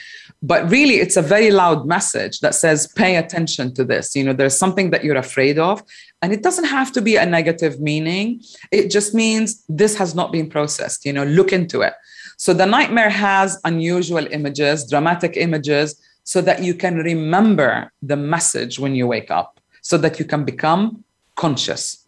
but 0.42 0.70
really 0.70 0.94
it's 0.96 1.16
a 1.16 1.22
very 1.22 1.50
loud 1.50 1.86
message 1.86 2.40
that 2.40 2.54
says 2.54 2.86
pay 2.96 3.16
attention 3.16 3.74
to 3.74 3.84
this 3.84 4.14
you 4.14 4.22
know 4.24 4.32
there's 4.32 4.56
something 4.56 4.90
that 4.90 5.02
you're 5.04 5.16
afraid 5.16 5.58
of 5.58 5.82
and 6.22 6.32
it 6.32 6.42
doesn't 6.42 6.64
have 6.66 6.92
to 6.92 7.02
be 7.02 7.16
a 7.16 7.26
negative 7.26 7.80
meaning 7.80 8.40
it 8.70 8.90
just 8.90 9.14
means 9.14 9.64
this 9.68 9.96
has 9.96 10.14
not 10.14 10.30
been 10.32 10.48
processed 10.48 11.04
you 11.04 11.12
know 11.12 11.24
look 11.24 11.52
into 11.52 11.80
it 11.82 11.94
so 12.36 12.54
the 12.54 12.66
nightmare 12.66 13.10
has 13.10 13.60
unusual 13.64 14.26
images 14.32 14.88
dramatic 14.88 15.36
images 15.36 16.00
so 16.22 16.40
that 16.40 16.62
you 16.62 16.74
can 16.74 16.96
remember 16.96 17.90
the 18.02 18.16
message 18.16 18.78
when 18.78 18.94
you 18.94 19.06
wake 19.06 19.30
up 19.30 19.58
so 19.82 19.96
that 19.98 20.18
you 20.18 20.24
can 20.24 20.44
become 20.44 21.02
conscious 21.34 22.04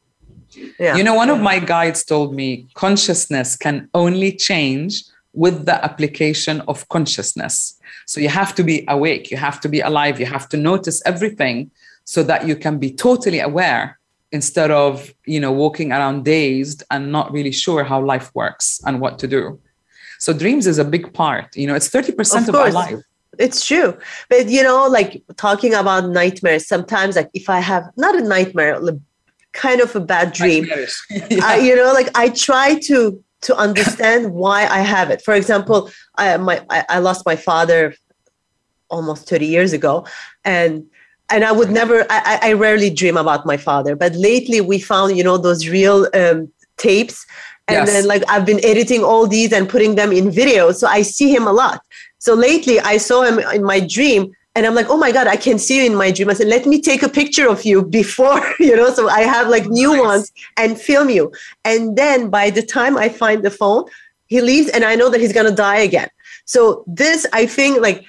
yeah. 0.78 0.96
you 0.96 1.02
know 1.02 1.14
one 1.14 1.30
of 1.30 1.40
my 1.40 1.58
guides 1.58 2.04
told 2.04 2.32
me 2.34 2.66
consciousness 2.74 3.56
can 3.56 3.88
only 3.92 4.30
change 4.30 5.02
with 5.32 5.64
the 5.64 5.84
application 5.84 6.60
of 6.62 6.88
consciousness 6.88 7.79
so 8.10 8.18
you 8.18 8.28
have 8.28 8.56
to 8.56 8.64
be 8.64 8.84
awake, 8.88 9.30
you 9.30 9.36
have 9.36 9.60
to 9.60 9.68
be 9.68 9.78
alive, 9.78 10.18
you 10.18 10.26
have 10.26 10.48
to 10.48 10.56
notice 10.56 11.00
everything 11.06 11.70
so 12.02 12.24
that 12.24 12.44
you 12.44 12.56
can 12.56 12.76
be 12.76 12.90
totally 12.90 13.38
aware 13.38 14.00
instead 14.32 14.72
of, 14.72 15.14
you 15.26 15.38
know, 15.38 15.52
walking 15.52 15.92
around 15.92 16.24
dazed 16.24 16.82
and 16.90 17.12
not 17.12 17.30
really 17.30 17.52
sure 17.52 17.84
how 17.84 18.00
life 18.04 18.32
works 18.34 18.80
and 18.84 19.00
what 19.00 19.20
to 19.20 19.28
do. 19.28 19.60
So 20.18 20.32
dreams 20.32 20.66
is 20.66 20.76
a 20.78 20.84
big 20.84 21.12
part, 21.14 21.56
you 21.56 21.68
know, 21.68 21.76
it's 21.76 21.88
30% 21.88 22.48
of, 22.48 22.48
of 22.48 22.54
our 22.56 22.72
life 22.72 22.98
it's 23.38 23.64
true 23.64 23.96
but 24.28 24.48
you 24.50 24.60
know 24.60 24.88
like 24.88 25.22
talking 25.36 25.72
about 25.72 26.08
nightmares 26.10 26.66
sometimes 26.66 27.14
like 27.14 27.30
if 27.32 27.48
i 27.48 27.60
have 27.60 27.84
not 27.96 28.12
a 28.16 28.20
nightmare 28.20 28.76
kind 29.52 29.80
of 29.80 29.94
a 29.94 30.00
bad 30.00 30.32
dream 30.32 30.64
yeah. 31.10 31.38
I, 31.44 31.58
you 31.58 31.76
know 31.76 31.92
like 31.92 32.08
i 32.18 32.30
try 32.30 32.76
to 32.88 33.22
to 33.42 33.56
understand 33.56 34.32
why 34.32 34.66
I 34.66 34.80
have 34.80 35.10
it. 35.10 35.22
For 35.22 35.34
example, 35.34 35.90
I, 36.16 36.36
my, 36.36 36.64
I, 36.68 36.98
lost 36.98 37.24
my 37.24 37.36
father 37.36 37.94
almost 38.90 39.28
30 39.28 39.46
years 39.46 39.72
ago, 39.72 40.06
and 40.44 40.86
and 41.32 41.44
I 41.44 41.52
would 41.52 41.70
never, 41.70 42.04
I, 42.10 42.38
I 42.42 42.52
rarely 42.54 42.90
dream 42.90 43.16
about 43.16 43.46
my 43.46 43.56
father. 43.56 43.94
But 43.94 44.14
lately, 44.14 44.60
we 44.60 44.80
found, 44.80 45.16
you 45.16 45.22
know, 45.22 45.38
those 45.38 45.68
real 45.68 46.08
um, 46.12 46.50
tapes 46.76 47.24
and 47.68 47.76
yes. 47.86 47.92
then 47.92 48.06
like 48.08 48.24
I've 48.28 48.44
been 48.44 48.58
editing 48.64 49.04
all 49.04 49.28
these 49.28 49.52
and 49.52 49.68
putting 49.68 49.94
them 49.94 50.10
in 50.10 50.32
videos. 50.32 50.74
So 50.78 50.88
I 50.88 51.02
see 51.02 51.32
him 51.32 51.46
a 51.46 51.52
lot. 51.52 51.82
So 52.18 52.34
lately 52.34 52.80
I 52.80 52.96
saw 52.96 53.22
him 53.22 53.38
in 53.38 53.62
my 53.62 53.78
dream 53.78 54.32
and 54.54 54.66
I'm 54.66 54.74
like, 54.74 54.86
oh 54.88 54.96
my 54.96 55.12
God, 55.12 55.26
I 55.28 55.36
can 55.36 55.58
see 55.58 55.78
you 55.78 55.86
in 55.90 55.94
my 55.96 56.10
dream. 56.10 56.28
I 56.28 56.34
said, 56.34 56.48
let 56.48 56.66
me 56.66 56.80
take 56.80 57.02
a 57.02 57.08
picture 57.08 57.48
of 57.48 57.64
you 57.64 57.84
before, 57.84 58.40
you 58.60 58.76
know, 58.76 58.92
so 58.92 59.08
I 59.08 59.20
have 59.20 59.48
like 59.48 59.66
new 59.66 59.92
nice. 59.96 60.00
ones 60.04 60.32
and 60.56 60.80
film 60.80 61.08
you. 61.08 61.32
And 61.64 61.96
then 61.96 62.30
by 62.30 62.50
the 62.50 62.62
time 62.64 62.96
I 62.96 63.08
find 63.08 63.44
the 63.44 63.50
phone, 63.50 63.84
he 64.26 64.40
leaves 64.40 64.68
and 64.70 64.84
I 64.84 64.94
know 64.96 65.08
that 65.08 65.20
he's 65.20 65.32
going 65.32 65.46
to 65.48 65.54
die 65.54 65.78
again. 65.78 66.08
So 66.44 66.84
this, 66.86 67.26
I 67.32 67.46
think, 67.46 67.80
like, 67.80 68.04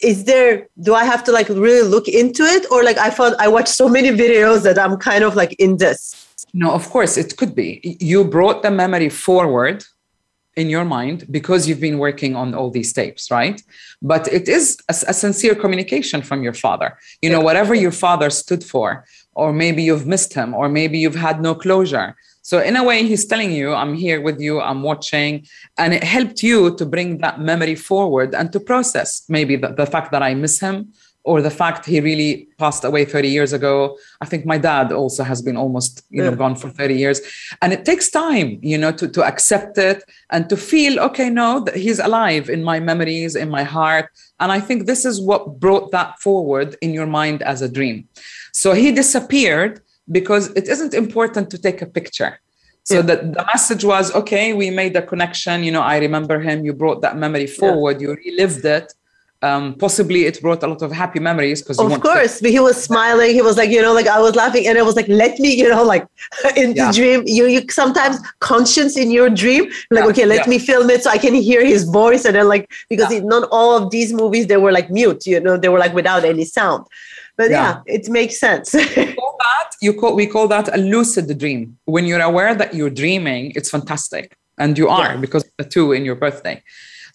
is 0.00 0.24
there, 0.24 0.66
do 0.80 0.94
I 0.94 1.04
have 1.04 1.22
to 1.24 1.32
like 1.32 1.48
really 1.48 1.86
look 1.86 2.08
into 2.08 2.42
it? 2.42 2.66
Or 2.72 2.82
like, 2.82 2.98
I 2.98 3.10
thought 3.10 3.34
I 3.38 3.46
watched 3.46 3.68
so 3.68 3.88
many 3.88 4.08
videos 4.10 4.62
that 4.64 4.78
I'm 4.78 4.96
kind 4.96 5.22
of 5.22 5.36
like 5.36 5.52
in 5.54 5.76
this. 5.76 6.20
No, 6.52 6.72
of 6.72 6.88
course, 6.90 7.16
it 7.16 7.36
could 7.36 7.54
be. 7.54 7.80
You 8.00 8.24
brought 8.24 8.62
the 8.62 8.70
memory 8.70 9.08
forward 9.10 9.84
in 10.56 10.70
your 10.70 10.84
mind 10.84 11.26
because 11.30 11.68
you've 11.68 11.80
been 11.80 11.98
working 11.98 12.36
on 12.36 12.54
all 12.54 12.70
these 12.70 12.92
tapes, 12.92 13.30
right? 13.30 13.60
But 14.02 14.28
it 14.32 14.48
is 14.48 14.76
a, 14.88 14.94
a 15.08 15.12
sincere 15.14 15.54
communication 15.54 16.22
from 16.22 16.42
your 16.42 16.52
father. 16.52 16.96
You 17.22 17.30
know, 17.30 17.40
whatever 17.40 17.74
your 17.74 17.90
father 17.92 18.30
stood 18.30 18.62
for, 18.64 19.04
or 19.34 19.52
maybe 19.52 19.82
you've 19.82 20.06
missed 20.06 20.34
him, 20.34 20.54
or 20.54 20.68
maybe 20.68 20.98
you've 20.98 21.16
had 21.16 21.40
no 21.42 21.54
closure. 21.54 22.14
So, 22.42 22.60
in 22.60 22.76
a 22.76 22.84
way, 22.84 23.04
he's 23.06 23.24
telling 23.24 23.52
you, 23.52 23.72
I'm 23.72 23.94
here 23.94 24.20
with 24.20 24.38
you, 24.40 24.60
I'm 24.60 24.82
watching. 24.82 25.46
And 25.78 25.94
it 25.94 26.04
helped 26.04 26.42
you 26.42 26.74
to 26.76 26.84
bring 26.86 27.18
that 27.18 27.40
memory 27.40 27.74
forward 27.74 28.34
and 28.34 28.52
to 28.52 28.60
process 28.60 29.24
maybe 29.28 29.56
the, 29.56 29.68
the 29.68 29.86
fact 29.86 30.12
that 30.12 30.22
I 30.22 30.34
miss 30.34 30.60
him 30.60 30.92
or 31.24 31.40
the 31.40 31.50
fact 31.50 31.86
he 31.86 32.00
really 32.00 32.46
passed 32.58 32.84
away 32.84 33.04
30 33.04 33.28
years 33.28 33.52
ago 33.52 33.96
i 34.20 34.26
think 34.26 34.44
my 34.46 34.58
dad 34.58 34.92
also 34.92 35.22
has 35.24 35.40
been 35.42 35.56
almost 35.56 36.04
you 36.10 36.22
know 36.22 36.34
gone 36.34 36.54
for 36.54 36.68
30 36.70 36.94
years 36.94 37.20
and 37.62 37.72
it 37.72 37.84
takes 37.84 38.10
time 38.10 38.58
you 38.62 38.78
know 38.78 38.92
to, 38.92 39.08
to 39.08 39.24
accept 39.24 39.76
it 39.78 40.02
and 40.30 40.48
to 40.48 40.56
feel 40.56 41.00
okay 41.00 41.28
no 41.28 41.60
that 41.60 41.76
he's 41.76 41.98
alive 41.98 42.48
in 42.48 42.62
my 42.62 42.78
memories 42.78 43.34
in 43.36 43.50
my 43.50 43.62
heart 43.64 44.08
and 44.40 44.52
i 44.52 44.60
think 44.60 44.86
this 44.86 45.04
is 45.04 45.20
what 45.20 45.58
brought 45.58 45.90
that 45.90 46.18
forward 46.20 46.76
in 46.80 46.92
your 46.92 47.06
mind 47.06 47.42
as 47.42 47.62
a 47.62 47.68
dream 47.68 48.06
so 48.52 48.72
he 48.72 48.92
disappeared 48.92 49.80
because 50.12 50.48
it 50.50 50.68
isn't 50.68 50.92
important 50.94 51.50
to 51.50 51.58
take 51.58 51.80
a 51.82 51.86
picture 51.86 52.38
so 52.86 52.96
yeah. 52.96 53.00
that 53.02 53.20
the 53.32 53.44
message 53.52 53.82
was 53.84 54.14
okay 54.14 54.52
we 54.52 54.68
made 54.70 54.94
a 55.02 55.02
connection 55.02 55.64
you 55.64 55.72
know 55.72 55.80
i 55.80 55.96
remember 55.96 56.38
him 56.48 56.64
you 56.66 56.72
brought 56.72 57.00
that 57.00 57.16
memory 57.16 57.46
forward 57.46 57.94
yeah. 57.98 58.02
you 58.02 58.10
relived 58.26 58.64
it 58.78 58.92
um, 59.48 59.74
possibly 59.86 60.20
it 60.30 60.40
brought 60.40 60.62
a 60.62 60.66
lot 60.66 60.80
of 60.82 60.90
happy 60.90 61.20
memories 61.20 61.60
because 61.60 61.78
of 61.78 62.00
course 62.08 62.34
to- 62.40 62.48
he 62.56 62.60
was 62.68 62.76
smiling 62.90 63.30
he 63.38 63.42
was 63.42 63.56
like 63.58 63.68
you 63.76 63.82
know 63.86 63.92
like 63.92 64.06
i 64.18 64.20
was 64.26 64.34
laughing 64.42 64.66
and 64.68 64.78
i 64.78 64.82
was 64.82 64.96
like 65.00 65.06
let 65.08 65.38
me 65.38 65.50
you 65.62 65.68
know 65.68 65.84
like 65.94 66.04
in 66.62 66.68
the 66.80 66.88
dream 66.98 67.22
you, 67.26 67.44
you 67.54 67.60
sometimes 67.82 68.16
conscience 68.52 68.94
in 68.96 69.08
your 69.18 69.28
dream 69.42 69.62
like 69.90 70.04
yeah. 70.04 70.10
okay 70.12 70.26
let 70.34 70.40
yeah. 70.42 70.48
me 70.52 70.58
film 70.70 70.88
it 70.94 71.02
so 71.04 71.08
i 71.10 71.18
can 71.24 71.34
hear 71.48 71.62
his 71.74 71.82
voice 72.02 72.24
and 72.26 72.34
then 72.36 72.48
like 72.54 72.64
because 72.92 73.10
it, 73.16 73.22
not 73.34 73.42
all 73.56 73.70
of 73.80 73.90
these 73.96 74.10
movies 74.20 74.46
they 74.46 74.56
were 74.64 74.72
like 74.78 74.88
mute 74.98 75.22
you 75.32 75.38
know 75.46 75.56
they 75.58 75.68
were 75.74 75.78
like 75.84 75.92
without 76.00 76.22
any 76.32 76.44
sound 76.58 76.84
but 77.36 77.50
yeah, 77.50 77.80
it 77.96 78.08
makes 78.08 78.38
sense 78.46 78.72
we 78.72 79.12
call 79.20 79.34
that 79.48 79.68
you 79.86 79.92
call 80.00 80.12
we 80.20 80.26
call 80.34 80.46
that 80.56 80.66
a 80.78 80.80
lucid 80.94 81.26
dream 81.42 81.76
when 81.94 82.04
you're 82.08 82.22
aware 82.32 82.52
that 82.60 82.70
you're 82.76 82.94
dreaming 83.02 83.42
it's 83.58 83.70
fantastic 83.76 84.24
and 84.62 84.78
you 84.80 84.88
are 84.98 85.10
because 85.24 85.42
the 85.60 85.64
two 85.74 85.86
in 85.98 86.02
your 86.08 86.14
birthday 86.24 86.58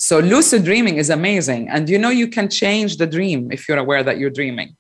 so 0.02 0.20
lucid 0.20 0.64
dreaming 0.64 0.96
is 0.98 1.10
amazing. 1.10 1.68
And 1.68 1.90
you 1.90 1.98
know, 2.00 2.10
you 2.10 2.30
can 2.30 2.50
change 2.50 2.96
the 2.98 3.06
dream 3.06 3.52
if 3.52 3.68
you're 3.68 3.78
aware 3.78 4.02
that 4.02 4.18
you're 4.18 4.30
dreaming. 4.30 4.76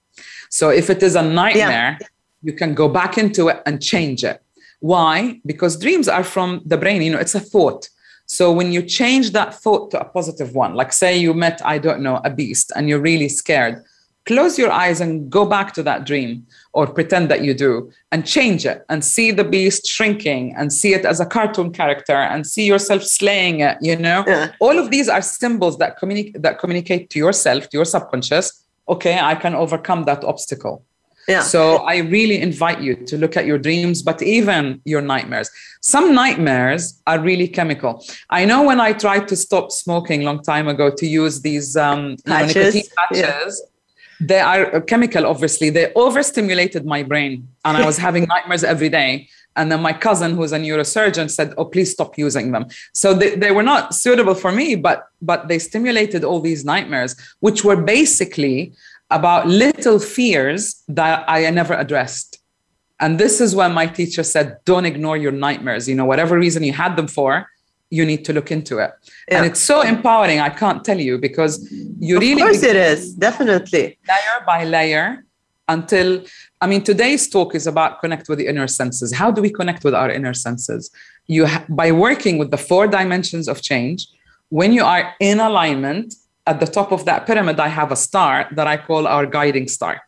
So 0.50 0.70
if 0.70 0.90
it 0.90 1.04
is 1.04 1.16
a 1.16 1.22
nightmare, 1.22 1.98
yeah. 2.02 2.08
you 2.42 2.54
can 2.54 2.74
go 2.74 2.88
back 2.88 3.18
into 3.18 3.50
it 3.50 3.62
and 3.66 3.84
change 3.84 4.24
it. 4.24 4.42
Why? 4.80 5.42
Because 5.46 5.78
dreams 5.78 6.08
are 6.08 6.24
from 6.24 6.62
the 6.66 6.78
brain, 6.78 7.02
you 7.02 7.12
know, 7.12 7.20
it's 7.20 7.36
a 7.36 7.42
thought. 7.42 7.90
So 8.28 8.50
when 8.54 8.72
you 8.72 8.82
change 8.82 9.32
that 9.32 9.54
thought 9.56 9.92
to 9.92 10.00
a 10.00 10.06
positive 10.06 10.56
one, 10.56 10.74
like 10.74 10.94
say 10.94 11.18
you 11.18 11.34
met, 11.34 11.62
I 11.66 11.80
don't 11.80 12.00
know, 12.02 12.22
a 12.24 12.30
beast 12.34 12.72
and 12.76 12.88
you're 12.88 13.02
really 13.02 13.28
scared, 13.28 13.84
close 14.30 14.60
your 14.64 14.72
eyes 14.84 15.02
and 15.06 15.12
go 15.38 15.44
back 15.56 15.68
to 15.78 15.82
that 15.90 16.06
dream 16.10 16.32
or 16.78 16.84
pretend 16.98 17.30
that 17.32 17.42
you 17.48 17.52
do 17.68 17.72
and 18.12 18.28
change 18.36 18.62
it 18.72 18.86
and 18.92 19.04
see 19.14 19.30
the 19.40 19.44
beast 19.56 19.88
shrinking 19.96 20.44
and 20.56 20.72
see 20.80 20.92
it 20.98 21.04
as 21.12 21.20
a 21.20 21.26
cartoon 21.36 21.70
character 21.80 22.18
and 22.34 22.46
see 22.54 22.66
yourself 22.74 23.02
slaying 23.18 23.58
it 23.70 23.76
you 23.90 23.96
know 24.08 24.20
yeah. 24.28 24.44
all 24.66 24.78
of 24.84 24.92
these 24.96 25.08
are 25.16 25.24
symbols 25.42 25.76
that 25.82 25.92
communicate 26.00 26.38
that 26.46 26.60
communicate 26.62 27.10
to 27.14 27.18
yourself 27.26 27.68
to 27.70 27.76
your 27.80 27.88
subconscious 27.96 28.46
okay 28.94 29.16
i 29.32 29.34
can 29.44 29.56
overcome 29.66 30.02
that 30.12 30.22
obstacle 30.34 30.76
yeah. 31.36 31.44
So 31.54 31.62
I 31.94 31.98
really 32.16 32.40
invite 32.42 32.80
you 32.82 32.94
to 33.10 33.16
look 33.24 33.38
at 33.38 33.46
your 33.46 33.60
dreams, 33.60 34.02
but 34.02 34.20
even 34.38 34.82
your 34.94 35.00
nightmares. 35.02 35.52
Some 35.82 36.16
nightmares 36.16 36.84
are 37.06 37.20
really 37.20 37.48
chemical. 37.48 38.04
I 38.40 38.46
know 38.46 38.64
when 38.64 38.80
I 38.80 38.94
tried 38.94 39.28
to 39.28 39.36
stop 39.36 39.72
smoking 39.72 40.24
long 40.30 40.42
time 40.42 40.68
ago 40.74 40.90
to 41.02 41.06
use 41.06 41.42
these 41.42 41.78
um, 41.78 42.16
patches. 42.26 42.26
You 42.26 42.32
know, 42.32 42.46
nicotine 42.48 42.90
patches, 43.00 43.52
yeah 43.64 43.79
they 44.20 44.40
are 44.40 44.82
chemical, 44.82 45.26
obviously. 45.26 45.70
They 45.70 45.94
overstimulated 45.94 46.86
my 46.86 47.04
brain, 47.04 47.48
and 47.66 47.78
I 47.78 47.86
was 47.86 47.98
having 48.08 48.26
nightmares 48.26 48.64
every 48.64 48.90
day. 48.90 49.30
And 49.56 49.72
then 49.72 49.82
my 49.82 49.94
cousin, 49.94 50.36
who's 50.36 50.52
a 50.52 50.60
neurosurgeon, 50.60 51.30
said, 51.30 51.54
"Oh, 51.58 51.66
please 51.66 51.92
stop 51.92 52.18
using 52.18 52.52
them." 52.52 52.66
So 52.94 53.14
they, 53.14 53.36
they 53.36 53.52
were 53.52 53.64
not 53.64 53.96
suitable 53.96 54.36
for 54.36 54.52
me, 54.52 54.76
but 54.76 55.06
but 55.22 55.48
they 55.48 55.60
stimulated 55.60 56.24
all 56.24 56.40
these 56.40 56.64
nightmares, 56.66 57.16
which 57.40 57.64
were 57.64 57.78
basically 57.78 58.74
about 59.12 59.48
little 59.48 60.00
fears 60.00 60.84
that 60.88 61.24
I 61.28 61.50
never 61.50 61.74
addressed. 61.74 62.38
And 63.00 63.18
this 63.20 63.40
is 63.42 63.56
when 63.56 63.74
my 63.74 63.88
teacher 63.88 64.24
said, 64.24 64.58
"Don't 64.66 64.86
ignore 64.86 65.18
your 65.18 65.32
nightmares. 65.32 65.88
You 65.88 65.96
know, 65.96 66.06
whatever 66.06 66.38
reason 66.38 66.64
you 66.64 66.74
had 66.74 66.96
them 66.98 67.08
for, 67.08 67.48
you 67.90 68.06
need 68.06 68.24
to 68.26 68.34
look 68.34 68.52
into 68.52 68.80
it. 68.80 68.92
Yeah. 69.28 69.38
And 69.38 69.46
it's 69.46 69.60
so 69.60 69.82
empowering. 69.82 70.40
I 70.40 70.50
can't 70.50 70.86
tell 70.86 71.00
you 71.00 71.18
because 71.18 71.68
you 71.72 72.20
really. 72.20 72.42
Of 72.42 72.48
course, 72.48 72.64
it 72.64 72.76
is. 72.76 73.14
Definitely. 73.14 73.98
Layer 74.08 74.44
by 74.46 74.64
layer 74.66 75.26
until, 75.68 76.24
I 76.62 76.68
mean, 76.68 76.84
today's 76.84 77.28
talk 77.30 77.56
is 77.56 77.68
about 77.68 78.00
connect 78.02 78.28
with 78.30 78.40
the 78.40 78.48
inner 78.48 78.68
senses. 78.68 79.14
How 79.14 79.32
do 79.32 79.42
we 79.42 79.50
connect 79.50 79.84
with 79.84 79.94
our 79.94 80.10
inner 80.10 80.34
senses? 80.34 80.92
You 81.28 81.46
ha- 81.48 81.66
By 81.70 81.92
working 81.92 82.38
with 82.38 82.52
the 82.52 82.58
four 82.58 82.88
dimensions 82.88 83.48
of 83.48 83.62
change, 83.62 84.08
when 84.50 84.74
you 84.74 84.84
are 84.84 85.14
in 85.20 85.40
alignment, 85.40 86.16
at 86.48 86.60
the 86.60 86.66
top 86.66 86.92
of 86.92 87.06
that 87.06 87.28
pyramid, 87.28 87.60
I 87.60 87.68
have 87.68 87.92
a 87.92 87.96
star 87.96 88.50
that 88.54 88.66
I 88.66 88.78
call 88.78 89.06
our 89.06 89.28
guiding 89.28 89.68
star. 89.68 90.02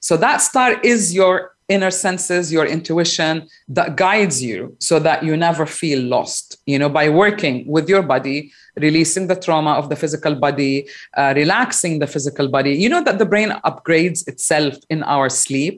So 0.00 0.16
that 0.16 0.38
star 0.38 0.80
is 0.80 1.14
your 1.14 1.52
inner 1.72 1.90
senses, 2.06 2.52
your 2.56 2.66
intuition 2.66 3.34
that 3.68 3.88
guides 3.96 4.38
you 4.48 4.58
so 4.88 4.94
that 5.06 5.18
you 5.28 5.34
never 5.48 5.64
feel 5.80 6.00
lost, 6.16 6.46
you 6.72 6.78
know, 6.80 6.88
by 7.00 7.06
working 7.22 7.56
with 7.66 7.86
your 7.88 8.02
body, 8.14 8.38
releasing 8.86 9.24
the 9.32 9.38
trauma 9.44 9.72
of 9.80 9.84
the 9.90 9.96
physical 10.02 10.34
body, 10.46 10.74
uh, 11.20 11.32
relaxing 11.42 11.92
the 12.02 12.06
physical 12.14 12.46
body. 12.56 12.72
You 12.82 12.88
know 12.94 13.02
that 13.08 13.18
the 13.22 13.26
brain 13.34 13.50
upgrades 13.70 14.20
itself 14.32 14.74
in 14.94 15.02
our 15.14 15.28
sleep. 15.44 15.76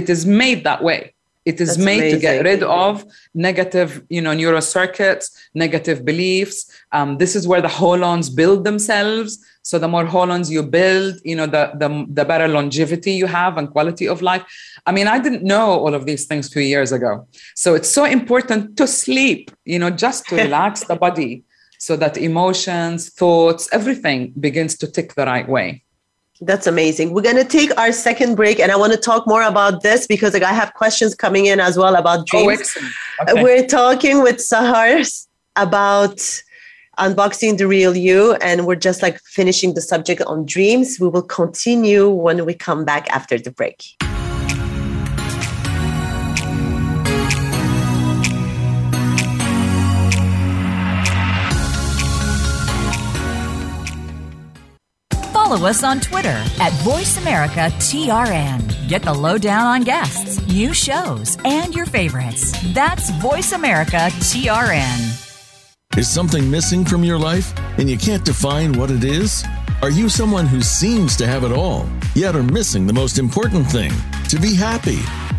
It 0.00 0.06
is 0.14 0.20
made 0.26 0.60
that 0.70 0.80
way. 0.88 1.00
It 1.46 1.60
is 1.60 1.76
That's 1.76 1.84
made 1.84 1.98
amazing. 1.98 2.18
to 2.18 2.22
get 2.22 2.44
rid 2.44 2.62
of 2.64 3.04
negative, 3.32 4.04
you 4.10 4.20
know, 4.20 4.34
neural 4.34 4.60
circuits, 4.60 5.24
negative 5.54 6.04
beliefs. 6.04 6.56
Um, 6.90 7.18
this 7.18 7.36
is 7.36 7.46
where 7.46 7.62
the 7.62 7.68
holons 7.68 8.34
build 8.34 8.64
themselves. 8.64 9.38
So 9.62 9.78
the 9.78 9.86
more 9.86 10.04
holons 10.04 10.50
you 10.50 10.64
build, 10.64 11.14
you 11.24 11.36
know, 11.36 11.46
the, 11.46 11.64
the 11.82 11.88
the 12.18 12.24
better 12.24 12.48
longevity 12.48 13.12
you 13.12 13.28
have 13.28 13.56
and 13.58 13.70
quality 13.70 14.06
of 14.08 14.22
life. 14.22 14.42
I 14.88 14.90
mean, 14.96 15.06
I 15.06 15.18
didn't 15.20 15.44
know 15.54 15.66
all 15.82 15.94
of 15.94 16.04
these 16.04 16.24
things 16.26 16.50
two 16.50 16.64
years 16.74 16.90
ago. 16.90 17.12
So 17.54 17.68
it's 17.76 17.90
so 17.98 18.04
important 18.04 18.76
to 18.80 18.86
sleep, 18.88 19.52
you 19.64 19.78
know, 19.78 19.90
just 20.04 20.26
to 20.30 20.34
relax 20.46 20.82
the 20.90 20.96
body 20.96 21.44
so 21.78 21.94
that 22.02 22.16
emotions, 22.16 23.00
thoughts, 23.10 23.68
everything 23.78 24.32
begins 24.46 24.76
to 24.78 24.86
tick 24.90 25.14
the 25.14 25.26
right 25.26 25.48
way. 25.48 25.84
That's 26.42 26.66
amazing. 26.66 27.14
We're 27.14 27.22
going 27.22 27.36
to 27.36 27.44
take 27.44 27.76
our 27.78 27.92
second 27.92 28.34
break, 28.34 28.60
and 28.60 28.70
I 28.70 28.76
want 28.76 28.92
to 28.92 28.98
talk 28.98 29.26
more 29.26 29.42
about 29.42 29.82
this 29.82 30.06
because 30.06 30.34
like, 30.34 30.42
I 30.42 30.52
have 30.52 30.74
questions 30.74 31.14
coming 31.14 31.46
in 31.46 31.60
as 31.60 31.78
well 31.78 31.94
about 31.96 32.26
oh, 32.32 32.44
dreams. 32.46 32.76
Oh, 33.20 33.24
okay. 33.32 33.42
We're 33.42 33.66
talking 33.66 34.22
with 34.22 34.36
Sahars 34.36 35.26
about 35.56 36.18
unboxing 36.98 37.56
the 37.56 37.66
real 37.66 37.96
you, 37.96 38.34
and 38.36 38.66
we're 38.66 38.74
just 38.76 39.00
like 39.00 39.18
finishing 39.20 39.72
the 39.72 39.80
subject 39.80 40.20
on 40.22 40.44
dreams. 40.44 40.98
We 41.00 41.08
will 41.08 41.22
continue 41.22 42.10
when 42.10 42.44
we 42.44 42.52
come 42.52 42.84
back 42.84 43.08
after 43.10 43.38
the 43.38 43.50
break. 43.50 43.82
Follow 55.48 55.68
us 55.68 55.84
on 55.84 56.00
Twitter 56.00 56.28
at 56.58 56.72
VoiceAmericaTRN. 56.82 58.88
Get 58.88 59.02
the 59.04 59.12
lowdown 59.14 59.64
on 59.64 59.82
guests, 59.82 60.44
new 60.48 60.74
shows, 60.74 61.38
and 61.44 61.72
your 61.72 61.86
favorites. 61.86 62.50
That's 62.74 63.12
VoiceAmericaTRN. 63.12 65.96
Is 65.96 66.10
something 66.10 66.50
missing 66.50 66.84
from 66.84 67.04
your 67.04 67.16
life 67.16 67.54
and 67.78 67.88
you 67.88 67.96
can't 67.96 68.24
define 68.24 68.72
what 68.72 68.90
it 68.90 69.04
is? 69.04 69.44
Are 69.82 69.90
you 69.90 70.08
someone 70.08 70.46
who 70.46 70.62
seems 70.62 71.14
to 71.18 71.28
have 71.28 71.44
it 71.44 71.52
all, 71.52 71.88
yet 72.16 72.34
are 72.34 72.42
missing 72.42 72.84
the 72.88 72.92
most 72.92 73.16
important 73.16 73.68
thing 73.70 73.92
to 74.28 74.40
be 74.40 74.52
happy? 74.52 74.98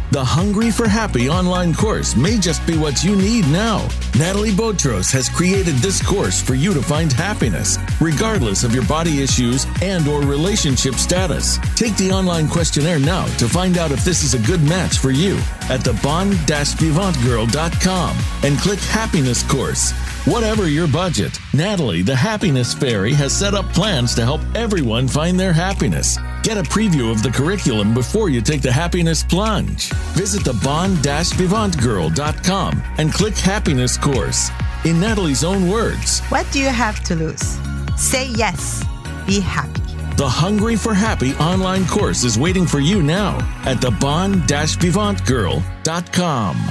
The 0.10 0.24
Hungry 0.24 0.72
for 0.72 0.88
Happy 0.88 1.28
online 1.28 1.74
course 1.76 2.16
may 2.16 2.39
just 2.39 2.66
be 2.66 2.78
what 2.78 3.03
you 3.03 3.14
need 3.18 3.45
now. 3.51 3.86
Natalie 4.18 4.51
Botros 4.51 5.12
has 5.12 5.28
created 5.28 5.76
this 5.76 6.01
course 6.01 6.41
for 6.41 6.55
you 6.55 6.74
to 6.74 6.82
find 6.82 7.12
happiness, 7.12 7.78
regardless 7.99 8.64
of 8.64 8.74
your 8.74 8.86
body 8.86 9.22
issues 9.22 9.68
and 9.82 10.08
or 10.08 10.22
relationship 10.22 10.93
status. 10.95 11.58
Take 11.76 11.93
the 11.97 12.12
online 12.14 12.47
questionnaire 12.47 12.99
now 12.99 13.26
to 13.38 13.49
find 13.49 13.78
out 13.78 13.91
if 13.91 14.05
this 14.05 14.24
is 14.24 14.34
a 14.34 14.39
good 14.47 14.64
match 14.64 14.97
for 14.97 15.12
you 15.12 15.36
at 15.70 15.84
the 15.84 15.91
bonvivantgirl.com 16.01 18.18
and 18.45 18.58
click 18.60 18.80
Happiness 18.80 19.43
Course. 19.43 19.91
Whatever 20.26 20.68
your 20.70 20.88
budget, 20.88 21.38
Natalie, 21.53 22.01
the 22.01 22.16
Happiness 22.16 22.74
Fairy, 22.74 23.14
has 23.14 23.36
set 23.38 23.53
up 23.53 23.66
plans 23.74 24.16
to 24.16 24.24
help 24.26 24.39
everyone 24.55 25.05
find 25.08 25.39
their 25.39 25.53
happiness. 25.53 26.18
Get 26.43 26.58
a 26.58 26.64
preview 26.64 27.12
of 27.12 27.22
the 27.24 27.30
curriculum 27.32 27.93
before 27.93 28.30
you 28.30 28.41
take 28.41 28.62
the 28.62 28.72
happiness 28.72 29.24
plunge. 29.24 29.89
Visit 30.16 30.43
the 30.43 30.54
bonvivantgirl.com 30.54 32.84
and 32.98 33.14
click 33.14 33.36
happiness 33.38 33.95
course. 33.98 34.50
In 34.86 35.00
Natalie's 35.00 35.43
own 35.43 35.70
words, 35.70 36.22
what 36.30 36.48
do 36.52 36.60
you 36.60 36.70
have 36.70 37.04
to 37.06 37.16
lose? 37.16 37.58
Say 37.98 38.30
yes. 38.30 38.84
Be 39.26 39.39
happy. 39.39 39.82
The 40.16 40.28
Hungry 40.30 40.76
for 40.76 40.93
Happy 40.95 41.34
online 41.36 41.86
course 41.88 42.24
is 42.24 42.39
waiting 42.39 42.66
for 42.66 42.80
you 42.80 43.04
now 43.04 43.36
at 43.66 43.80
the 43.82 43.91
bonvivantgirl.com. 43.91 46.68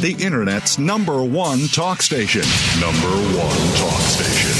The 0.00 0.14
Internet's 0.22 0.78
number 0.78 1.22
one 1.22 1.66
talk 1.68 2.02
station. 2.02 2.42
Number 2.80 3.16
one 3.36 3.76
talk 3.78 4.00
station. 4.00 4.50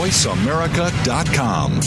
VoiceAmerica.com. 0.00 1.80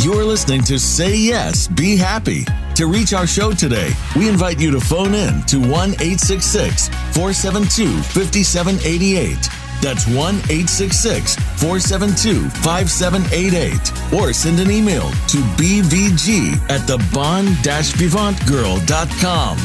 You're 0.00 0.22
listening 0.22 0.62
to 0.62 0.78
Say 0.78 1.16
Yes, 1.16 1.66
Be 1.66 1.96
Happy. 1.96 2.44
To 2.76 2.86
reach 2.86 3.12
our 3.12 3.26
show 3.26 3.50
today, 3.50 3.90
we 4.14 4.28
invite 4.28 4.60
you 4.60 4.70
to 4.70 4.78
phone 4.80 5.12
in 5.12 5.42
to 5.46 5.58
1 5.58 5.70
866 5.72 6.86
472 7.16 7.98
5788. 8.04 9.48
That's 9.82 10.06
1 10.06 10.16
866 10.36 11.34
472 11.34 12.48
5788. 12.48 14.12
Or 14.14 14.32
send 14.32 14.60
an 14.60 14.70
email 14.70 15.02
to 15.10 15.38
bvg 15.58 16.54
at 16.70 16.86
the 16.86 16.98
bond 17.12 17.48
vivantgirl.com. 17.66 19.58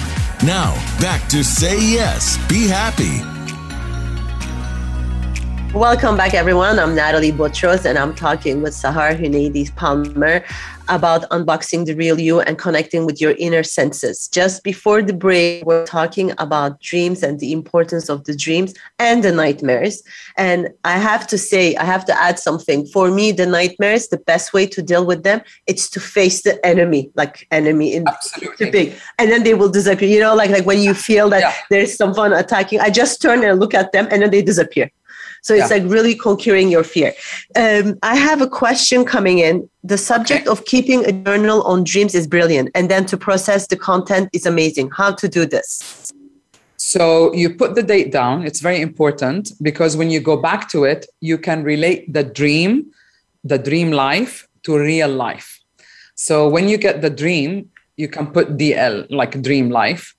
Now, 0.47 0.73
back 0.99 1.27
to 1.29 1.43
Say 1.43 1.77
Yes, 1.79 2.39
Be 2.49 2.65
Happy 2.67 3.21
Welcome 5.73 6.15
back, 6.17 6.35
everyone. 6.35 6.77
I'm 6.77 6.93
Natalie 6.93 7.31
Botros, 7.31 7.85
and 7.85 7.97
I'm 7.97 8.13
talking 8.13 8.61
with 8.61 8.73
Sahar 8.75 9.19
Huneidi 9.19 9.75
Palmer 9.75 10.45
about 10.87 11.23
unboxing 11.31 11.87
the 11.87 11.95
real 11.95 12.19
you 12.19 12.39
and 12.41 12.59
connecting 12.59 13.07
with 13.07 13.19
your 13.19 13.31
inner 13.39 13.63
senses. 13.63 14.27
Just 14.27 14.63
before 14.63 15.01
the 15.01 15.13
break, 15.13 15.65
we're 15.65 15.83
talking 15.87 16.31
about 16.37 16.79
dreams 16.79 17.23
and 17.23 17.39
the 17.39 17.51
importance 17.51 18.07
of 18.07 18.23
the 18.25 18.35
dreams 18.35 18.75
and 18.99 19.23
the 19.23 19.31
nightmares. 19.31 20.03
And 20.37 20.69
I 20.83 20.99
have 20.99 21.25
to 21.25 21.39
say, 21.39 21.75
I 21.77 21.85
have 21.85 22.05
to 22.05 22.21
add 22.21 22.37
something. 22.37 22.85
For 22.85 23.09
me, 23.09 23.31
the 23.31 23.47
nightmares, 23.47 24.09
the 24.09 24.17
best 24.17 24.53
way 24.53 24.67
to 24.67 24.81
deal 24.83 25.03
with 25.07 25.23
them, 25.23 25.41
it's 25.65 25.89
to 25.89 25.99
face 25.99 26.43
the 26.43 26.63
enemy, 26.63 27.09
like 27.15 27.47
enemy 27.49 27.95
in 27.95 28.03
the 28.03 28.69
big, 28.71 28.93
and 29.17 29.31
then 29.31 29.41
they 29.41 29.55
will 29.55 29.69
disappear. 29.69 30.07
You 30.07 30.19
know, 30.19 30.35
like 30.35 30.51
like 30.51 30.67
when 30.67 30.81
you 30.81 30.93
feel 30.93 31.29
that 31.31 31.41
yeah. 31.41 31.53
there's 31.71 31.95
someone 31.95 32.31
attacking, 32.31 32.79
I 32.79 32.91
just 32.91 33.19
turn 33.23 33.43
and 33.43 33.59
look 33.59 33.73
at 33.73 33.91
them, 33.91 34.07
and 34.11 34.21
then 34.21 34.29
they 34.29 34.43
disappear. 34.43 34.91
So 35.43 35.53
it's 35.53 35.69
yeah. 35.69 35.77
like 35.79 35.91
really 35.91 36.15
conquering 36.15 36.69
your 36.71 36.85
fear. 36.85 37.13
Um, 37.57 37.99
I 38.01 38.15
have 38.15 38.41
a 38.41 38.47
question 38.47 39.03
coming 39.03 39.39
in. 39.39 39.69
The 39.83 39.97
subject 39.97 40.47
okay. 40.47 40.49
of 40.49 40.63
keeping 40.63 41.05
a 41.05 41.11
journal 41.11 41.63
on 41.63 41.83
dreams 41.83 42.15
is 42.15 42.27
brilliant, 42.27 42.69
and 42.73 42.89
then 42.89 43.05
to 43.07 43.17
process 43.17 43.67
the 43.67 43.75
content 43.75 44.29
is 44.31 44.45
amazing. 44.45 44.91
How 44.91 45.11
to 45.15 45.27
do 45.27 45.45
this? 45.45 46.11
So 46.77 47.33
you 47.33 47.53
put 47.53 47.75
the 47.75 47.83
date 47.83 48.11
down. 48.13 48.45
It's 48.47 48.61
very 48.61 48.79
important 48.79 49.51
because 49.61 49.97
when 49.97 50.09
you 50.09 50.21
go 50.21 50.37
back 50.37 50.69
to 50.69 50.85
it, 50.85 51.07
you 51.19 51.37
can 51.37 51.61
relate 51.63 52.11
the 52.13 52.23
dream, 52.23 52.85
the 53.43 53.57
dream 53.57 53.91
life 53.91 54.47
to 54.61 54.77
real 54.77 55.09
life. 55.09 55.59
So 56.15 56.47
when 56.47 56.69
you 56.69 56.77
get 56.77 57.01
the 57.01 57.09
dream, 57.09 57.69
you 57.97 58.07
can 58.07 58.27
put 58.27 58.55
DL, 58.57 59.07
like 59.11 59.41
dream 59.41 59.69
life, 59.71 60.15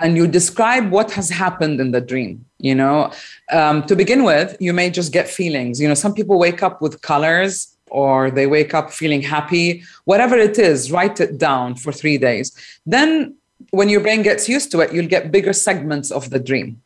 and 0.00 0.18
you 0.18 0.26
describe 0.26 0.90
what 0.90 1.10
has 1.12 1.30
happened 1.30 1.80
in 1.80 1.92
the 1.92 2.02
dream 2.02 2.44
you 2.58 2.74
know 2.74 3.12
um, 3.52 3.82
to 3.86 3.94
begin 3.94 4.24
with 4.24 4.56
you 4.60 4.72
may 4.72 4.90
just 4.90 5.12
get 5.12 5.28
feelings 5.28 5.80
you 5.80 5.88
know 5.88 5.94
some 5.94 6.14
people 6.14 6.38
wake 6.38 6.62
up 6.62 6.80
with 6.80 7.00
colors 7.02 7.76
or 7.90 8.30
they 8.30 8.46
wake 8.46 8.74
up 8.74 8.90
feeling 8.90 9.22
happy 9.22 9.82
whatever 10.04 10.36
it 10.36 10.58
is 10.58 10.90
write 10.90 11.20
it 11.20 11.38
down 11.38 11.74
for 11.74 11.92
three 11.92 12.18
days 12.18 12.56
then 12.86 13.34
when 13.70 13.88
your 13.88 14.00
brain 14.00 14.22
gets 14.22 14.48
used 14.48 14.70
to 14.70 14.80
it 14.80 14.92
you'll 14.92 15.06
get 15.08 15.30
bigger 15.30 15.52
segments 15.52 16.10
of 16.10 16.30
the 16.30 16.38
dream 16.40 16.80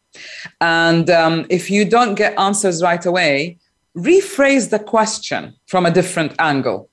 and 0.60 1.08
um, 1.08 1.46
if 1.50 1.70
you 1.70 1.84
don't 1.88 2.16
get 2.16 2.36
answers 2.38 2.82
right 2.82 3.06
away 3.06 3.56
rephrase 3.96 4.70
the 4.70 4.78
question 4.78 5.54
from 5.66 5.86
a 5.86 5.90
different 5.90 6.32
angle 6.38 6.89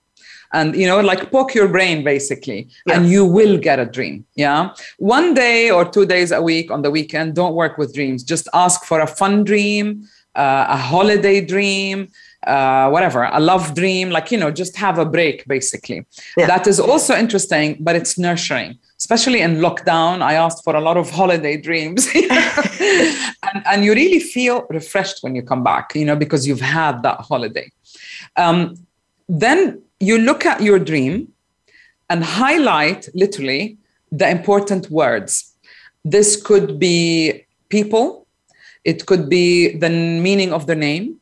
and 0.53 0.75
you 0.75 0.87
know 0.87 0.99
like 1.01 1.31
poke 1.31 1.53
your 1.53 1.67
brain 1.67 2.03
basically 2.03 2.67
yeah. 2.85 2.95
and 2.97 3.09
you 3.09 3.25
will 3.25 3.57
get 3.57 3.79
a 3.79 3.85
dream 3.85 4.25
yeah 4.35 4.73
one 4.97 5.33
day 5.33 5.69
or 5.69 5.85
two 5.85 6.05
days 6.05 6.31
a 6.31 6.41
week 6.41 6.69
on 6.71 6.81
the 6.81 6.91
weekend 6.91 7.35
don't 7.35 7.55
work 7.55 7.77
with 7.77 7.93
dreams 7.93 8.23
just 8.23 8.47
ask 8.53 8.83
for 8.85 8.99
a 8.99 9.07
fun 9.07 9.43
dream 9.43 10.03
uh, 10.35 10.65
a 10.69 10.77
holiday 10.77 11.43
dream 11.45 12.09
uh, 12.45 12.87
whatever, 12.89 13.23
a 13.33 13.41
love 13.41 13.73
dream, 13.75 14.09
like, 14.09 14.31
you 14.31 14.37
know, 14.37 14.49
just 14.49 14.77
have 14.77 14.99
a 14.99 15.05
break, 15.05 15.45
basically. 15.49 16.05
Yeah. 16.37 16.45
That 16.45 16.65
is 16.65 16.79
also 16.79 17.13
interesting, 17.13 17.75
but 17.81 17.97
it's 17.97 18.17
nurturing. 18.17 18.77
Especially 18.97 19.41
in 19.41 19.55
lockdown, 19.57 20.21
I 20.21 20.35
asked 20.35 20.63
for 20.63 20.73
a 20.73 20.79
lot 20.79 20.95
of 20.95 21.09
holiday 21.09 21.59
dreams. 21.59 22.07
and, 22.15 23.63
and, 23.65 23.83
you 23.83 23.93
really 23.93 24.21
feel 24.21 24.65
refreshed 24.69 25.23
when 25.23 25.35
you 25.35 25.41
come 25.41 25.61
back, 25.61 25.93
you 25.93 26.05
know, 26.05 26.15
because 26.15 26.47
you've 26.47 26.61
had 26.61 27.03
that 27.03 27.19
holiday. 27.21 27.69
Um, 28.37 28.75
then 29.27 29.81
you 29.99 30.17
look 30.17 30.45
at 30.45 30.61
your 30.61 30.79
dream 30.79 31.29
and 32.09 32.23
highlight 32.23 33.07
literally 33.13 33.77
the 34.11 34.29
important 34.29 34.89
words. 34.89 35.53
This 36.05 36.35
could 36.41 36.79
be 36.79 37.45
people, 37.69 38.27
it 38.85 39.05
could 39.05 39.29
be 39.29 39.77
the 39.77 39.89
meaning 39.89 40.53
of 40.53 40.65
the 40.67 40.75
name, 40.75 41.15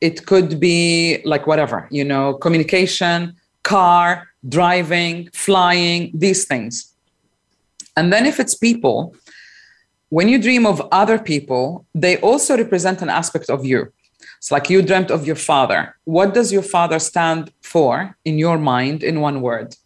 it 0.00 0.26
could 0.26 0.58
be 0.58 1.20
like 1.24 1.46
whatever, 1.46 1.86
you 1.90 2.04
know, 2.04 2.34
communication, 2.34 3.36
car, 3.62 4.26
driving, 4.48 5.28
flying, 5.32 6.10
these 6.12 6.44
things. 6.44 6.92
And 7.96 8.12
then 8.12 8.26
if 8.26 8.40
it's 8.40 8.54
people, 8.54 9.14
when 10.08 10.28
you 10.28 10.38
dream 10.42 10.66
of 10.66 10.82
other 10.90 11.18
people, 11.18 11.86
they 11.94 12.16
also 12.18 12.56
represent 12.56 13.00
an 13.02 13.08
aspect 13.08 13.48
of 13.48 13.64
you. 13.64 13.92
It's 14.42 14.50
like 14.50 14.68
you 14.68 14.82
dreamt 14.82 15.12
of 15.12 15.24
your 15.24 15.36
father. 15.36 15.94
What 16.02 16.34
does 16.34 16.50
your 16.50 16.64
father 16.64 16.98
stand 16.98 17.52
for 17.62 18.16
in 18.24 18.38
your 18.38 18.58
mind 18.58 19.04
in 19.04 19.20
one 19.20 19.40
word? 19.40 19.76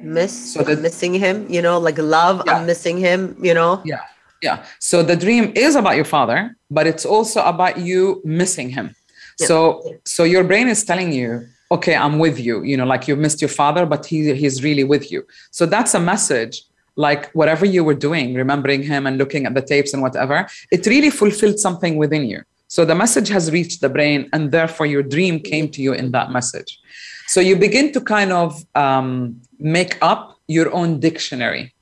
Miss, 0.00 0.34
so 0.54 0.62
that, 0.62 0.80
missing 0.80 1.12
him, 1.12 1.46
you 1.46 1.60
know, 1.60 1.78
like 1.78 1.98
love, 1.98 2.42
yeah. 2.46 2.54
I'm 2.54 2.64
missing 2.66 2.96
him, 2.96 3.36
you 3.44 3.52
know? 3.52 3.82
Yeah. 3.84 4.00
Yeah. 4.40 4.64
So 4.78 5.02
the 5.02 5.14
dream 5.14 5.52
is 5.54 5.76
about 5.76 5.96
your 5.96 6.06
father, 6.06 6.56
but 6.70 6.86
it's 6.86 7.04
also 7.04 7.42
about 7.44 7.76
you 7.76 8.22
missing 8.24 8.70
him. 8.70 8.94
Yeah. 9.38 9.46
So 9.48 9.56
so 10.06 10.24
your 10.24 10.42
brain 10.50 10.66
is 10.66 10.82
telling 10.82 11.12
you, 11.12 11.44
okay, 11.70 11.94
I'm 11.94 12.18
with 12.18 12.40
you, 12.40 12.62
you 12.62 12.78
know, 12.78 12.86
like 12.86 13.08
you 13.08 13.14
missed 13.14 13.42
your 13.42 13.50
father, 13.62 13.84
but 13.84 14.06
he 14.06 14.32
he's 14.40 14.64
really 14.64 14.84
with 14.84 15.12
you. 15.12 15.26
So 15.50 15.66
that's 15.66 15.92
a 15.94 16.00
message 16.00 16.62
like 16.96 17.30
whatever 17.32 17.66
you 17.66 17.84
were 17.84 17.98
doing, 18.08 18.32
remembering 18.32 18.82
him 18.82 19.06
and 19.06 19.18
looking 19.18 19.44
at 19.44 19.52
the 19.54 19.62
tapes 19.72 19.92
and 19.92 20.00
whatever, 20.02 20.48
it 20.70 20.86
really 20.86 21.10
fulfilled 21.10 21.58
something 21.58 21.96
within 21.98 22.24
you. 22.24 22.42
So 22.70 22.84
the 22.84 22.94
message 22.94 23.28
has 23.30 23.50
reached 23.50 23.80
the 23.80 23.88
brain, 23.88 24.28
and 24.32 24.52
therefore 24.52 24.86
your 24.86 25.02
dream 25.02 25.40
came 25.40 25.68
to 25.70 25.82
you 25.82 25.92
in 25.92 26.12
that 26.12 26.30
message. 26.30 26.78
So 27.26 27.40
you 27.40 27.56
begin 27.56 27.90
to 27.94 28.00
kind 28.00 28.32
of 28.32 28.64
um, 28.76 29.42
make 29.58 29.98
up 30.00 30.38
your 30.46 30.72
own 30.72 31.00
dictionary. 31.00 31.74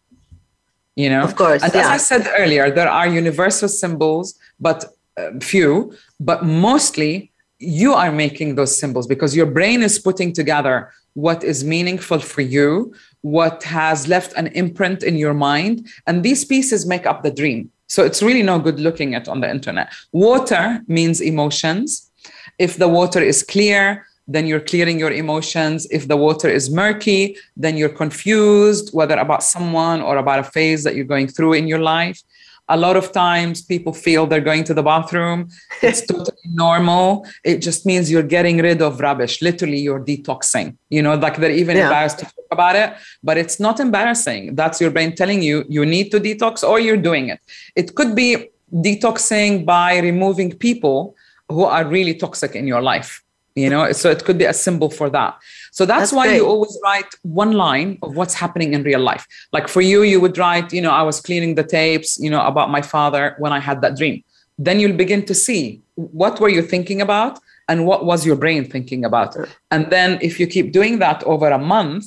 You 0.96 1.10
know, 1.10 1.22
of 1.22 1.36
course. 1.36 1.62
And 1.62 1.72
yeah. 1.74 1.82
as 1.82 1.88
I 1.88 1.98
said 1.98 2.26
earlier, 2.38 2.70
there 2.70 2.88
are 2.88 3.06
universal 3.06 3.68
symbols, 3.68 4.34
but 4.58 4.86
uh, 5.20 5.38
few, 5.42 5.94
but 6.18 6.46
mostly 6.46 7.32
you 7.58 7.92
are 7.92 8.10
making 8.10 8.54
those 8.54 8.72
symbols 8.80 9.06
because 9.06 9.36
your 9.36 9.50
brain 9.58 9.82
is 9.82 9.98
putting 9.98 10.32
together 10.32 10.90
what 11.12 11.44
is 11.44 11.64
meaningful 11.64 12.18
for 12.18 12.40
you, 12.40 12.94
what 13.20 13.62
has 13.64 14.08
left 14.08 14.32
an 14.38 14.46
imprint 14.56 15.02
in 15.02 15.16
your 15.16 15.34
mind, 15.34 15.86
and 16.06 16.22
these 16.22 16.46
pieces 16.46 16.86
make 16.86 17.04
up 17.04 17.22
the 17.22 17.30
dream. 17.30 17.70
So 17.88 18.04
it's 18.04 18.22
really 18.22 18.42
no 18.42 18.58
good 18.58 18.78
looking 18.78 19.14
at 19.14 19.26
on 19.28 19.40
the 19.40 19.50
internet. 19.50 19.90
Water 20.12 20.80
means 20.86 21.20
emotions. 21.22 22.10
If 22.58 22.76
the 22.76 22.86
water 22.86 23.20
is 23.20 23.42
clear, 23.42 24.06
then 24.28 24.46
you're 24.46 24.60
clearing 24.60 24.98
your 24.98 25.10
emotions. 25.10 25.86
If 25.90 26.06
the 26.06 26.16
water 26.16 26.48
is 26.50 26.70
murky, 26.70 27.38
then 27.56 27.78
you're 27.78 27.96
confused, 28.04 28.90
whether 28.92 29.16
about 29.16 29.42
someone 29.42 30.02
or 30.02 30.18
about 30.18 30.38
a 30.40 30.44
phase 30.44 30.84
that 30.84 30.94
you're 30.96 31.06
going 31.14 31.28
through 31.28 31.54
in 31.54 31.66
your 31.66 31.78
life 31.78 32.22
a 32.68 32.76
lot 32.76 32.96
of 32.96 33.10
times 33.12 33.62
people 33.62 33.92
feel 33.94 34.26
they're 34.26 34.42
going 34.52 34.62
to 34.64 34.74
the 34.74 34.82
bathroom. 34.82 35.48
It's 35.82 36.04
totally 36.06 36.48
normal. 36.66 37.26
It 37.44 37.58
just 37.58 37.86
means 37.86 38.10
you're 38.10 38.30
getting 38.36 38.58
rid 38.58 38.82
of 38.82 39.00
rubbish. 39.00 39.40
Literally, 39.40 39.78
you're 39.78 40.04
detoxing. 40.12 40.76
You 40.90 41.02
know, 41.02 41.14
like 41.14 41.36
they're 41.38 41.50
even 41.64 41.76
yeah. 41.76 41.84
embarrassed 41.86 42.18
to 42.20 42.24
talk 42.26 42.46
about 42.50 42.76
it, 42.76 42.90
but 43.22 43.36
it's 43.38 43.58
not 43.58 43.80
embarrassing. 43.80 44.54
That's 44.54 44.80
your 44.80 44.90
brain 44.90 45.14
telling 45.16 45.42
you 45.42 45.64
you 45.68 45.84
need 45.86 46.10
to 46.10 46.20
detox 46.20 46.62
or 46.68 46.78
you're 46.78 47.02
doing 47.10 47.28
it. 47.30 47.40
It 47.74 47.94
could 47.94 48.14
be 48.14 48.50
detoxing 48.72 49.64
by 49.64 49.98
removing 49.98 50.52
people 50.52 51.14
who 51.48 51.64
are 51.64 51.86
really 51.86 52.14
toxic 52.14 52.54
in 52.54 52.66
your 52.66 52.82
life. 52.82 53.22
You 53.54 53.70
know, 53.70 53.90
so 53.92 54.08
it 54.10 54.24
could 54.24 54.38
be 54.38 54.44
a 54.44 54.52
symbol 54.52 54.88
for 54.90 55.10
that. 55.10 55.36
So 55.78 55.86
that's, 55.86 56.10
that's 56.10 56.12
why 56.12 56.34
you 56.34 56.44
always 56.44 56.76
write 56.82 57.06
one 57.22 57.52
line 57.52 57.98
of 58.02 58.16
what's 58.16 58.34
happening 58.34 58.74
in 58.74 58.82
real 58.82 58.98
life. 58.98 59.24
Like 59.52 59.68
for 59.68 59.80
you, 59.80 60.02
you 60.02 60.18
would 60.20 60.36
write, 60.36 60.72
you 60.72 60.82
know, 60.82 60.90
I 60.90 61.02
was 61.10 61.20
cleaning 61.20 61.54
the 61.54 61.62
tapes, 61.62 62.18
you 62.18 62.30
know, 62.34 62.44
about 62.52 62.68
my 62.76 62.82
father 62.82 63.36
when 63.38 63.52
I 63.52 63.60
had 63.60 63.80
that 63.84 63.96
dream. 63.96 64.24
Then 64.58 64.80
you'll 64.80 64.96
begin 65.04 65.24
to 65.26 65.34
see 65.46 65.80
what 65.94 66.40
were 66.40 66.48
you 66.48 66.62
thinking 66.62 67.00
about 67.00 67.38
and 67.68 67.86
what 67.86 68.00
was 68.04 68.26
your 68.26 68.34
brain 68.34 68.64
thinking 68.74 69.04
about. 69.04 69.36
And 69.70 69.88
then 69.94 70.18
if 70.20 70.40
you 70.40 70.48
keep 70.48 70.72
doing 70.72 70.98
that 70.98 71.22
over 71.32 71.48
a 71.60 71.62
month, 71.74 72.06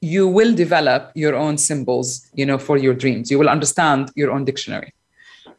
you 0.00 0.26
will 0.26 0.54
develop 0.54 1.10
your 1.14 1.34
own 1.34 1.58
symbols, 1.58 2.26
you 2.34 2.46
know, 2.46 2.56
for 2.56 2.78
your 2.78 2.94
dreams. 2.94 3.30
You 3.30 3.38
will 3.38 3.50
understand 3.50 4.10
your 4.14 4.30
own 4.30 4.46
dictionary. 4.46 4.94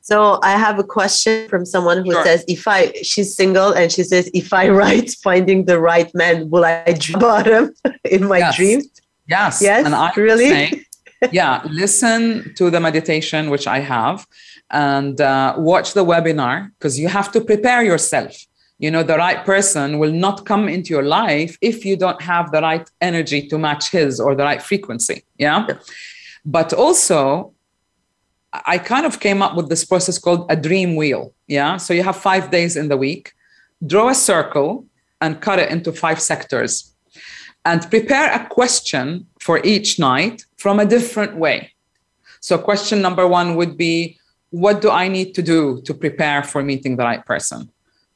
So 0.04 0.39
I 0.43 0.58
have 0.58 0.80
a 0.80 0.84
question 0.84 1.47
from 1.47 1.64
someone 1.64 1.99
who 2.04 2.12
sure. 2.12 2.24
says, 2.26 2.43
if 2.47 2.68
I, 2.68 2.91
she's 3.04 3.36
single 3.36 3.72
and 3.72 3.91
she 3.91 4.02
says, 4.02 4.32
if 4.34 4.52
I 4.52 4.68
write 4.68 5.12
finding 5.12 5.66
the 5.66 5.80
right 5.80 6.10
man, 6.16 6.49
will 6.49 6.66
I 6.66 6.93
dream 6.97 7.18
about 7.20 7.45
him 7.47 7.76
in 8.10 8.28
my 8.28 8.39
yes. 8.39 8.56
dreams? 8.56 8.88
Yes. 9.28 9.62
Yes. 9.62 9.86
And 9.86 9.93
I 9.93 10.12
really? 10.16 10.49
Say, 10.49 10.86
yeah. 11.32 11.62
Listen 11.70 12.52
to 12.56 12.72
the 12.72 12.80
meditation, 12.80 13.52
which 13.52 13.68
I 13.68 13.78
have, 13.80 14.26
and 14.72 15.22
uh, 15.22 15.54
watch 15.58 15.93
the 15.93 16.04
webinar 16.04 16.72
because 16.80 16.97
you 16.99 17.08
have 17.08 17.32
to 17.34 17.41
prepare 17.41 17.84
yourself. 17.84 18.36
You 18.80 18.89
know, 18.89 19.04
the 19.04 19.18
right 19.18 19.45
person 19.45 19.99
will 19.99 20.12
not 20.12 20.47
come 20.47 20.68
into 20.68 20.95
your 20.95 21.04
life 21.04 21.56
if 21.62 21.86
you 21.86 21.95
don't 21.95 22.20
have 22.24 22.52
the 22.52 22.62
right 22.62 22.89
energy 23.02 23.47
to 23.49 23.60
match 23.60 23.91
his 23.91 24.20
or 24.20 24.34
the 24.34 24.41
right 24.43 24.64
frequency. 24.64 25.24
yeah. 25.38 25.68
yeah. 25.70 25.78
But 26.43 26.74
also, 26.74 27.54
I 28.54 28.78
kind 28.78 29.06
of 29.06 29.20
came 29.20 29.41
up 29.41 29.56
with 29.56 29.70
this 29.70 29.86
process 29.86 30.18
called 30.18 30.45
a 30.49 30.56
dream 30.56 30.95
wheel. 30.95 31.34
Yeah. 31.47 31.78
So 31.78 31.93
you 31.93 32.04
have 32.04 32.16
five 32.18 32.52
days 32.52 32.76
in 32.76 32.89
the 32.89 32.97
week, 32.97 33.34
draw 33.86 34.10
a 34.10 34.16
circle 34.16 34.86
and 35.22 35.39
cut 35.39 35.60
it 35.60 35.70
into 35.70 35.91
five 35.93 36.20
sectors, 36.20 36.91
and 37.64 37.88
prepare 37.91 38.34
a 38.34 38.47
question 38.49 39.28
for 39.39 39.62
each 39.64 39.99
night 39.99 40.45
from 40.58 40.80
a 40.80 40.86
different 40.86 41.38
way. 41.38 41.72
So, 42.39 42.58
question 42.58 43.02
number 43.02 43.28
one 43.28 43.56
would 43.56 43.78
be 43.78 44.18
What 44.49 44.82
do 44.82 44.89
I 44.89 45.08
need 45.08 45.34
to 45.36 45.41
do 45.43 45.80
to 45.84 45.93
prepare 45.93 46.43
for 46.43 46.62
meeting 46.64 46.97
the 46.97 47.04
right 47.04 47.26
person? 47.26 47.70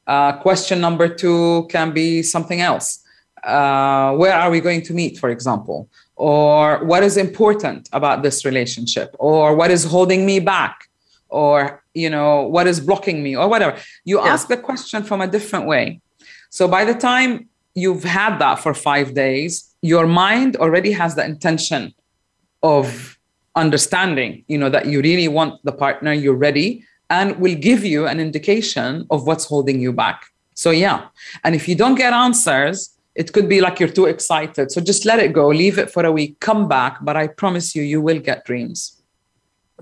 Uh, 0.07 0.33
question 0.41 0.81
number 0.81 1.07
two 1.07 1.67
can 1.69 1.93
be 1.93 2.23
something 2.23 2.59
else. 2.59 2.99
Uh, 3.43 4.13
where 4.15 4.33
are 4.33 4.49
we 4.51 4.59
going 4.59 4.81
to 4.81 4.93
meet, 4.93 5.17
for 5.19 5.29
example? 5.29 5.87
or 6.15 6.83
what 6.85 7.03
is 7.03 7.17
important 7.17 7.89
about 7.91 8.23
this 8.23 8.45
relationship 8.45 9.15
or 9.19 9.55
what 9.55 9.71
is 9.71 9.83
holding 9.83 10.25
me 10.25 10.39
back 10.39 10.87
or 11.29 11.83
you 11.93 12.09
know 12.09 12.43
what 12.43 12.67
is 12.67 12.79
blocking 12.79 13.21
me 13.21 13.35
or 13.35 13.47
whatever 13.49 13.77
you 14.05 14.19
yeah. 14.21 14.31
ask 14.31 14.47
the 14.47 14.55
question 14.57 15.03
from 15.03 15.19
a 15.21 15.27
different 15.27 15.65
way 15.67 15.99
so 16.49 16.67
by 16.67 16.85
the 16.85 16.93
time 16.93 17.47
you've 17.73 18.03
had 18.05 18.37
that 18.37 18.55
for 18.59 18.73
5 18.73 19.13
days 19.13 19.73
your 19.81 20.07
mind 20.07 20.55
already 20.55 20.91
has 20.93 21.15
the 21.15 21.25
intention 21.25 21.93
of 22.63 23.17
understanding 23.55 24.43
you 24.47 24.57
know 24.57 24.69
that 24.69 24.85
you 24.85 25.01
really 25.01 25.27
want 25.27 25.59
the 25.65 25.71
partner 25.73 26.13
you're 26.13 26.35
ready 26.35 26.83
and 27.09 27.37
will 27.39 27.55
give 27.55 27.83
you 27.83 28.07
an 28.07 28.19
indication 28.21 29.05
of 29.09 29.27
what's 29.27 29.45
holding 29.45 29.81
you 29.81 29.91
back 29.91 30.27
so 30.53 30.71
yeah 30.71 31.07
and 31.43 31.55
if 31.55 31.67
you 31.67 31.75
don't 31.75 31.95
get 31.95 32.13
answers 32.13 32.94
it 33.15 33.31
could 33.33 33.47
be 33.49 33.61
like 33.61 33.79
you're 33.79 33.89
too 33.89 34.05
excited. 34.05 34.71
So 34.71 34.81
just 34.81 35.05
let 35.05 35.19
it 35.19 35.31
go, 35.31 35.47
leave 35.47 35.77
it 35.79 35.89
for 35.89 36.05
a 36.05 36.11
week, 36.11 36.39
come 36.41 36.67
back. 36.67 36.97
But 37.01 37.15
I 37.15 37.27
promise 37.27 37.73
you, 37.75 37.81
you 37.81 38.01
will 38.01 38.19
get 38.19 38.45
dreams. 38.45 39.01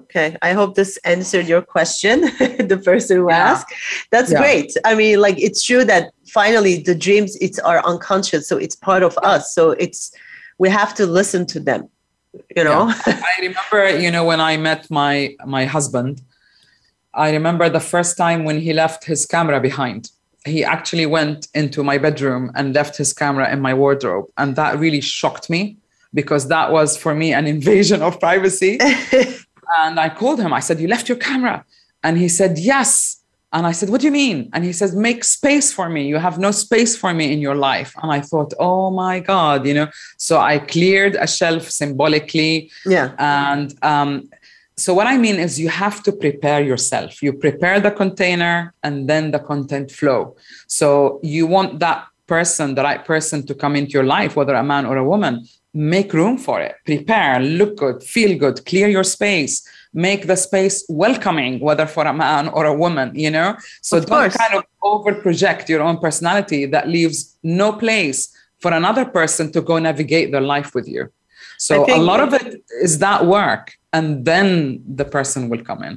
Okay, 0.01 0.38
I 0.41 0.53
hope 0.53 0.75
this 0.75 0.97
answered 1.03 1.47
your 1.47 1.61
question, 1.61 2.21
the 2.59 2.79
person 2.84 3.17
who 3.17 3.29
yeah. 3.29 3.38
asked. 3.51 3.73
That's 4.11 4.31
yeah. 4.31 4.39
great. 4.39 4.71
I 4.86 4.93
mean, 4.93 5.19
like, 5.19 5.39
it's 5.41 5.63
true 5.63 5.84
that 5.86 6.13
finally 6.27 6.81
the 6.81 6.93
dreams 6.95 7.36
it's 7.41 7.57
are 7.59 7.84
unconscious, 7.86 8.47
so 8.47 8.57
it's 8.57 8.75
part 8.75 9.01
of 9.01 9.17
yeah. 9.23 9.29
us. 9.29 9.53
So 9.53 9.71
it's 9.71 10.11
we 10.59 10.69
have 10.69 10.93
to 10.95 11.05
listen 11.07 11.45
to 11.47 11.59
them. 11.59 11.89
You 12.55 12.63
know, 12.63 12.91
I 13.05 13.27
remember, 13.39 13.97
you 13.99 14.09
know, 14.09 14.23
when 14.23 14.41
I 14.41 14.57
met 14.57 14.89
my 14.89 15.36
my 15.45 15.65
husband, 15.65 16.21
I 17.13 17.29
remember 17.31 17.69
the 17.69 17.79
first 17.79 18.17
time 18.17 18.43
when 18.43 18.59
he 18.61 18.73
left 18.73 19.05
his 19.05 19.25
camera 19.27 19.59
behind 19.59 20.09
he 20.46 20.64
actually 20.64 21.06
went 21.06 21.48
into 21.54 21.84
my 21.84 21.98
bedroom 21.98 22.52
and 22.56 22.74
left 22.76 22.98
his 22.98 23.14
camera 23.14 23.52
in 23.52 23.62
my 23.62 23.74
wardrobe. 23.74 24.26
And 24.38 24.56
that 24.56 24.78
really 24.78 25.02
shocked 25.02 25.50
me 25.50 25.78
because 26.14 26.48
that 26.50 26.72
was 26.72 26.98
for 26.98 27.16
me 27.16 27.34
an 27.34 27.48
invasion 27.48 28.02
of 28.02 28.20
privacy. 28.20 28.78
and 29.80 30.00
I 30.00 30.10
called 30.10 30.39
him. 30.39 30.54
I 30.54 30.60
said, 30.60 30.80
You 30.80 30.88
left 30.88 31.08
your 31.08 31.18
camera. 31.18 31.66
And 32.04 32.18
he 32.18 32.28
said, 32.30 32.58
Yes. 32.60 33.20
And 33.54 33.66
I 33.68 33.72
said, 33.72 33.89
What 33.89 34.02
do 34.02 34.08
you 34.08 34.12
mean? 34.12 34.50
And 34.54 34.64
he 34.66 34.74
says, 34.74 34.94
Make 34.96 35.24
space 35.24 35.72
for 35.72 35.88
me. 35.89 36.08
You 36.08 36.18
have 36.18 36.38
no 36.39 36.52
space 36.52 36.98
for 36.98 37.14
me 37.14 37.32
in 37.32 37.39
your 37.39 37.56
life. 37.56 37.94
And 38.02 38.12
I 38.12 38.20
thought, 38.20 38.54
Oh 38.60 38.91
my 38.91 39.20
God, 39.22 39.66
you 39.66 39.74
know. 39.74 39.88
So 40.18 40.39
I 40.39 40.60
cleared 40.60 41.16
a 41.16 41.28
shelf 41.28 41.70
symbolically. 41.70 42.70
Yeah. 42.86 43.14
And 43.18 43.74
um, 43.82 44.28
so 44.84 44.93
what 44.93 45.07
i 45.07 45.17
mean 45.25 45.38
is 45.45 45.57
you 45.65 45.69
have 45.86 45.97
to 46.07 46.11
prepare 46.11 46.61
yourself 46.71 47.11
you 47.25 47.31
prepare 47.45 47.79
the 47.79 47.89
container 48.01 48.55
and 48.86 49.07
then 49.09 49.31
the 49.31 49.39
content 49.51 49.88
flow 49.99 50.21
so 50.67 51.19
you 51.23 51.43
want 51.55 51.79
that 51.79 51.99
person 52.27 52.75
the 52.75 52.84
right 52.89 53.03
person 53.13 53.45
to 53.47 53.53
come 53.55 53.75
into 53.77 53.91
your 53.97 54.03
life 54.17 54.36
whether 54.36 54.53
a 54.55 54.63
man 54.73 54.86
or 54.86 54.95
a 54.97 55.07
woman 55.13 55.34
make 55.73 56.11
room 56.21 56.38
for 56.38 56.59
it 56.59 56.75
prepare 56.86 57.39
look 57.59 57.77
good 57.84 58.03
feel 58.15 58.38
good 58.43 58.65
clear 58.65 58.88
your 58.97 59.05
space 59.17 59.53
make 59.93 60.27
the 60.31 60.36
space 60.47 60.77
welcoming 60.89 61.59
whether 61.67 61.86
for 61.95 62.03
a 62.05 62.13
man 62.27 62.49
or 62.49 62.65
a 62.65 62.73
woman 62.86 63.07
you 63.25 63.31
know 63.31 63.55
so 63.81 63.97
of 63.97 64.05
don't 64.07 64.17
course. 64.19 64.38
kind 64.43 64.53
of 64.57 64.63
over 64.81 65.13
project 65.25 65.69
your 65.69 65.81
own 65.88 65.97
personality 65.97 66.61
that 66.65 66.89
leaves 66.89 67.38
no 67.43 67.71
place 67.71 68.19
for 68.59 68.73
another 68.73 69.05
person 69.05 69.49
to 69.51 69.61
go 69.61 69.77
navigate 69.79 70.31
their 70.34 70.45
life 70.55 70.71
with 70.75 70.88
you 70.89 71.07
so 71.66 71.86
a 71.89 71.97
lot 71.97 72.20
of 72.20 72.34
it 72.34 72.61
is 72.82 72.99
that 72.99 73.26
work, 73.26 73.78
and 73.93 74.26
then 74.26 74.84
the 74.86 75.05
person 75.05 75.47
will 75.47 75.64
come 75.64 75.82
in. 75.82 75.95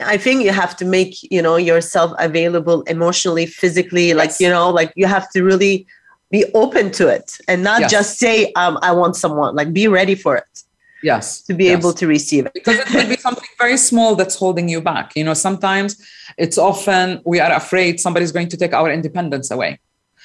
I 0.00 0.16
think 0.16 0.36
you 0.46 0.52
have 0.62 0.74
to 0.80 0.84
make 0.98 1.12
you 1.34 1.42
know 1.46 1.56
yourself 1.70 2.10
available 2.28 2.78
emotionally, 2.94 3.44
physically, 3.44 4.06
yes. 4.08 4.16
like 4.20 4.32
you 4.44 4.48
know, 4.54 4.66
like 4.80 4.90
you 5.00 5.06
have 5.16 5.26
to 5.34 5.38
really 5.50 5.86
be 6.30 6.42
open 6.62 6.90
to 6.98 7.04
it 7.16 7.28
and 7.50 7.62
not 7.62 7.78
yes. 7.82 7.90
just 7.96 8.10
say 8.24 8.36
um, 8.62 8.74
I 8.88 8.92
want 8.92 9.14
someone. 9.24 9.52
Like 9.58 9.70
be 9.74 9.88
ready 9.88 10.14
for 10.14 10.36
it. 10.36 10.54
Yes. 11.02 11.42
To 11.48 11.52
be 11.60 11.64
yes. 11.64 11.74
able 11.78 11.92
to 12.00 12.06
receive 12.06 12.46
it. 12.46 12.54
Because 12.54 12.78
it 12.78 12.86
could 12.86 13.08
be 13.10 13.18
something 13.26 13.50
very 13.58 13.76
small 13.76 14.16
that's 14.16 14.36
holding 14.36 14.70
you 14.70 14.80
back. 14.80 15.06
You 15.14 15.24
know, 15.24 15.34
sometimes 15.34 15.90
it's 16.38 16.56
often 16.56 17.20
we 17.26 17.40
are 17.40 17.52
afraid 17.52 18.00
somebody's 18.00 18.32
going 18.32 18.48
to 18.48 18.56
take 18.56 18.72
our 18.72 18.90
independence 18.90 19.50
away. 19.50 19.78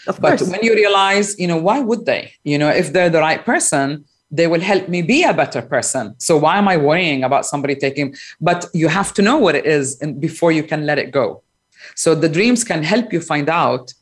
Of 0.07 0.21
but 0.21 0.39
when 0.43 0.61
you 0.63 0.73
realize, 0.73 1.38
you 1.38 1.47
know, 1.49 1.57
why 1.57 1.82
would 1.82 2.05
they? 2.05 2.32
You 2.45 2.57
know, 2.57 2.69
if 2.69 2.93
they're 2.93 3.09
the 3.11 3.19
right 3.19 3.43
person, 3.43 4.05
they 4.32 4.47
will 4.47 4.59
help 4.59 4.88
me 4.88 5.01
be 5.01 5.23
a 5.23 5.34
better 5.34 5.61
person. 5.61 6.13
So 6.17 6.38
why 6.38 6.57
am 6.57 6.67
I 6.67 6.77
worrying 6.77 7.23
about 7.23 7.45
somebody 7.45 7.75
taking? 7.75 8.15
But 8.39 8.65
you 8.73 8.88
have 8.88 9.13
to 9.15 9.21
know 9.21 9.38
what 9.38 9.55
it 9.55 9.65
is 9.65 9.95
before 10.19 10.51
you 10.51 10.63
can 10.63 10.86
let 10.86 10.99
it 10.99 11.11
go. 11.11 11.41
So 11.95 12.13
the 12.15 12.30
dreams 12.30 12.63
can 12.63 12.84
help 12.84 13.11
you 13.11 13.21
find 13.21 13.49
out, 13.49 13.93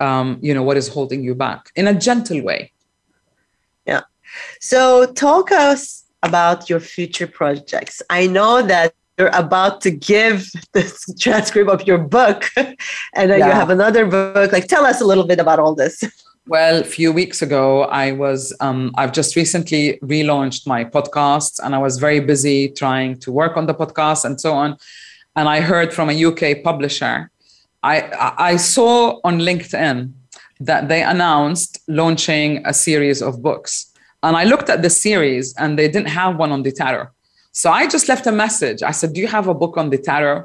um, 0.00 0.38
you 0.40 0.54
know, 0.54 0.62
what 0.62 0.76
is 0.76 0.88
holding 0.88 1.22
you 1.22 1.34
back 1.34 1.70
in 1.76 1.86
a 1.86 1.94
gentle 1.94 2.40
way. 2.42 2.72
Yeah. 3.86 4.02
So 4.60 5.12
talk 5.12 5.52
us 5.52 6.04
about 6.22 6.70
your 6.70 6.80
future 6.80 7.26
projects. 7.26 8.00
I 8.08 8.26
know 8.26 8.62
that 8.62 8.94
you're 9.18 9.30
about 9.36 9.80
to 9.82 9.90
give 9.90 10.50
this 10.72 11.12
transcript 11.20 11.68
of 11.70 11.86
your 11.86 11.98
book, 11.98 12.46
and 12.56 12.76
yeah. 13.30 13.36
you 13.36 13.44
have 13.52 13.70
another 13.70 14.06
book. 14.06 14.50
Like, 14.50 14.66
tell 14.66 14.84
us 14.86 15.00
a 15.00 15.04
little 15.04 15.26
bit 15.26 15.38
about 15.38 15.58
all 15.58 15.74
this. 15.74 16.02
Well, 16.46 16.80
a 16.80 16.84
few 16.84 17.10
weeks 17.10 17.40
ago, 17.40 17.84
I 17.84 18.12
was, 18.12 18.52
um, 18.60 18.92
I've 18.98 19.12
just 19.12 19.34
recently 19.34 19.98
relaunched 20.02 20.66
my 20.66 20.84
podcast 20.84 21.58
and 21.64 21.74
I 21.74 21.78
was 21.78 21.96
very 21.98 22.20
busy 22.20 22.68
trying 22.68 23.16
to 23.20 23.32
work 23.32 23.56
on 23.56 23.64
the 23.66 23.72
podcast 23.72 24.26
and 24.26 24.38
so 24.38 24.52
on. 24.52 24.76
And 25.36 25.48
I 25.48 25.60
heard 25.60 25.94
from 25.94 26.10
a 26.10 26.24
UK 26.26 26.62
publisher. 26.62 27.30
I, 27.82 28.02
I 28.36 28.56
saw 28.56 29.20
on 29.24 29.38
LinkedIn 29.40 30.12
that 30.60 30.88
they 30.90 31.02
announced 31.02 31.80
launching 31.88 32.62
a 32.66 32.74
series 32.74 33.22
of 33.22 33.40
books. 33.42 33.90
And 34.22 34.36
I 34.36 34.44
looked 34.44 34.68
at 34.68 34.82
the 34.82 34.90
series 34.90 35.54
and 35.56 35.78
they 35.78 35.88
didn't 35.88 36.08
have 36.10 36.36
one 36.36 36.52
on 36.52 36.62
the 36.62 36.72
tarot. 36.72 37.06
So 37.52 37.70
I 37.70 37.86
just 37.86 38.06
left 38.06 38.26
a 38.26 38.32
message. 38.32 38.82
I 38.82 38.90
said, 38.90 39.14
Do 39.14 39.20
you 39.22 39.28
have 39.28 39.48
a 39.48 39.54
book 39.54 39.78
on 39.78 39.88
the 39.88 39.96
tarot? 39.98 40.44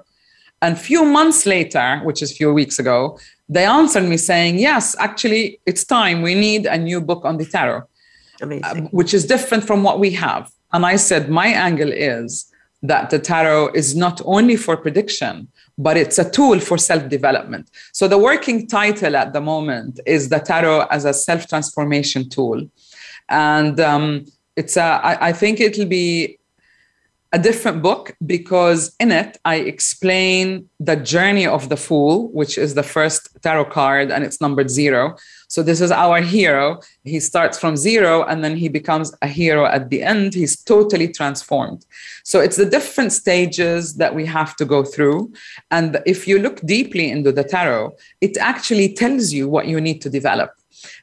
And 0.61 0.75
a 0.75 0.79
few 0.79 1.03
months 1.03 1.45
later, 1.45 1.99
which 2.05 2.21
is 2.21 2.31
a 2.31 2.35
few 2.35 2.53
weeks 2.53 2.79
ago, 2.79 3.17
they 3.49 3.65
answered 3.65 4.03
me 4.03 4.15
saying, 4.15 4.59
yes, 4.59 4.95
actually, 4.99 5.59
it's 5.65 5.83
time. 5.83 6.21
We 6.21 6.35
need 6.35 6.67
a 6.67 6.77
new 6.77 7.01
book 7.01 7.25
on 7.25 7.37
the 7.37 7.45
tarot, 7.45 7.81
uh, 8.41 8.47
which 8.97 9.13
is 9.13 9.25
different 9.25 9.65
from 9.65 9.81
what 9.83 9.99
we 9.99 10.11
have. 10.11 10.51
And 10.71 10.85
I 10.85 10.95
said, 10.97 11.29
my 11.29 11.47
angle 11.47 11.91
is 11.91 12.45
that 12.83 13.09
the 13.09 13.17
tarot 13.17 13.69
is 13.73 13.95
not 13.95 14.21
only 14.23 14.55
for 14.55 14.77
prediction, 14.77 15.47
but 15.79 15.97
it's 15.97 16.19
a 16.19 16.29
tool 16.29 16.59
for 16.59 16.77
self 16.77 17.09
development. 17.09 17.71
So 17.91 18.07
the 18.07 18.19
working 18.19 18.67
title 18.67 19.15
at 19.17 19.33
the 19.33 19.41
moment 19.41 19.99
is 20.05 20.29
the 20.29 20.39
tarot 20.39 20.81
as 20.91 21.05
a 21.05 21.13
self 21.13 21.47
transformation 21.47 22.29
tool. 22.29 22.69
And 23.29 23.79
um, 23.79 24.25
it's 24.55 24.77
a, 24.77 24.83
I, 24.83 25.29
I 25.29 25.33
think 25.33 25.59
it'll 25.59 25.85
be 25.87 26.38
a 27.31 27.37
different 27.37 27.81
book 27.83 28.15
because 28.25 28.95
in 28.99 29.11
it 29.11 29.37
I 29.45 29.57
explain 29.57 30.67
the 30.79 30.95
journey 30.95 31.45
of 31.45 31.69
the 31.69 31.77
fool, 31.77 32.29
which 32.31 32.57
is 32.57 32.73
the 32.73 32.83
first 32.83 33.29
tarot 33.43 33.65
card 33.65 34.11
and 34.11 34.23
it's 34.23 34.41
numbered 34.41 34.69
zero. 34.71 35.15
So 35.47 35.61
this 35.61 35.79
is 35.79 35.91
our 35.91 36.21
hero. 36.21 36.79
He 37.03 37.19
starts 37.19 37.57
from 37.59 37.77
zero 37.77 38.23
and 38.23 38.43
then 38.43 38.57
he 38.57 38.67
becomes 38.67 39.13
a 39.21 39.27
hero 39.27 39.65
at 39.65 39.89
the 39.91 40.01
end. 40.01 40.33
He's 40.33 40.59
totally 40.61 41.07
transformed. 41.09 41.85
So 42.23 42.39
it's 42.39 42.55
the 42.57 42.65
different 42.65 43.11
stages 43.11 43.95
that 43.97 44.15
we 44.15 44.25
have 44.25 44.55
to 44.57 44.65
go 44.65 44.83
through. 44.83 45.31
And 45.71 46.01
if 46.07 46.27
you 46.27 46.39
look 46.39 46.61
deeply 46.61 47.11
into 47.11 47.31
the 47.31 47.43
tarot, 47.43 47.95
it 48.21 48.37
actually 48.37 48.93
tells 48.95 49.31
you 49.33 49.47
what 49.47 49.67
you 49.67 49.79
need 49.79 50.01
to 50.01 50.09
develop. 50.09 50.51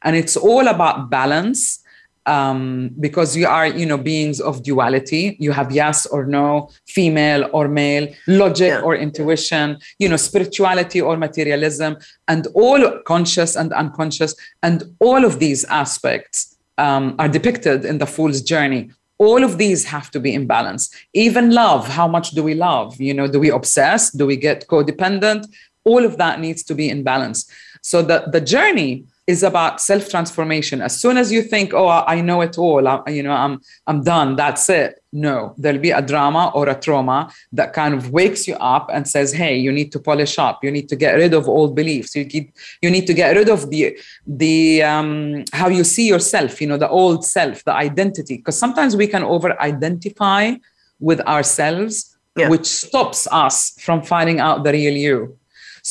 And 0.03 0.17
it's 0.17 0.37
all 0.37 0.67
about 0.69 1.09
balance 1.11 1.83
um, 2.27 2.91
because 3.01 3.37
you 3.37 3.47
are, 3.47 3.67
you 3.69 3.87
know, 3.87 3.97
beings 3.97 4.41
of 4.41 4.63
duality. 4.65 5.37
You 5.41 5.53
have 5.53 5.71
yes 5.71 6.07
or 6.07 6.27
no, 6.27 6.71
female 6.87 7.49
or 7.53 7.69
male, 7.69 8.09
logic 8.27 8.69
yeah. 8.73 8.81
or 8.81 8.95
intuition, 8.97 9.79
you 9.99 10.09
know, 10.09 10.17
spirituality 10.17 11.01
or 11.01 11.17
materialism, 11.17 11.97
and 12.29 12.49
all 12.55 12.99
conscious 13.07 13.55
and 13.57 13.73
unconscious. 13.73 14.35
And 14.63 14.83
all 14.99 15.25
of 15.25 15.39
these 15.39 15.65
aspects 15.67 16.59
um, 16.79 17.15
are 17.19 17.29
depicted 17.29 17.85
in 17.85 17.99
the 17.99 18.07
fool's 18.07 18.43
journey. 18.43 18.91
All 19.19 19.43
of 19.45 19.57
these 19.57 19.85
have 19.85 20.11
to 20.11 20.21
be 20.21 20.35
in 20.35 20.47
balance. 20.47 20.91
Even 21.15 21.53
love, 21.55 21.89
how 21.89 22.07
much 22.09 22.33
do 22.33 22.43
we 22.43 22.55
love? 22.55 23.01
You 23.01 23.15
know, 23.15 23.27
do 23.29 23.39
we 23.41 23.51
obsess? 23.51 24.11
Do 24.11 24.27
we 24.27 24.37
get 24.37 24.67
codependent? 24.67 25.47
All 25.85 26.05
of 26.05 26.19
that 26.19 26.41
needs 26.41 26.63
to 26.65 26.75
be 26.75 26.91
in 26.91 27.03
balance. 27.05 27.49
So 27.83 28.03
the, 28.03 28.27
the 28.31 28.41
journey 28.41 29.05
is 29.27 29.43
about 29.43 29.81
self 29.81 30.09
transformation. 30.09 30.81
As 30.81 30.99
soon 31.01 31.17
as 31.17 31.33
you 31.33 31.43
think, 31.43 31.75
oh, 31.75 31.89
I 31.89 32.21
know 32.21 32.41
it 32.43 32.57
all, 32.59 32.87
I, 32.87 33.03
you 33.11 33.23
know, 33.23 33.33
I'm 33.33 33.61
I'm 33.87 34.03
done. 34.05 34.37
That's 34.37 34.69
it. 34.69 35.03
No, 35.13 35.55
there'll 35.59 35.81
be 35.81 35.91
a 35.91 36.03
drama 36.03 36.51
or 36.55 36.69
a 36.69 36.75
trauma 36.79 37.31
that 37.53 37.73
kind 37.73 37.95
of 37.95 38.11
wakes 38.11 38.47
you 38.47 38.55
up 38.57 38.89
and 38.93 39.09
says, 39.09 39.33
hey, 39.33 39.57
you 39.57 39.73
need 39.73 39.91
to 39.93 39.99
polish 39.99 40.39
up. 40.39 40.63
You 40.63 40.71
need 40.71 40.89
to 40.91 40.97
get 40.97 41.13
rid 41.15 41.33
of 41.35 41.49
old 41.49 41.75
beliefs. 41.75 42.15
You 42.15 42.25
need 42.25 42.53
you 42.83 42.91
need 42.91 43.07
to 43.07 43.15
get 43.15 43.37
rid 43.37 43.49
of 43.49 43.71
the 43.71 43.97
the 44.27 44.83
um, 44.83 45.45
how 45.53 45.69
you 45.69 45.85
see 45.85 46.07
yourself. 46.07 46.61
You 46.61 46.69
know, 46.69 46.77
the 46.77 46.89
old 46.89 47.25
self, 47.25 47.65
the 47.65 47.73
identity. 47.75 48.37
Because 48.37 48.59
sometimes 48.59 48.95
we 48.95 49.09
can 49.09 49.25
over 49.25 49.61
identify 49.61 50.53
with 51.01 51.21
ourselves, 51.23 52.17
yeah. 52.37 52.49
which 52.49 52.67
stops 52.67 53.27
us 53.33 53.77
from 53.81 54.03
finding 54.03 54.39
out 54.39 54.63
the 54.63 54.73
real 54.73 54.95
you. 54.95 55.37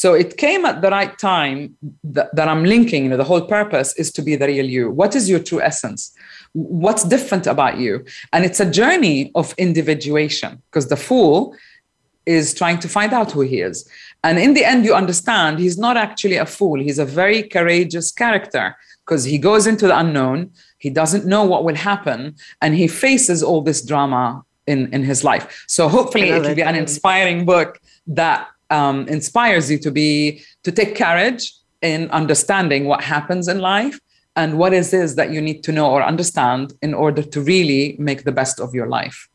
So 0.02 0.14
it 0.14 0.36
came 0.36 0.66
at 0.66 0.82
the 0.82 0.90
right 0.90 1.18
time 1.18 1.78
that, 2.04 2.36
that 2.36 2.50
I'm 2.50 2.66
linking. 2.66 3.04
You 3.06 3.10
know, 3.12 3.16
the 3.24 3.30
whole 3.34 3.46
purpose 3.60 3.94
is 3.94 4.12
to 4.18 4.22
be 4.22 4.36
the 4.36 4.48
real 4.48 4.66
you. 4.66 4.90
What 4.92 5.16
is 5.16 5.30
your 5.30 5.40
true 5.40 5.62
essence? 5.62 6.12
What's 6.52 7.06
different 7.06 7.48
about 7.48 7.78
you? 7.78 8.04
And 8.34 8.44
it's 8.44 8.60
a 8.60 8.70
journey 8.70 9.32
of 9.36 9.56
individuation 9.58 10.62
because 10.70 10.90
the 10.90 10.98
fool 10.98 11.56
is 12.26 12.54
trying 12.54 12.80
to 12.80 12.90
find 12.90 13.14
out 13.14 13.32
who 13.32 13.40
he 13.40 13.62
is. 13.62 13.88
And 14.22 14.38
in 14.38 14.54
the 14.54 14.66
end, 14.66 14.84
you 14.84 14.94
understand 14.94 15.60
he's 15.60 15.78
not 15.78 15.96
actually 15.96 16.36
a 16.36 16.46
fool. 16.58 16.78
He's 16.78 17.00
a 17.00 17.06
very 17.06 17.44
courageous 17.44 18.12
character 18.12 18.76
because 19.06 19.24
he 19.24 19.38
goes 19.38 19.66
into 19.66 19.88
the 19.88 19.98
unknown. 19.98 20.52
He 20.78 20.90
doesn't 20.90 21.26
know 21.26 21.46
what 21.46 21.64
will 21.64 21.76
happen. 21.92 22.36
And 22.62 22.76
he 22.76 22.90
faces 22.90 23.42
all 23.42 23.62
this 23.62 23.82
drama 23.82 24.44
in, 24.68 24.94
in 24.94 25.04
his 25.06 25.24
life. 25.24 25.64
So 25.70 25.88
hopefully, 25.88 26.32
it 26.32 26.42
will 26.42 26.54
be 26.54 26.64
an 26.64 26.76
inspiring 26.76 27.46
book 27.46 27.80
that 28.08 28.50
um, 28.70 29.08
inspires 29.08 29.70
you 29.70 29.78
to 29.80 29.92
be 29.92 30.42
to 30.64 30.72
take 30.72 30.96
courage 30.96 31.54
in 31.82 32.10
understanding 32.12 32.86
what 32.86 33.04
happens 33.04 33.48
in 33.48 33.60
life 33.60 34.00
and 34.36 34.58
what 34.58 34.74
it 34.74 34.92
is 34.94 35.16
that 35.16 35.32
you 35.32 35.42
need 35.42 35.64
to 35.64 35.72
know 35.72 35.90
or 35.90 36.04
understand 36.04 36.74
in 36.82 36.94
order 36.94 37.22
to 37.22 37.42
really 37.42 37.96
make 38.00 38.24
the 38.24 38.32
best 38.32 38.60
of 38.60 38.74
your 38.74 38.88
life. 38.88 39.30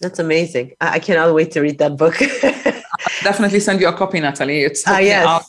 That's 0.00 0.18
amazing. 0.18 0.72
I 0.80 0.98
cannot 1.00 1.34
wait 1.34 1.50
to 1.52 1.60
read 1.60 1.78
that 1.78 1.96
book. 1.96 2.16
definitely 3.24 3.58
send 3.60 3.80
you 3.80 3.88
a 3.88 3.92
copy, 3.92 4.20
Natalie. 4.20 4.60
It's 4.62 4.86
uh, 4.86 4.98
yes. 4.98 5.26
out 5.26 5.42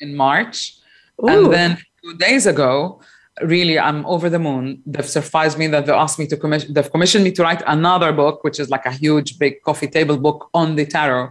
in 0.00 0.14
March. 0.14 0.76
Ooh. 1.22 1.28
And 1.28 1.52
then 1.52 1.78
two 2.02 2.14
days 2.18 2.44
ago, 2.46 3.00
really, 3.40 3.78
I'm 3.78 4.04
over 4.04 4.28
the 4.28 4.38
moon. 4.38 4.82
They've 4.84 5.08
surprised 5.08 5.56
me 5.58 5.68
that 5.68 5.86
they 5.86 5.92
asked 5.92 6.18
me 6.18 6.26
to 6.26 6.36
commission, 6.36 6.74
they've 6.74 6.90
commissioned 6.90 7.24
me 7.24 7.30
to 7.32 7.42
write 7.42 7.62
another 7.66 8.12
book, 8.12 8.44
which 8.44 8.60
is 8.60 8.68
like 8.68 8.84
a 8.84 8.92
huge, 8.92 9.38
big 9.38 9.62
coffee 9.62 9.88
table 9.88 10.18
book 10.18 10.50
on 10.52 10.76
the 10.76 10.84
tarot 10.84 11.30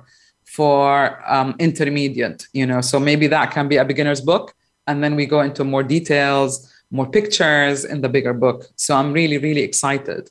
for 0.58 0.88
um, 1.28 1.56
intermediate 1.58 2.46
you 2.54 2.66
know 2.68 2.80
so 2.90 3.00
maybe 3.00 3.26
that 3.26 3.50
can 3.56 3.68
be 3.68 3.78
a 3.78 3.84
beginner's 3.92 4.22
book 4.22 4.54
and 4.86 5.04
then 5.04 5.16
we 5.16 5.26
go 5.26 5.40
into 5.42 5.64
more 5.64 5.82
details 5.82 6.52
more 6.92 7.10
pictures 7.10 7.84
in 7.86 8.02
the 8.02 8.10
bigger 8.16 8.34
book 8.46 8.60
so 8.76 8.96
i'm 8.96 9.12
really 9.20 9.40
really 9.40 9.64
excited 9.70 10.30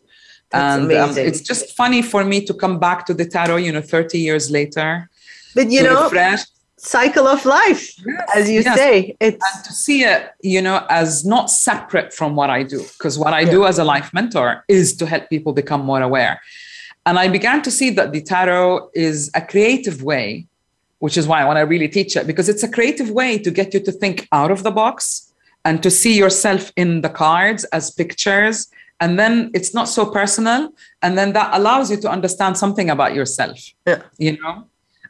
That's 0.51 0.65
and 0.69 0.85
um, 0.93 1.11
it's 1.29 1.41
just 1.41 1.75
funny 1.81 2.03
for 2.03 2.23
me 2.33 2.45
to 2.49 2.55
come 2.55 2.79
back 2.79 3.05
to 3.09 3.15
the 3.15 3.25
tarot 3.35 3.57
you 3.67 3.73
know 3.73 3.81
30 3.83 4.19
years 4.21 4.49
later 4.49 5.11
but 5.57 5.73
you 5.73 5.83
know 5.83 6.05
refresh. 6.05 6.43
cycle 6.79 7.27
of 7.27 7.45
life 7.45 7.85
yes, 8.07 8.29
as 8.39 8.49
you 8.49 8.61
yes. 8.61 8.77
say 8.79 9.17
it's 9.19 9.43
and 9.55 9.65
to 9.65 9.73
see 9.73 10.05
it 10.05 10.31
you 10.55 10.63
know 10.63 10.87
as 10.89 11.25
not 11.25 11.51
separate 11.51 12.13
from 12.15 12.37
what 12.37 12.49
i 12.49 12.63
do 12.63 12.79
because 12.93 13.19
what 13.19 13.35
i 13.35 13.41
yeah. 13.41 13.51
do 13.57 13.67
as 13.67 13.81
a 13.81 13.85
life 13.95 14.11
mentor 14.15 14.63
is 14.69 14.95
to 14.99 15.05
help 15.05 15.29
people 15.29 15.53
become 15.53 15.81
more 15.85 16.01
aware 16.11 16.41
and 17.05 17.19
I 17.19 17.29
began 17.29 17.63
to 17.63 17.71
see 17.71 17.91
that 17.91 18.13
the 18.13 18.23
tarot 18.23 18.91
is 18.95 19.31
a 19.35 19.43
creative 19.43 20.03
way, 20.03 20.47
which 21.01 21.17
is 21.17 21.27
why 21.27 21.43
I 21.43 21.45
want 21.45 21.57
to 21.59 21.63
really 21.63 21.89
teach 21.89 22.17
it, 22.17 22.27
because 22.27 22.49
it's 22.49 22.63
a 22.63 22.69
creative 22.71 23.11
way 23.11 23.39
to 23.39 23.51
get 23.51 23.75
you 23.75 23.81
to 23.81 23.93
think 23.93 24.29
out 24.31 24.51
of 24.51 24.63
the 24.63 24.71
box 24.71 25.33
and 25.65 25.83
to 25.83 25.91
see 25.91 26.17
yourself 26.17 26.73
in 26.77 27.01
the 27.01 27.09
cards 27.09 27.65
as 27.73 27.91
pictures. 27.91 28.69
And 29.01 29.19
then 29.19 29.51
it's 29.53 29.75
not 29.75 29.89
so 29.89 30.07
personal. 30.07 30.71
And 31.03 31.19
then 31.19 31.33
that 31.33 31.51
allows 31.55 31.91
you 31.91 31.97
to 32.03 32.11
understand 32.11 32.57
something 32.57 32.89
about 32.89 33.15
yourself. 33.15 33.59
Yeah. 33.87 34.03
You 34.19 34.41
know? 34.41 34.65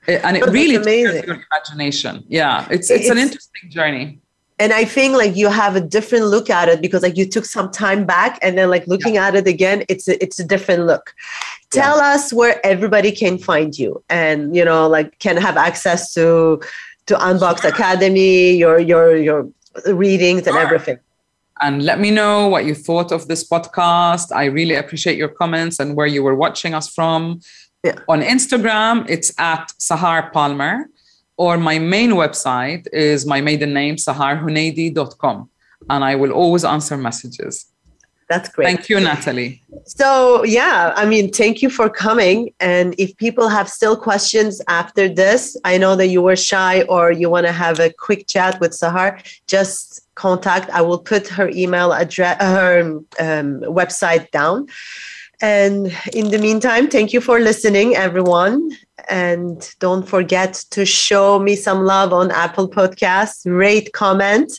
Eh, 0.09 0.19
and 0.25 0.37
it 0.37 0.45
really 0.47 0.75
amazing. 0.77 1.25
your 1.27 1.45
imagination. 1.55 2.25
Yeah. 2.27 2.67
It's, 2.71 2.91
it's, 2.91 3.03
it's 3.03 3.11
an 3.11 3.19
interesting 3.19 3.71
journey 3.71 4.19
and 4.63 4.73
i 4.73 4.85
think 4.93 5.17
like 5.21 5.35
you 5.43 5.49
have 5.51 5.75
a 5.77 5.81
different 5.97 6.27
look 6.35 6.49
at 6.59 6.69
it 6.75 6.81
because 6.81 7.03
like 7.07 7.17
you 7.17 7.27
took 7.27 7.45
some 7.45 7.69
time 7.79 8.05
back 8.07 8.39
and 8.43 8.57
then 8.59 8.71
like 8.71 8.87
looking 8.87 9.17
yeah. 9.17 9.27
at 9.27 9.35
it 9.35 9.47
again 9.49 9.85
it's 9.89 10.07
a, 10.09 10.15
it's 10.23 10.39
a 10.39 10.45
different 10.45 10.87
look 10.91 11.13
tell 11.71 11.97
yeah. 11.99 12.13
us 12.15 12.33
where 12.39 12.55
everybody 12.73 13.11
can 13.23 13.37
find 13.39 13.77
you 13.77 14.03
and 14.09 14.55
you 14.57 14.65
know 14.65 14.89
like 14.89 15.19
can 15.19 15.37
have 15.37 15.57
access 15.57 16.15
to 16.15 16.61
to 17.07 17.15
unbox 17.17 17.63
sure. 17.63 17.71
academy 17.71 18.55
your 18.57 18.79
your 18.79 19.17
your 19.17 19.49
readings 19.89 20.45
sure. 20.45 20.53
and 20.57 20.65
everything 20.67 20.99
and 21.61 21.83
let 21.85 21.99
me 22.01 22.11
know 22.11 22.47
what 22.49 22.65
you 22.65 22.75
thought 22.75 23.11
of 23.11 23.27
this 23.27 23.43
podcast 23.55 24.33
i 24.45 24.45
really 24.45 24.77
appreciate 24.85 25.17
your 25.19 25.29
comments 25.41 25.81
and 25.81 25.97
where 25.97 26.07
you 26.15 26.23
were 26.23 26.37
watching 26.45 26.73
us 26.81 26.89
from 26.97 27.41
yeah. 27.83 27.97
on 28.09 28.23
instagram 28.23 29.05
it's 29.09 29.31
at 29.39 29.67
sahar 29.89 30.33
palmer 30.33 30.87
or 31.45 31.59
my 31.71 31.77
main 31.97 32.13
website 32.23 32.83
is 32.93 33.21
my 33.33 33.41
maiden 33.49 33.73
name, 33.81 33.97
saharhuneidi.com. 33.97 35.37
And 35.93 36.05
I 36.11 36.15
will 36.15 36.31
always 36.41 36.65
answer 36.65 36.97
messages. 36.97 37.67
That's 38.29 38.49
great. 38.49 38.67
Thank 38.67 38.89
you, 38.89 38.99
Natalie. 39.01 39.61
So, 39.87 40.45
yeah, 40.45 40.93
I 41.03 41.05
mean, 41.13 41.33
thank 41.33 41.57
you 41.63 41.69
for 41.79 41.89
coming. 42.07 42.55
And 42.61 42.95
if 42.97 43.09
people 43.17 43.49
have 43.49 43.69
still 43.69 43.97
questions 44.09 44.53
after 44.69 45.09
this, 45.23 45.57
I 45.65 45.75
know 45.83 45.97
that 46.01 46.07
you 46.15 46.23
were 46.23 46.37
shy 46.53 46.83
or 46.83 47.03
you 47.21 47.29
want 47.29 47.47
to 47.51 47.55
have 47.65 47.77
a 47.89 47.91
quick 48.07 48.29
chat 48.29 48.53
with 48.63 48.71
Sahar, 48.81 49.11
just 49.57 49.87
contact. 50.15 50.67
I 50.71 50.83
will 50.89 51.03
put 51.13 51.23
her 51.37 51.49
email 51.63 51.93
address, 52.03 52.41
her 52.41 52.73
um, 53.27 53.51
website 53.81 54.31
down. 54.31 54.69
And 55.43 55.93
in 56.13 56.31
the 56.31 56.39
meantime, 56.39 56.89
thank 56.89 57.13
you 57.13 57.21
for 57.21 57.41
listening, 57.41 57.97
everyone. 57.97 58.71
And 59.11 59.69
don't 59.81 60.05
forget 60.09 60.55
to 60.71 60.87
show 60.87 61.41
me 61.41 61.57
some 61.57 61.81
love 61.85 62.13
on 62.13 62.31
Apple 62.31 62.71
Podcasts, 62.71 63.41
rate, 63.45 63.93
comment. 63.93 64.53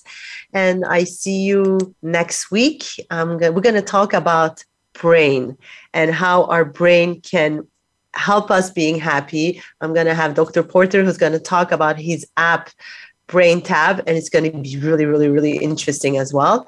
And 0.53 0.83
I 0.83 1.05
see 1.05 1.39
you 1.39 1.79
next 2.03 2.51
week. 2.51 2.83
Go- 3.09 3.51
we're 3.51 3.61
going 3.61 3.75
to 3.75 3.81
talk 3.81 4.11
about 4.13 4.61
brain 4.91 5.57
and 5.93 6.13
how 6.13 6.43
our 6.45 6.65
brain 6.65 7.21
can 7.21 7.65
help 8.13 8.51
us 8.51 8.69
being 8.69 8.97
happy. 8.99 9.61
I'm 9.79 9.93
going 9.93 10.05
to 10.07 10.13
have 10.13 10.35
Dr. 10.35 10.63
Porter, 10.63 11.01
who's 11.05 11.17
going 11.17 11.31
to 11.31 11.39
talk 11.39 11.71
about 11.71 11.97
his 11.97 12.27
app 12.35 12.69
BrainTap 13.33 13.99
and 14.07 14.15
it's 14.15 14.29
going 14.29 14.49
to 14.49 14.57
be 14.59 14.77
really 14.77 15.05
really 15.05 15.27
really 15.27 15.57
interesting 15.57 16.17
as 16.17 16.31
well 16.33 16.67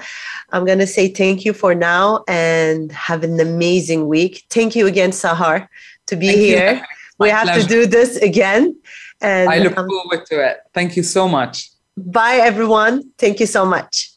i'm 0.49 0.65
going 0.65 0.79
to 0.79 0.87
say 0.87 1.07
thank 1.07 1.45
you 1.45 1.53
for 1.53 1.75
now 1.75 2.23
and 2.27 2.91
have 2.91 3.23
an 3.23 3.39
amazing 3.39 4.07
week 4.07 4.43
thank 4.49 4.75
you 4.75 4.87
again 4.87 5.11
sahar 5.11 5.67
to 6.07 6.15
be 6.15 6.27
thank 6.27 6.39
here 6.39 6.85
we 7.19 7.29
have 7.29 7.43
pleasure. 7.43 7.61
to 7.67 7.73
do 7.73 7.85
this 7.85 8.17
again 8.17 8.75
and 9.21 9.47
i 9.49 9.59
look 9.59 9.77
um, 9.77 9.87
forward 9.87 10.25
to 10.25 10.43
it 10.45 10.57
thank 10.73 10.97
you 10.97 11.03
so 11.03 11.27
much 11.27 11.69
bye 11.97 12.37
everyone 12.49 13.03
thank 13.19 13.39
you 13.39 13.45
so 13.45 13.63
much 13.63 14.11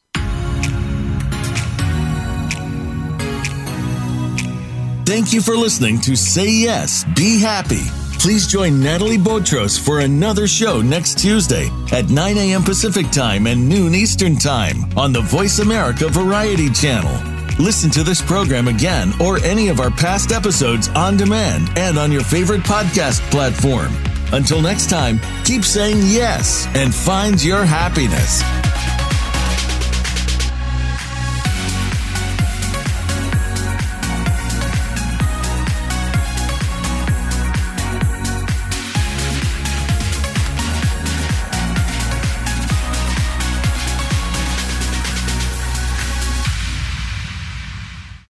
Thank 5.09 5.32
you 5.32 5.40
for 5.40 5.57
listening 5.57 6.03
to 6.03 6.14
Say 6.14 6.51
Yes, 6.51 7.03
Be 7.16 7.40
Happy 7.40 7.82
Please 8.19 8.49
join 8.49 8.83
Natalie 8.83 9.16
Botros 9.16 9.79
for 9.79 10.01
another 10.01 10.49
show 10.49 10.83
next 10.83 11.19
Tuesday 11.19 11.71
at 11.93 12.11
9 12.11 12.37
a.m. 12.37 12.64
Pacific 12.64 13.09
Time 13.11 13.47
and 13.47 13.69
noon 13.69 13.95
Eastern 13.95 14.35
Time 14.37 14.77
on 14.99 15.12
the 15.12 15.21
Voice 15.21 15.61
America 15.61 16.09
Variety 16.09 16.69
Channel. 16.69 17.12
Listen 17.61 17.91
to 17.91 18.03
this 18.03 18.21
program 18.21 18.66
again 18.66 19.12
or 19.21 19.39
any 19.45 19.69
of 19.69 19.79
our 19.79 19.91
past 19.91 20.33
episodes 20.33 20.89
on 20.91 21.16
demand 21.16 21.71
and 21.79 21.97
on 21.97 22.11
your 22.11 22.25
favorite 22.25 22.62
podcast 22.62 23.21
platform. 23.31 23.93
Until 24.33 24.61
next 24.61 24.91
time, 24.91 25.21
keep 25.45 25.62
saying 25.62 25.99
yes 26.07 26.66
and 26.75 26.93
find 26.93 27.43
your 27.43 27.64
happiness. 27.64 28.43